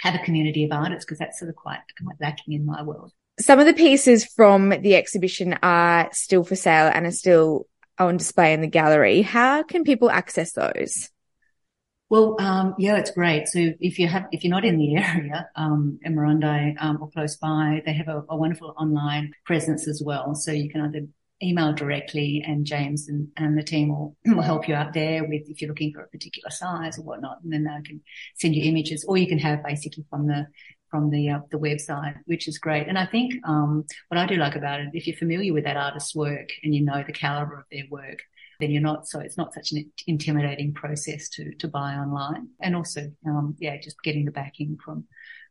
have 0.01 0.15
a 0.15 0.25
community 0.25 0.65
of 0.65 0.73
artists 0.73 1.05
because 1.05 1.19
that's 1.19 1.39
sort 1.39 1.49
of 1.49 1.57
quite, 1.57 1.81
quite 2.03 2.17
lacking 2.21 2.55
in 2.55 2.67
my 2.67 2.83
world. 2.83 3.13
Some 3.39 3.59
of 3.59 3.67
the 3.67 3.75
pieces 3.75 4.25
from 4.25 4.71
the 4.71 4.97
exhibition 4.97 5.59
are 5.63 6.09
still 6.13 6.45
for 6.45 6.57
sale 6.57 6.91
and 6.93 7.07
are 7.07 7.11
still 7.11 7.67
on 7.99 8.17
display 8.17 8.53
in 8.53 8.61
the 8.61 8.67
gallery. 8.67 9.23
How 9.23 9.63
can 9.63 9.85
people 9.85 10.11
access 10.11 10.53
those? 10.53 11.11
Well, 12.09 12.37
um, 12.39 12.75
yeah, 12.79 12.97
it's 12.99 13.11
great. 13.11 13.49
So 13.49 13.59
if 13.81 13.99
you 13.99 14.07
have, 14.07 14.27
if 14.31 14.45
you're 14.45 14.51
not 14.51 14.65
in 14.65 14.79
the 14.79 14.97
area, 14.97 15.49
um, 15.57 15.99
um, 16.05 16.99
or 17.01 17.11
close 17.11 17.37
by, 17.37 17.83
they 17.85 17.93
have 17.95 18.07
a, 18.09 18.23
a, 18.29 18.37
wonderful 18.37 18.75
online 18.79 19.33
presence 19.45 19.89
as 19.89 20.01
well. 20.05 20.35
So 20.37 20.53
you 20.53 20.71
can 20.71 20.83
either 20.83 21.07
email 21.43 21.73
directly 21.73 22.45
and 22.47 22.65
James 22.65 23.09
and, 23.09 23.29
and 23.37 23.59
the 23.59 23.63
team 23.63 23.89
will, 23.89 24.17
will 24.27 24.43
help 24.43 24.69
you 24.69 24.75
out 24.75 24.93
there 24.93 25.25
with 25.25 25.43
if 25.49 25.61
you're 25.61 25.69
looking 25.69 25.93
for 25.93 26.03
a 26.03 26.09
particular 26.09 26.51
size 26.51 26.97
or 26.97 27.03
whatnot. 27.03 27.39
And 27.43 27.53
then 27.53 27.65
they 27.65 27.83
can 27.89 28.01
send 28.37 28.55
you 28.55 28.63
images 28.63 29.05
or 29.07 29.17
you 29.17 29.27
can 29.27 29.41
have 29.41 29.65
basically 29.65 30.05
from 30.09 30.29
the, 30.29 30.47
from 30.91 31.11
the 31.11 31.31
uh, 31.31 31.41
the 31.51 31.59
website, 31.59 32.15
which 32.27 32.47
is 32.47 32.59
great. 32.59 32.87
And 32.87 32.97
I 32.97 33.07
think 33.07 33.35
um, 33.45 33.85
what 34.09 34.19
I 34.19 34.27
do 34.27 34.37
like 34.37 34.55
about 34.55 34.81
it, 34.81 34.91
if 34.93 35.09
you're 35.09 35.17
familiar 35.17 35.53
with 35.53 35.65
that 35.65 35.77
artist's 35.77 36.15
work 36.15 36.51
and 36.63 36.73
you 36.73 36.85
know 36.85 37.03
the 37.05 37.13
caliber 37.13 37.59
of 37.59 37.65
their 37.73 37.85
work, 37.91 38.21
then 38.61 38.71
you're 38.71 38.83
not 38.83 39.07
so 39.07 39.21
it's 39.21 39.37
not 39.37 39.55
such 39.55 39.73
an 39.73 39.91
intimidating 40.07 40.73
process 40.75 41.29
to 41.31 41.55
to 41.57 41.69
buy 41.69 41.95
online 41.95 42.49
and 42.61 42.77
also 42.77 43.11
um, 43.27 43.55
yeah 43.59 43.77
just 43.79 44.03
getting 44.03 44.25
the 44.25 44.31
backing 44.31 44.77
from 44.85 45.05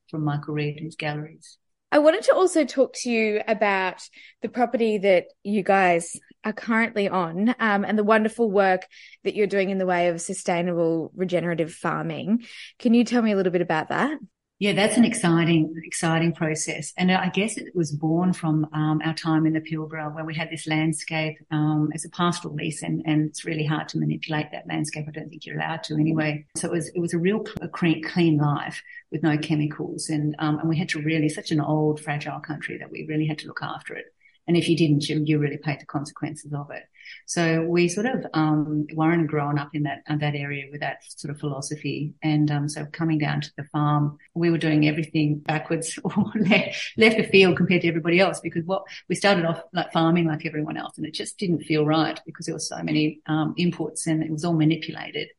from 0.10 0.24
Michael 0.24 0.54
Reid 0.54 0.78
and 0.78 0.86
his 0.86 0.96
galleries. 0.96 1.58
I 1.92 2.00
wanted 2.00 2.24
to 2.24 2.36
also 2.36 2.66
talk 2.66 2.94
to 3.02 3.10
you 3.10 3.42
about 3.48 4.02
the 4.42 4.50
property 4.50 4.98
that 4.98 5.28
you 5.44 5.64
guys 5.64 6.12
are 6.44 6.52
currently 6.52 7.08
on 7.08 7.56
um, 7.60 7.86
and 7.86 7.98
the 7.98 8.04
wonderful 8.04 8.52
work 8.52 8.86
that 9.24 9.36
you're 9.36 9.48
doing 9.48 9.70
in 9.70 9.78
the 9.78 9.86
way 9.86 10.10
of 10.10 10.20
sustainable 10.20 11.12
regenerative 11.16 11.72
farming. 11.74 12.46
Can 12.80 12.94
you 12.94 13.04
tell 13.04 13.22
me 13.22 13.32
a 13.32 13.36
little 13.36 13.52
bit 13.52 13.62
about 13.62 13.90
that? 13.90 14.18
Yeah, 14.58 14.72
that's 14.72 14.96
an 14.96 15.04
exciting, 15.04 15.74
exciting 15.84 16.32
process. 16.32 16.94
And 16.98 17.12
I 17.12 17.28
guess 17.28 17.58
it 17.58 17.76
was 17.76 17.92
born 17.92 18.32
from 18.32 18.66
um, 18.72 19.02
our 19.04 19.14
time 19.14 19.46
in 19.46 19.52
the 19.52 19.60
Pilbara 19.60 20.16
where 20.16 20.24
we 20.24 20.34
had 20.34 20.50
this 20.50 20.66
landscape 20.66 21.36
um, 21.52 21.90
as 21.94 22.06
a 22.06 22.10
pastoral 22.10 22.56
lease 22.56 22.82
and, 22.82 23.04
and 23.06 23.28
it's 23.28 23.44
really 23.44 23.66
hard 23.66 23.90
to 23.90 24.00
manipulate 24.00 24.54
that 24.54 24.66
landscape. 24.66 25.08
I 25.10 25.12
don't 25.12 25.30
think 25.30 25.46
you're 25.46 25.58
allowed 25.58 25.84
to 25.84 25.96
anyway. 25.96 26.46
So 26.56 26.70
it 26.70 26.72
was, 26.72 26.88
it 26.96 27.00
was 27.00 27.14
a 27.14 27.18
real 27.18 27.44
clean, 27.74 28.02
clean 28.02 28.38
life 28.38 28.82
with 29.12 29.24
no 29.24 29.38
chemicals. 29.38 30.08
And, 30.08 30.38
um, 30.40 30.60
and 30.60 30.70
we 30.70 30.78
had 30.78 30.88
to 30.90 31.02
really, 31.02 31.28
such 31.28 31.52
an 31.52 31.60
old, 31.60 32.00
fragile 32.00 32.40
country 32.40 32.78
that 32.78 32.90
we 32.90 33.06
really 33.10 33.28
had 33.28 33.40
to 33.40 33.48
look 33.48 33.62
after 33.62 33.94
it. 33.94 34.06
And 34.48 34.56
if 34.56 34.70
you 34.70 34.78
didn't, 34.78 35.10
you, 35.10 35.22
you 35.26 35.38
really 35.38 35.58
paid 35.58 35.82
the 35.82 35.86
consequences 35.86 36.54
of 36.54 36.72
it. 36.72 36.84
So 37.26 37.64
we 37.64 37.88
sort 37.88 38.06
of, 38.06 38.26
um, 38.34 38.88
Warren 38.94 39.26
grown 39.26 39.58
up 39.58 39.70
in 39.74 39.84
that, 39.84 40.04
that 40.08 40.36
area 40.36 40.66
with 40.72 40.82
that 40.82 41.04
sort 41.08 41.34
of 41.34 41.40
philosophy. 41.40 42.14
And, 42.22 42.50
um, 42.52 42.70
so 42.70 42.86
coming 42.86 43.18
down 43.18 43.42
to 43.42 43.52
the 43.58 43.64
farm, 43.66 44.18
we 44.34 44.50
were 44.50 44.58
doing 44.58 44.88
everything 44.88 45.40
backwards 45.40 45.98
or 46.04 46.32
left, 46.36 46.94
the 46.98 47.28
field 47.32 47.58
compared 47.58 47.82
to 47.82 47.88
everybody 47.88 48.20
else 48.20 48.40
because 48.40 48.66
what 48.66 48.84
we 49.10 49.16
started 49.16 49.46
off 49.46 49.62
like 49.74 49.92
farming 49.92 50.28
like 50.28 50.46
everyone 50.46 50.78
else 50.78 50.98
and 50.98 51.06
it 51.06 51.14
just 51.14 51.38
didn't 51.38 51.64
feel 51.64 51.86
right 51.86 52.20
because 52.26 52.46
there 52.46 52.56
were 52.56 52.60
so 52.60 52.82
many, 52.84 53.22
um, 53.28 53.56
inputs 53.58 54.08
and 54.08 54.24
it 54.24 54.32
was 54.32 54.44
all 54.44 54.54
manipulated. 54.54 55.30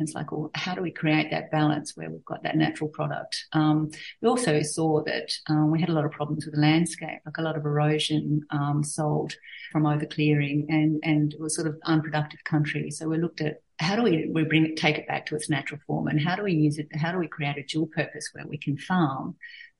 And 0.00 0.08
it's 0.08 0.14
like, 0.14 0.32
well, 0.32 0.50
how 0.54 0.74
do 0.74 0.80
we 0.80 0.90
create 0.90 1.30
that 1.30 1.50
balance 1.50 1.94
where 1.94 2.10
we've 2.10 2.24
got 2.24 2.42
that 2.44 2.56
natural 2.56 2.88
product? 2.88 3.44
Um, 3.52 3.90
we 4.22 4.28
also 4.28 4.62
saw 4.62 5.04
that 5.04 5.30
um, 5.46 5.70
we 5.70 5.78
had 5.78 5.90
a 5.90 5.92
lot 5.92 6.06
of 6.06 6.10
problems 6.10 6.46
with 6.46 6.54
the 6.54 6.60
landscape, 6.60 7.20
like 7.26 7.36
a 7.36 7.42
lot 7.42 7.56
of 7.56 7.66
erosion 7.66 8.40
um, 8.50 8.82
sold 8.82 9.34
from 9.70 9.82
overclearing 9.82 10.64
and, 10.70 11.00
and 11.02 11.19
it 11.28 11.40
was 11.40 11.54
sort 11.54 11.66
of 11.66 11.78
unproductive 11.84 12.42
country. 12.44 12.90
So 12.90 13.08
we 13.08 13.18
looked 13.18 13.40
at 13.40 13.62
how 13.78 13.96
do 13.96 14.02
we, 14.02 14.30
we 14.32 14.44
bring 14.44 14.66
it, 14.66 14.76
take 14.76 14.98
it 14.98 15.08
back 15.08 15.26
to 15.26 15.36
its 15.36 15.48
natural 15.48 15.80
form 15.86 16.06
and 16.08 16.20
how 16.20 16.36
do 16.36 16.42
we 16.42 16.52
use 16.52 16.78
it? 16.78 16.88
How 16.94 17.12
do 17.12 17.18
we 17.18 17.28
create 17.28 17.56
a 17.56 17.62
dual 17.62 17.86
purpose 17.86 18.30
where 18.32 18.46
we 18.46 18.58
can 18.58 18.76
farm 18.76 19.36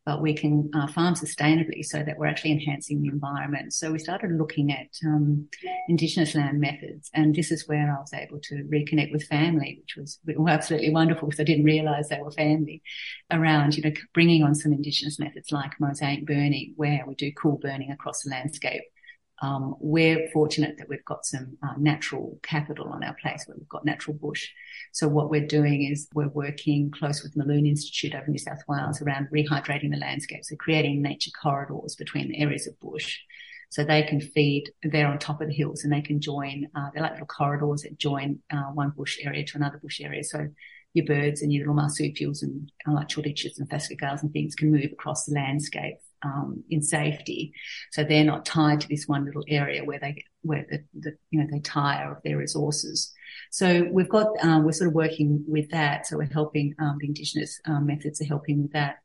but 0.07 0.23
we 0.23 0.35
can 0.35 0.71
uh, 0.75 0.87
farm 0.87 1.15
sustainably 1.15 1.85
so 1.85 2.03
that 2.03 2.17
we're 2.17 2.27
actually 2.27 2.53
enhancing 2.53 3.03
the 3.03 3.09
environment. 3.09 3.73
So 3.73 3.93
we 3.93 3.99
started 3.99 4.33
looking 4.33 4.73
at 4.73 4.89
um, 5.05 5.49
Indigenous 5.89 6.35
land 6.35 6.59
methods, 6.59 7.11
and 7.13 7.35
this 7.35 7.51
is 7.51 7.69
where 7.69 7.95
I 7.95 8.01
was 8.01 8.13
able 8.15 8.41
to 8.41 8.55
reconnect 8.65 9.13
with 9.13 9.25
family, 9.25 9.81
which 9.81 9.97
was 9.97 10.19
absolutely 10.49 10.91
wonderful 10.91 11.29
because 11.29 11.41
I 11.41 11.45
didn't 11.45 11.65
realise 11.65 12.09
they 12.09 12.21
were 12.21 12.31
family. 12.31 12.83
Around, 13.31 13.77
you 13.77 13.83
know, 13.83 13.93
bringing 14.15 14.43
on 14.43 14.55
some 14.55 14.73
Indigenous 14.73 15.19
methods 15.19 15.53
like 15.53 15.79
mosaic 15.79 16.27
burning, 16.27 16.73
where 16.77 17.05
we 17.07 17.15
do 17.15 17.31
cool 17.33 17.59
burning 17.59 17.91
across 17.91 18.23
the 18.23 18.31
landscape 18.31 18.83
um, 19.43 19.75
we're 19.81 20.29
fortunate 20.33 20.77
that 20.79 20.89
we've 20.89 21.05
got 21.05 21.25
some 21.25 21.57
uh, 21.63 21.73
natural 21.79 22.39
capital 22.43 22.89
on 22.89 23.03
our 23.03 23.15
place 23.15 23.45
where 23.47 23.57
we've 23.57 23.69
got 23.69 23.87
natural 23.87 24.15
bush. 24.15 24.49
So 24.93 25.09
what 25.09 25.31
we're 25.31 25.47
doing 25.47 25.85
is 25.85 26.09
we're 26.13 26.29
working 26.29 26.91
close 26.91 27.23
with 27.23 27.37
Mulloon 27.37 27.67
Institute 27.67 28.15
over 28.15 28.29
New 28.29 28.39
South 28.39 28.63
Wales 28.69 29.01
around 29.01 29.29
rehydrating 29.35 29.91
the 29.91 29.99
landscape. 29.99 30.45
So 30.45 30.57
creating 30.57 31.01
nature 31.01 31.31
corridors 31.43 31.97
between 31.97 32.29
the 32.29 32.39
areas 32.39 32.67
of 32.67 32.79
bush. 32.81 33.19
So 33.71 33.85
they 33.85 34.03
can 34.03 34.21
feed, 34.21 34.73
they're 34.83 35.07
on 35.07 35.19
top 35.19 35.41
of 35.41 35.49
the 35.49 35.55
hills 35.55 35.85
and 35.85 35.93
they 35.93 36.03
can 36.03 36.21
join, 36.21 36.69
uh, 36.75 36.89
they're 36.93 37.03
like 37.03 37.13
little 37.13 37.27
corridors 37.27 37.83
that 37.83 37.99
join 37.99 38.41
uh, 38.53 38.65
one 38.75 38.91
bush 38.91 39.19
area 39.23 39.45
to 39.45 39.57
another 39.57 39.79
bush 39.79 40.01
area. 40.01 40.25
So 40.25 40.49
your 40.93 41.07
birds 41.07 41.41
and 41.41 41.53
your 41.53 41.63
little 41.63 41.75
marsupials 41.75 42.43
and 42.43 42.71
uh, 42.87 42.93
like 42.93 43.09
chuditches 43.09 43.59
and 43.59 43.69
phascogales 43.71 44.23
and 44.23 44.33
things 44.33 44.55
can 44.55 44.73
move 44.73 44.91
across 44.93 45.25
the 45.25 45.35
landscape 45.35 45.97
um, 46.23 46.65
in 46.71 46.83
safety. 46.83 47.53
So 47.93 48.05
they're 48.05 48.25
not 48.25 48.45
tied 48.45 48.81
to 48.83 48.89
this 48.89 49.07
one 49.07 49.25
little 49.25 49.45
area 49.49 49.85
where 49.85 49.99
they 49.99 50.25
where 50.43 50.67
the, 50.69 50.85
the 50.99 51.17
you 51.31 51.41
know 51.41 51.47
they 51.51 51.61
tire 51.61 52.13
of 52.13 52.23
their 52.23 52.39
resources. 52.39 53.13
So 53.51 53.89
we've 53.91 54.09
got 54.09 54.29
um, 54.43 54.65
we're 54.65 54.73
sort 54.73 54.89
of 54.89 54.95
working 54.95 55.45
with 55.47 55.71
that. 55.71 56.07
So 56.07 56.17
we're 56.17 56.25
helping 56.25 56.75
um, 56.79 56.99
the 57.01 57.09
indigenous 57.09 57.61
um, 57.67 57.87
methods 57.87 58.21
are 58.21 58.27
helping 58.27 58.63
with 58.63 58.73
that 58.73 58.99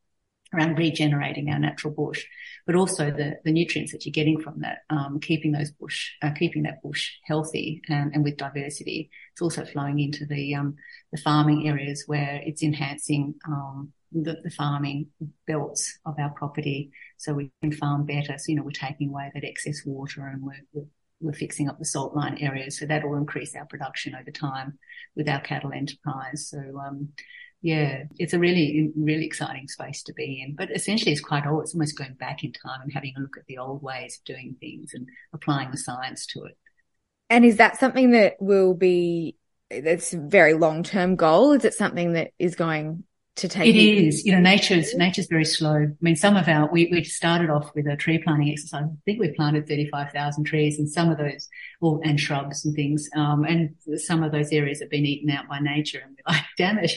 around 0.56 0.78
regenerating 0.78 1.50
our 1.50 1.60
natural 1.60 1.94
bush, 1.94 2.26
but 2.66 2.76
also 2.76 3.12
the, 3.12 3.38
the 3.44 3.52
nutrients 3.52 3.92
that 3.92 4.06
you're 4.06 4.12
getting 4.12 4.40
from 4.40 4.62
that, 4.62 4.80
um, 4.90 5.20
keeping 5.20 5.52
those 5.52 5.72
bush, 5.72 6.12
uh, 6.22 6.32
keeping 6.32 6.64
that 6.64 6.82
bush 6.82 7.12
healthy 7.26 7.82
and, 7.90 8.14
and, 8.14 8.24
with 8.24 8.38
diversity. 8.38 9.10
It's 9.34 9.42
also 9.42 9.66
flowing 9.66 10.00
into 10.00 10.26
the, 10.26 10.56
um, 10.56 10.76
the 11.12 11.22
farming 11.22 11.68
areas 11.68 12.04
where 12.08 12.42
it's 12.46 12.64
enhancing, 12.64 13.36
um, 13.48 13.92
the, 14.12 14.38
the, 14.44 14.52
farming 14.52 15.08
belts 15.46 16.00
of 16.06 16.16
our 16.20 16.30
property 16.30 16.92
so 17.18 17.34
we 17.34 17.52
can 17.62 17.72
farm 17.72 18.06
better. 18.06 18.38
So, 18.38 18.46
you 18.50 18.56
know, 18.56 18.64
we're 18.64 18.72
taking 18.72 19.10
away 19.10 19.32
that 19.34 19.44
excess 19.44 19.82
water 19.86 20.28
and 20.28 20.42
we're, 20.42 20.64
we're, 20.74 20.88
we're 21.22 21.34
fixing 21.34 21.70
up 21.70 21.80
the 21.80 21.86
salt 21.86 22.16
line 22.16 22.38
areas. 22.40 22.78
So 22.78 22.86
that 22.86 23.04
will 23.04 23.18
increase 23.18 23.56
our 23.56 23.66
production 23.66 24.16
over 24.16 24.32
time 24.32 24.78
with 25.16 25.30
our 25.30 25.42
cattle 25.42 25.72
enterprise. 25.74 26.50
So, 26.50 26.60
um, 26.80 27.10
yeah, 27.62 28.04
it's 28.20 28.34
a 28.34 28.40
really, 28.40 28.92
really 28.96 29.26
exciting 29.26 29.68
space 29.68 30.04
to 30.04 30.14
be 30.14 30.44
in. 30.46 30.56
But 30.56 30.70
essentially, 30.70 31.12
it's 31.12 31.22
quite 31.22 31.48
old. 31.48 31.64
It's 31.64 31.74
almost 31.74 31.98
going 31.98 32.14
back 32.14 32.44
in 32.44 32.52
time 32.52 32.82
and 32.84 32.94
having 32.94 33.14
a 33.18 33.22
look 33.22 33.38
at 33.38 33.46
the 33.48 33.58
old 33.58 33.82
ways 33.82 34.20
of 34.20 34.26
doing 34.26 34.56
things 34.60 34.92
and 34.94 35.08
applying 35.34 35.72
the 35.72 35.78
science 35.78 36.28
to 36.28 36.44
it. 36.44 36.58
And 37.30 37.44
is 37.44 37.58
that 37.58 37.80
something 37.80 38.12
that 38.12 38.36
will 38.40 38.76
be, 38.76 39.38
that's 39.72 40.14
a 40.14 40.20
very 40.20 40.54
long 40.54 40.84
term 40.84 41.16
goal? 41.16 41.54
Is 41.54 41.66
it 41.66 41.74
something 41.74 42.14
that 42.14 42.32
is 42.38 42.54
going 42.56 43.04
to 43.36 43.48
take? 43.48 43.74
It 43.74 43.80
is. 43.80 44.26
You 44.26 44.32
know, 44.32 44.40
nature's 44.40 44.94
nature's 44.96 45.28
very 45.28 45.46
slow. 45.46 45.76
I 45.76 45.88
mean, 46.02 46.16
some 46.16 46.38
of 46.38 46.48
our 46.48 46.72
we 46.72 46.88
we 46.92 47.04
started 47.04 47.50
off 47.50 47.74
with 47.76 47.88
a 47.88 47.96
tree 47.96 48.18
planting 48.18 48.50
exercise. 48.52 48.86
I 48.86 48.98
think 49.06 49.20
we 49.20 49.32
planted 49.34 49.68
thirty 49.68 49.90
five 49.90 50.12
thousand 50.12 50.46
trees, 50.46 50.80
and 50.80 50.90
some 50.90 51.10
of 51.10 51.18
those, 51.18 51.50
well, 51.82 52.00
and 52.04 52.20
shrubs 52.20 52.66
and 52.66 52.76
things. 52.76 53.10
Um, 53.16 53.44
and 53.44 53.76
some 54.00 54.24
of 54.24 54.32
those 54.32 54.52
areas 54.52 54.80
have 54.80 54.90
been 54.90 55.06
eaten 55.06 55.30
out 55.30 55.48
by 55.48 55.60
nature, 55.60 56.02
and 56.04 56.18
we're 56.18 56.34
like, 56.34 56.46
damn 56.58 56.78
it, 56.80 56.92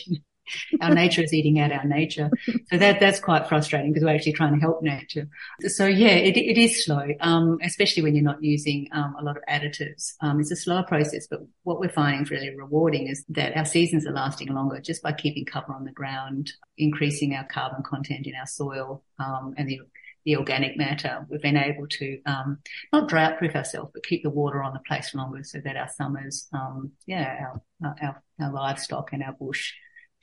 our 0.80 0.94
nature 0.94 1.22
is 1.22 1.32
eating 1.32 1.58
out 1.58 1.72
our 1.72 1.84
nature. 1.84 2.30
So 2.70 2.78
that, 2.78 3.00
that's 3.00 3.20
quite 3.20 3.48
frustrating 3.48 3.92
because 3.92 4.04
we're 4.04 4.14
actually 4.14 4.32
trying 4.32 4.54
to 4.54 4.60
help 4.60 4.82
nature. 4.82 5.28
So 5.62 5.86
yeah, 5.86 6.08
it, 6.08 6.36
it 6.36 6.58
is 6.58 6.84
slow, 6.84 7.06
um, 7.20 7.58
especially 7.62 8.02
when 8.02 8.14
you're 8.14 8.24
not 8.24 8.42
using, 8.42 8.88
um, 8.92 9.16
a 9.18 9.24
lot 9.24 9.36
of 9.36 9.42
additives. 9.48 10.14
Um, 10.20 10.40
it's 10.40 10.50
a 10.50 10.56
slower 10.56 10.82
process, 10.82 11.26
but 11.26 11.40
what 11.62 11.80
we're 11.80 11.88
finding 11.88 12.22
is 12.22 12.30
really 12.30 12.54
rewarding 12.56 13.08
is 13.08 13.24
that 13.30 13.56
our 13.56 13.64
seasons 13.64 14.06
are 14.06 14.12
lasting 14.12 14.48
longer 14.48 14.80
just 14.80 15.02
by 15.02 15.12
keeping 15.12 15.44
cover 15.44 15.72
on 15.72 15.84
the 15.84 15.92
ground, 15.92 16.52
increasing 16.76 17.34
our 17.34 17.44
carbon 17.44 17.82
content 17.82 18.26
in 18.26 18.34
our 18.34 18.46
soil, 18.46 19.02
um, 19.18 19.54
and 19.56 19.68
the 19.68 19.80
the 20.28 20.36
organic 20.36 20.76
matter, 20.76 21.24
we've 21.30 21.40
been 21.40 21.56
able 21.56 21.86
to 21.86 22.20
um, 22.26 22.58
not 22.92 23.08
drought 23.08 23.38
proof 23.38 23.54
ourselves, 23.54 23.90
but 23.94 24.04
keep 24.04 24.22
the 24.22 24.28
water 24.28 24.62
on 24.62 24.74
the 24.74 24.80
place 24.80 25.14
longer 25.14 25.42
so 25.42 25.58
that 25.64 25.74
our 25.74 25.88
summers, 25.88 26.48
um, 26.52 26.92
yeah, 27.06 27.46
our, 27.82 27.94
our, 28.02 28.22
our 28.38 28.52
livestock 28.52 29.14
and 29.14 29.22
our 29.22 29.32
bush 29.32 29.72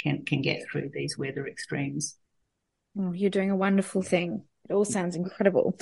can 0.05 0.23
can 0.23 0.41
get 0.41 0.65
through 0.69 0.91
these 0.93 1.17
weather 1.17 1.47
extremes. 1.47 2.15
Oh, 2.97 3.11
you're 3.11 3.29
doing 3.29 3.51
a 3.51 3.55
wonderful 3.55 4.01
thing. 4.01 4.43
It 4.69 4.73
all 4.73 4.85
sounds 4.85 5.15
incredible. 5.15 5.77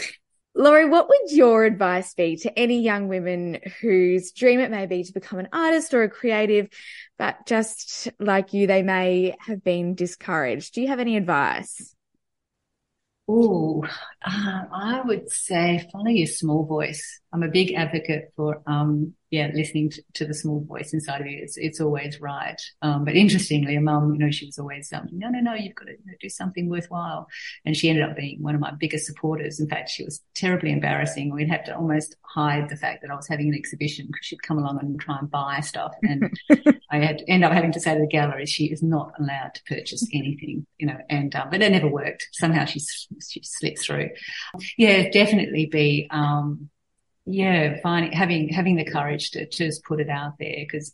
Lori, 0.56 0.88
what 0.88 1.08
would 1.10 1.32
your 1.32 1.66
advice 1.66 2.14
be 2.14 2.38
to 2.38 2.60
any 2.60 2.82
young 2.82 3.08
women 3.08 3.60
whose 3.82 4.32
dream 4.32 4.60
it 4.60 4.70
may 4.70 4.86
be 4.86 5.04
to 5.04 5.14
become 5.14 5.40
an 5.40 5.50
artist 5.52 5.94
or 5.94 6.04
a 6.04 6.10
creative, 6.10 6.70
but 7.18 7.46
just 7.48 8.10
like 8.20 8.54
you, 8.54 8.68
they 8.68 8.84
may 8.84 9.36
have 9.40 9.64
been 9.64 9.96
discouraged? 9.96 10.76
Do 10.76 10.82
you 10.82 10.88
have 10.90 11.00
any 11.00 11.18
advice? 11.18 11.96
Oh, 13.28 13.84
I 14.24 15.02
would 15.04 15.32
say 15.32 15.88
follow 15.92 16.10
your 16.10 16.28
small 16.28 16.66
voice. 16.66 17.20
I'm 17.34 17.44
a 17.44 17.48
big 17.50 17.74
advocate 17.74 18.32
for 18.36 18.62
um, 18.68 19.16
yeah, 19.34 19.50
listening 19.52 19.90
to, 19.90 20.04
to, 20.14 20.26
the 20.28 20.34
small 20.36 20.64
voice 20.64 20.94
inside 20.94 21.20
of 21.22 21.26
you, 21.26 21.40
it's, 21.42 21.58
it's 21.58 21.82
always 21.82 22.22
right. 22.22 22.62
Um, 22.84 23.04
but 23.04 23.16
interestingly, 23.16 23.76
a 23.76 23.82
mum, 23.82 24.14
you 24.14 24.20
know, 24.20 24.30
she 24.30 24.46
was 24.46 24.60
always, 24.60 24.94
um, 24.94 25.08
no, 25.12 25.28
no, 25.28 25.40
no, 25.40 25.56
you've 25.56 25.74
got 25.74 25.86
to 25.86 25.94
you 25.94 26.06
know, 26.06 26.14
do 26.22 26.30
something 26.30 26.70
worthwhile. 26.70 27.28
And 27.66 27.76
she 27.76 27.90
ended 27.90 28.08
up 28.08 28.16
being 28.16 28.44
one 28.44 28.54
of 28.54 28.62
my 28.62 28.70
biggest 28.70 29.08
supporters. 29.08 29.60
In 29.60 29.68
fact, 29.68 29.90
she 29.90 30.04
was 30.04 30.22
terribly 30.36 30.72
embarrassing. 30.72 31.34
We'd 31.34 31.50
have 31.50 31.64
to 31.64 31.76
almost 31.76 32.16
hide 32.22 32.70
the 32.70 32.76
fact 32.76 33.02
that 33.02 33.10
I 33.10 33.16
was 33.16 33.28
having 33.28 33.48
an 33.48 33.56
exhibition 33.56 34.06
because 34.06 34.24
she'd 34.24 34.44
come 34.44 34.60
along 34.60 34.78
and 34.84 35.02
try 35.02 35.18
and 35.18 35.32
buy 35.32 35.62
stuff. 35.62 35.96
And 36.04 36.32
I 36.92 36.98
had 36.98 37.18
to 37.18 37.28
end 37.28 37.44
up 37.44 37.54
having 37.54 37.72
to 37.72 37.80
say 37.80 37.96
to 37.96 38.02
the 38.02 38.06
gallery, 38.06 38.46
she 38.46 38.66
is 38.66 38.84
not 38.84 39.14
allowed 39.20 39.56
to 39.56 39.64
purchase 39.64 40.08
anything, 40.14 40.68
you 40.78 40.86
know, 40.86 40.98
and, 41.10 41.34
um, 41.36 41.50
but 41.50 41.64
it 41.64 41.72
never 41.72 41.88
worked. 41.88 42.28
Somehow 42.34 42.66
she, 42.66 42.82
she 43.28 43.42
slipped 43.42 43.80
through. 43.80 44.12
Yeah, 44.78 45.10
definitely 45.10 45.66
be, 45.66 46.08
um, 46.12 46.70
yeah, 47.26 47.80
finding 47.82 48.12
having 48.12 48.50
having 48.50 48.76
the 48.76 48.90
courage 48.90 49.32
to, 49.32 49.46
to 49.46 49.66
just 49.66 49.84
put 49.84 50.00
it 50.00 50.10
out 50.10 50.34
there 50.40 50.58
because 50.60 50.94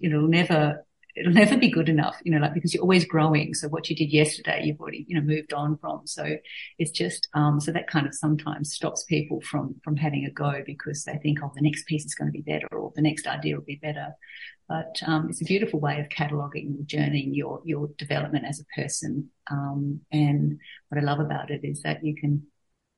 it'll 0.00 0.28
never 0.28 0.84
it'll 1.16 1.32
never 1.32 1.56
be 1.56 1.70
good 1.70 1.88
enough, 1.88 2.16
you 2.24 2.32
know, 2.32 2.38
like 2.38 2.54
because 2.54 2.72
you're 2.72 2.82
always 2.82 3.04
growing. 3.04 3.54
So 3.54 3.68
what 3.68 3.90
you 3.90 3.96
did 3.96 4.12
yesterday, 4.12 4.62
you've 4.64 4.80
already, 4.80 5.04
you 5.08 5.16
know, 5.16 5.26
moved 5.26 5.52
on 5.52 5.76
from. 5.78 6.06
So 6.06 6.36
it's 6.78 6.92
just, 6.92 7.28
um, 7.34 7.60
so 7.60 7.72
that 7.72 7.88
kind 7.88 8.06
of 8.06 8.14
sometimes 8.14 8.72
stops 8.72 9.04
people 9.04 9.40
from, 9.40 9.74
from 9.82 9.96
having 9.96 10.24
a 10.24 10.30
go 10.30 10.62
because 10.64 11.04
they 11.04 11.18
think, 11.18 11.40
oh, 11.42 11.52
the 11.54 11.62
next 11.62 11.86
piece 11.86 12.04
is 12.04 12.14
going 12.14 12.28
to 12.28 12.32
be 12.32 12.42
better 12.42 12.68
or 12.72 12.92
the 12.94 13.02
next 13.02 13.26
idea 13.26 13.56
will 13.56 13.64
be 13.64 13.80
better. 13.82 14.08
But, 14.68 15.02
um, 15.04 15.28
it's 15.28 15.42
a 15.42 15.46
beautiful 15.46 15.80
way 15.80 15.98
of 15.98 16.08
cataloging 16.08 16.76
your 16.76 16.84
journey 16.84 17.28
your, 17.32 17.60
your 17.64 17.88
development 17.98 18.44
as 18.46 18.60
a 18.60 18.80
person. 18.80 19.30
Um, 19.50 20.00
and 20.12 20.60
what 20.88 21.02
I 21.02 21.04
love 21.04 21.18
about 21.18 21.50
it 21.50 21.64
is 21.64 21.82
that 21.82 22.04
you 22.04 22.14
can, 22.14 22.46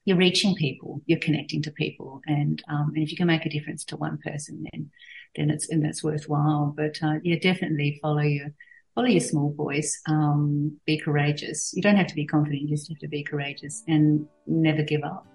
you're 0.04 0.16
reaching 0.16 0.54
people, 0.54 1.00
you're 1.06 1.18
connecting 1.18 1.62
to 1.62 1.70
people, 1.70 2.20
and 2.26 2.62
um, 2.68 2.92
and 2.94 3.02
if 3.02 3.10
you 3.10 3.16
can 3.16 3.26
make 3.26 3.46
a 3.46 3.50
difference 3.50 3.84
to 3.86 3.96
one 3.96 4.18
person, 4.24 4.64
then 4.72 4.90
then 5.36 5.50
it's 5.50 5.68
and 5.70 5.84
that's 5.84 6.02
worthwhile. 6.02 6.74
But 6.76 6.98
uh, 7.02 7.14
yeah, 7.22 7.38
definitely 7.40 7.98
follow 8.02 8.22
your 8.22 8.48
follow 8.94 9.06
your 9.06 9.20
small 9.20 9.52
voice, 9.54 10.00
um, 10.08 10.76
be 10.86 10.98
courageous. 10.98 11.72
You 11.74 11.82
don't 11.82 11.96
have 11.96 12.08
to 12.08 12.14
be 12.14 12.26
confident, 12.26 12.62
you 12.62 12.68
just 12.68 12.88
have 12.90 12.98
to 12.98 13.08
be 13.08 13.22
courageous 13.22 13.82
and 13.88 14.26
never 14.46 14.82
give 14.82 15.02
up. 15.02 15.26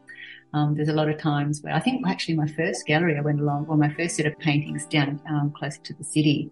Um, 0.54 0.76
there's 0.76 0.88
a 0.88 0.94
lot 0.94 1.10
of 1.10 1.20
times 1.20 1.62
where 1.62 1.74
I 1.74 1.80
think 1.80 2.06
actually 2.08 2.36
my 2.36 2.48
first 2.48 2.86
gallery 2.86 3.18
I 3.18 3.22
went 3.22 3.40
along, 3.40 3.68
well, 3.68 3.78
my 3.78 3.94
first 3.94 4.16
set 4.16 4.26
of 4.26 4.38
paintings 4.40 4.86
down 4.86 5.20
um, 5.30 5.54
to 5.84 5.94
the 5.94 6.04
city, 6.04 6.50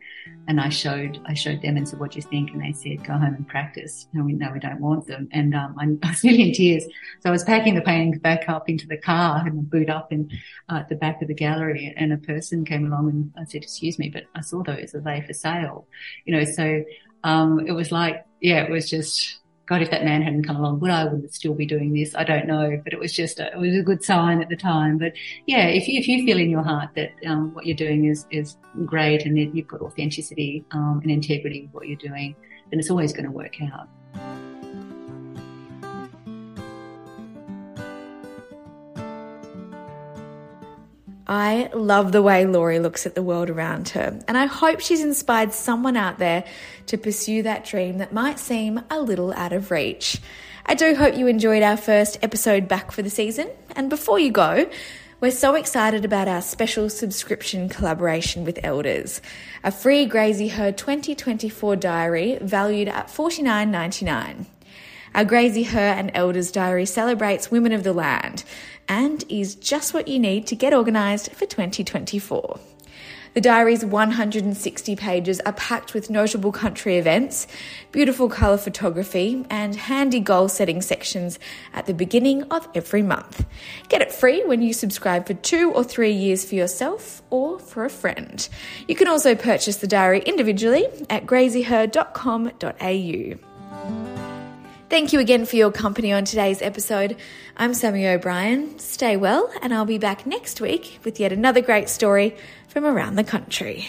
and 0.47 0.59
I 0.59 0.69
showed 0.69 1.19
I 1.25 1.33
showed 1.33 1.61
them 1.61 1.77
and 1.77 1.87
said, 1.87 1.99
"What 1.99 2.11
do 2.11 2.17
you 2.17 2.21
think?" 2.21 2.51
And 2.51 2.61
they 2.61 2.73
said, 2.73 3.05
"Go 3.05 3.13
home 3.13 3.35
and 3.35 3.47
practice." 3.47 4.07
And 4.13 4.25
we 4.25 4.33
no, 4.33 4.51
we 4.51 4.59
don't 4.59 4.81
want 4.81 5.07
them. 5.07 5.29
And 5.31 5.55
um, 5.55 5.75
I, 5.79 6.07
was 6.07 6.23
nearly 6.23 6.49
in 6.49 6.53
tears. 6.53 6.83
So 7.21 7.29
I 7.29 7.31
was 7.31 7.43
packing 7.43 7.75
the 7.75 7.81
paintings 7.81 8.19
back 8.19 8.49
up 8.49 8.69
into 8.69 8.87
the 8.87 8.97
car 8.97 9.43
and 9.45 9.69
boot 9.69 9.89
up 9.89 10.11
in 10.11 10.29
uh, 10.69 10.83
the 10.89 10.95
back 10.95 11.21
of 11.21 11.27
the 11.27 11.33
gallery, 11.33 11.93
and 11.95 12.11
a 12.11 12.17
person 12.17 12.65
came 12.65 12.85
along 12.85 13.09
and 13.09 13.33
I 13.37 13.45
said, 13.45 13.63
"Excuse 13.63 13.97
me, 13.97 14.09
but 14.09 14.23
I 14.35 14.41
saw 14.41 14.61
those. 14.61 14.93
Are 14.93 15.01
they 15.01 15.21
for 15.21 15.33
sale?" 15.33 15.87
You 16.25 16.35
know, 16.35 16.43
so 16.43 16.83
um, 17.25 17.65
it 17.65 17.71
was 17.71 17.91
like, 17.91 18.23
yeah, 18.39 18.63
it 18.63 18.69
was 18.69 18.87
just 18.87 19.39
God, 19.67 19.81
if 19.81 19.89
that 19.91 20.05
man 20.05 20.21
hadn't 20.21 20.45
come 20.45 20.57
along, 20.57 20.79
would 20.79 20.91
I 20.91 21.05
would 21.05 21.33
still 21.33 21.53
be 21.53 21.65
doing 21.65 21.93
this? 21.93 22.13
I 22.15 22.23
don't 22.23 22.47
know, 22.47 22.79
but 22.83 22.93
it 22.93 22.99
was 22.99 23.13
just 23.13 23.39
a, 23.39 23.51
it 23.51 23.57
was 23.57 23.75
a 23.75 23.81
good 23.81 24.03
sign 24.03 24.41
at 24.41 24.49
the 24.49 24.55
time. 24.55 24.97
But 24.97 25.13
yeah, 25.47 25.67
if 25.67 25.87
you, 25.87 25.99
if 25.99 26.07
you 26.07 26.23
feel 26.25 26.37
in 26.37 26.49
your 26.49 26.63
heart 26.63 26.89
that 26.95 27.11
um, 27.25 27.53
what 27.53 27.65
you're 27.65 27.75
doing 27.75 28.05
is 28.05 28.25
is 28.29 28.57
great 28.85 29.25
and 29.25 29.37
you've 29.37 29.67
got 29.67 29.81
authenticity 29.81 30.63
um, 30.71 30.99
and 31.01 31.11
integrity 31.11 31.63
with 31.63 31.73
what 31.73 31.87
you're 31.87 31.97
doing, 31.97 32.35
then 32.69 32.79
it's 32.79 32.89
always 32.89 33.11
going 33.11 33.25
to 33.25 33.31
work 33.31 33.55
out. 33.61 33.87
I 41.27 41.69
love 41.73 42.11
the 42.11 42.21
way 42.21 42.45
Lori 42.45 42.79
looks 42.79 43.05
at 43.07 43.15
the 43.15 43.23
world 43.23 43.49
around 43.49 43.89
her, 43.89 44.19
and 44.27 44.37
I 44.37 44.45
hope 44.45 44.79
she's 44.79 45.03
inspired 45.03 45.53
someone 45.53 45.97
out 45.97 46.19
there 46.19 46.43
to 46.87 46.97
pursue 46.97 47.41
that 47.43 47.65
dream 47.65 47.97
that 47.97 48.13
might 48.13 48.37
seem 48.37 48.81
a 48.91 48.99
little 48.99 49.33
out 49.33 49.51
of 49.51 49.71
reach. 49.71 50.21
I 50.67 50.75
do 50.75 50.93
hope 50.93 51.17
you 51.17 51.25
enjoyed 51.27 51.63
our 51.63 51.77
first 51.77 52.19
episode 52.21 52.67
back 52.67 52.91
for 52.91 53.01
the 53.01 53.09
season, 53.09 53.49
and 53.75 53.89
before 53.89 54.19
you 54.19 54.31
go, 54.31 54.69
we're 55.19 55.31
so 55.31 55.55
excited 55.55 56.05
about 56.05 56.27
our 56.27 56.41
special 56.41 56.89
subscription 56.89 57.69
collaboration 57.69 58.45
with 58.45 58.59
Elders, 58.63 59.21
a 59.63 59.71
free 59.71 60.07
Graziher 60.07 60.75
2024 60.75 61.75
diary 61.77 62.37
valued 62.41 62.87
at 62.87 63.07
$49.99. 63.07 64.45
Our 65.15 65.23
Graziher 65.23 65.77
and 65.77 66.11
Elders 66.13 66.51
diary 66.51 66.85
celebrates 66.85 67.49
women 67.49 67.71
of 67.71 67.85
the 67.85 67.93
land 67.93 68.43
and 68.89 69.23
is 69.29 69.55
just 69.55 69.93
what 69.93 70.09
you 70.09 70.19
need 70.19 70.45
to 70.47 70.57
get 70.57 70.73
organised 70.73 71.31
for 71.31 71.45
2024. 71.45 72.59
The 73.33 73.39
diary's 73.39 73.85
160 73.85 74.95
pages 74.97 75.39
are 75.45 75.53
packed 75.53 75.93
with 75.93 76.09
notable 76.09 76.51
country 76.51 76.97
events, 76.97 77.47
beautiful 77.93 78.27
colour 78.27 78.57
photography, 78.57 79.45
and 79.49 79.73
handy 79.73 80.19
goal 80.19 80.49
setting 80.49 80.81
sections 80.81 81.39
at 81.73 81.85
the 81.85 81.93
beginning 81.93 82.43
of 82.51 82.67
every 82.75 83.01
month. 83.01 83.45
Get 83.87 84.01
it 84.01 84.11
free 84.11 84.43
when 84.43 84.61
you 84.61 84.73
subscribe 84.73 85.27
for 85.27 85.33
two 85.33 85.71
or 85.71 85.85
three 85.85 86.11
years 86.11 86.43
for 86.43 86.55
yourself 86.55 87.21
or 87.29 87.57
for 87.57 87.85
a 87.85 87.89
friend. 87.89 88.49
You 88.89 88.95
can 88.95 89.07
also 89.07 89.33
purchase 89.33 89.77
the 89.77 89.87
diary 89.87 90.23
individually 90.25 90.87
at 91.09 91.25
graziher.com.au. 91.25 93.54
Thank 94.87 95.13
you 95.13 95.19
again 95.19 95.47
for 95.47 95.55
your 95.55 95.71
company 95.71 96.13
on 96.13 96.25
today's 96.25 96.61
episode. 96.61 97.17
I'm 97.57 97.73
Sammy 97.73 98.07
O'Brien. 98.07 98.77
Stay 98.77 99.17
well, 99.17 99.51
and 99.63 99.73
I'll 99.73 99.85
be 99.85 99.97
back 99.97 100.27
next 100.27 100.61
week 100.61 100.99
with 101.03 101.19
yet 101.19 101.31
another 101.31 101.61
great 101.61 101.89
story 101.89 102.35
from 102.67 102.85
around 102.85 103.15
the 103.15 103.23
country. 103.23 103.87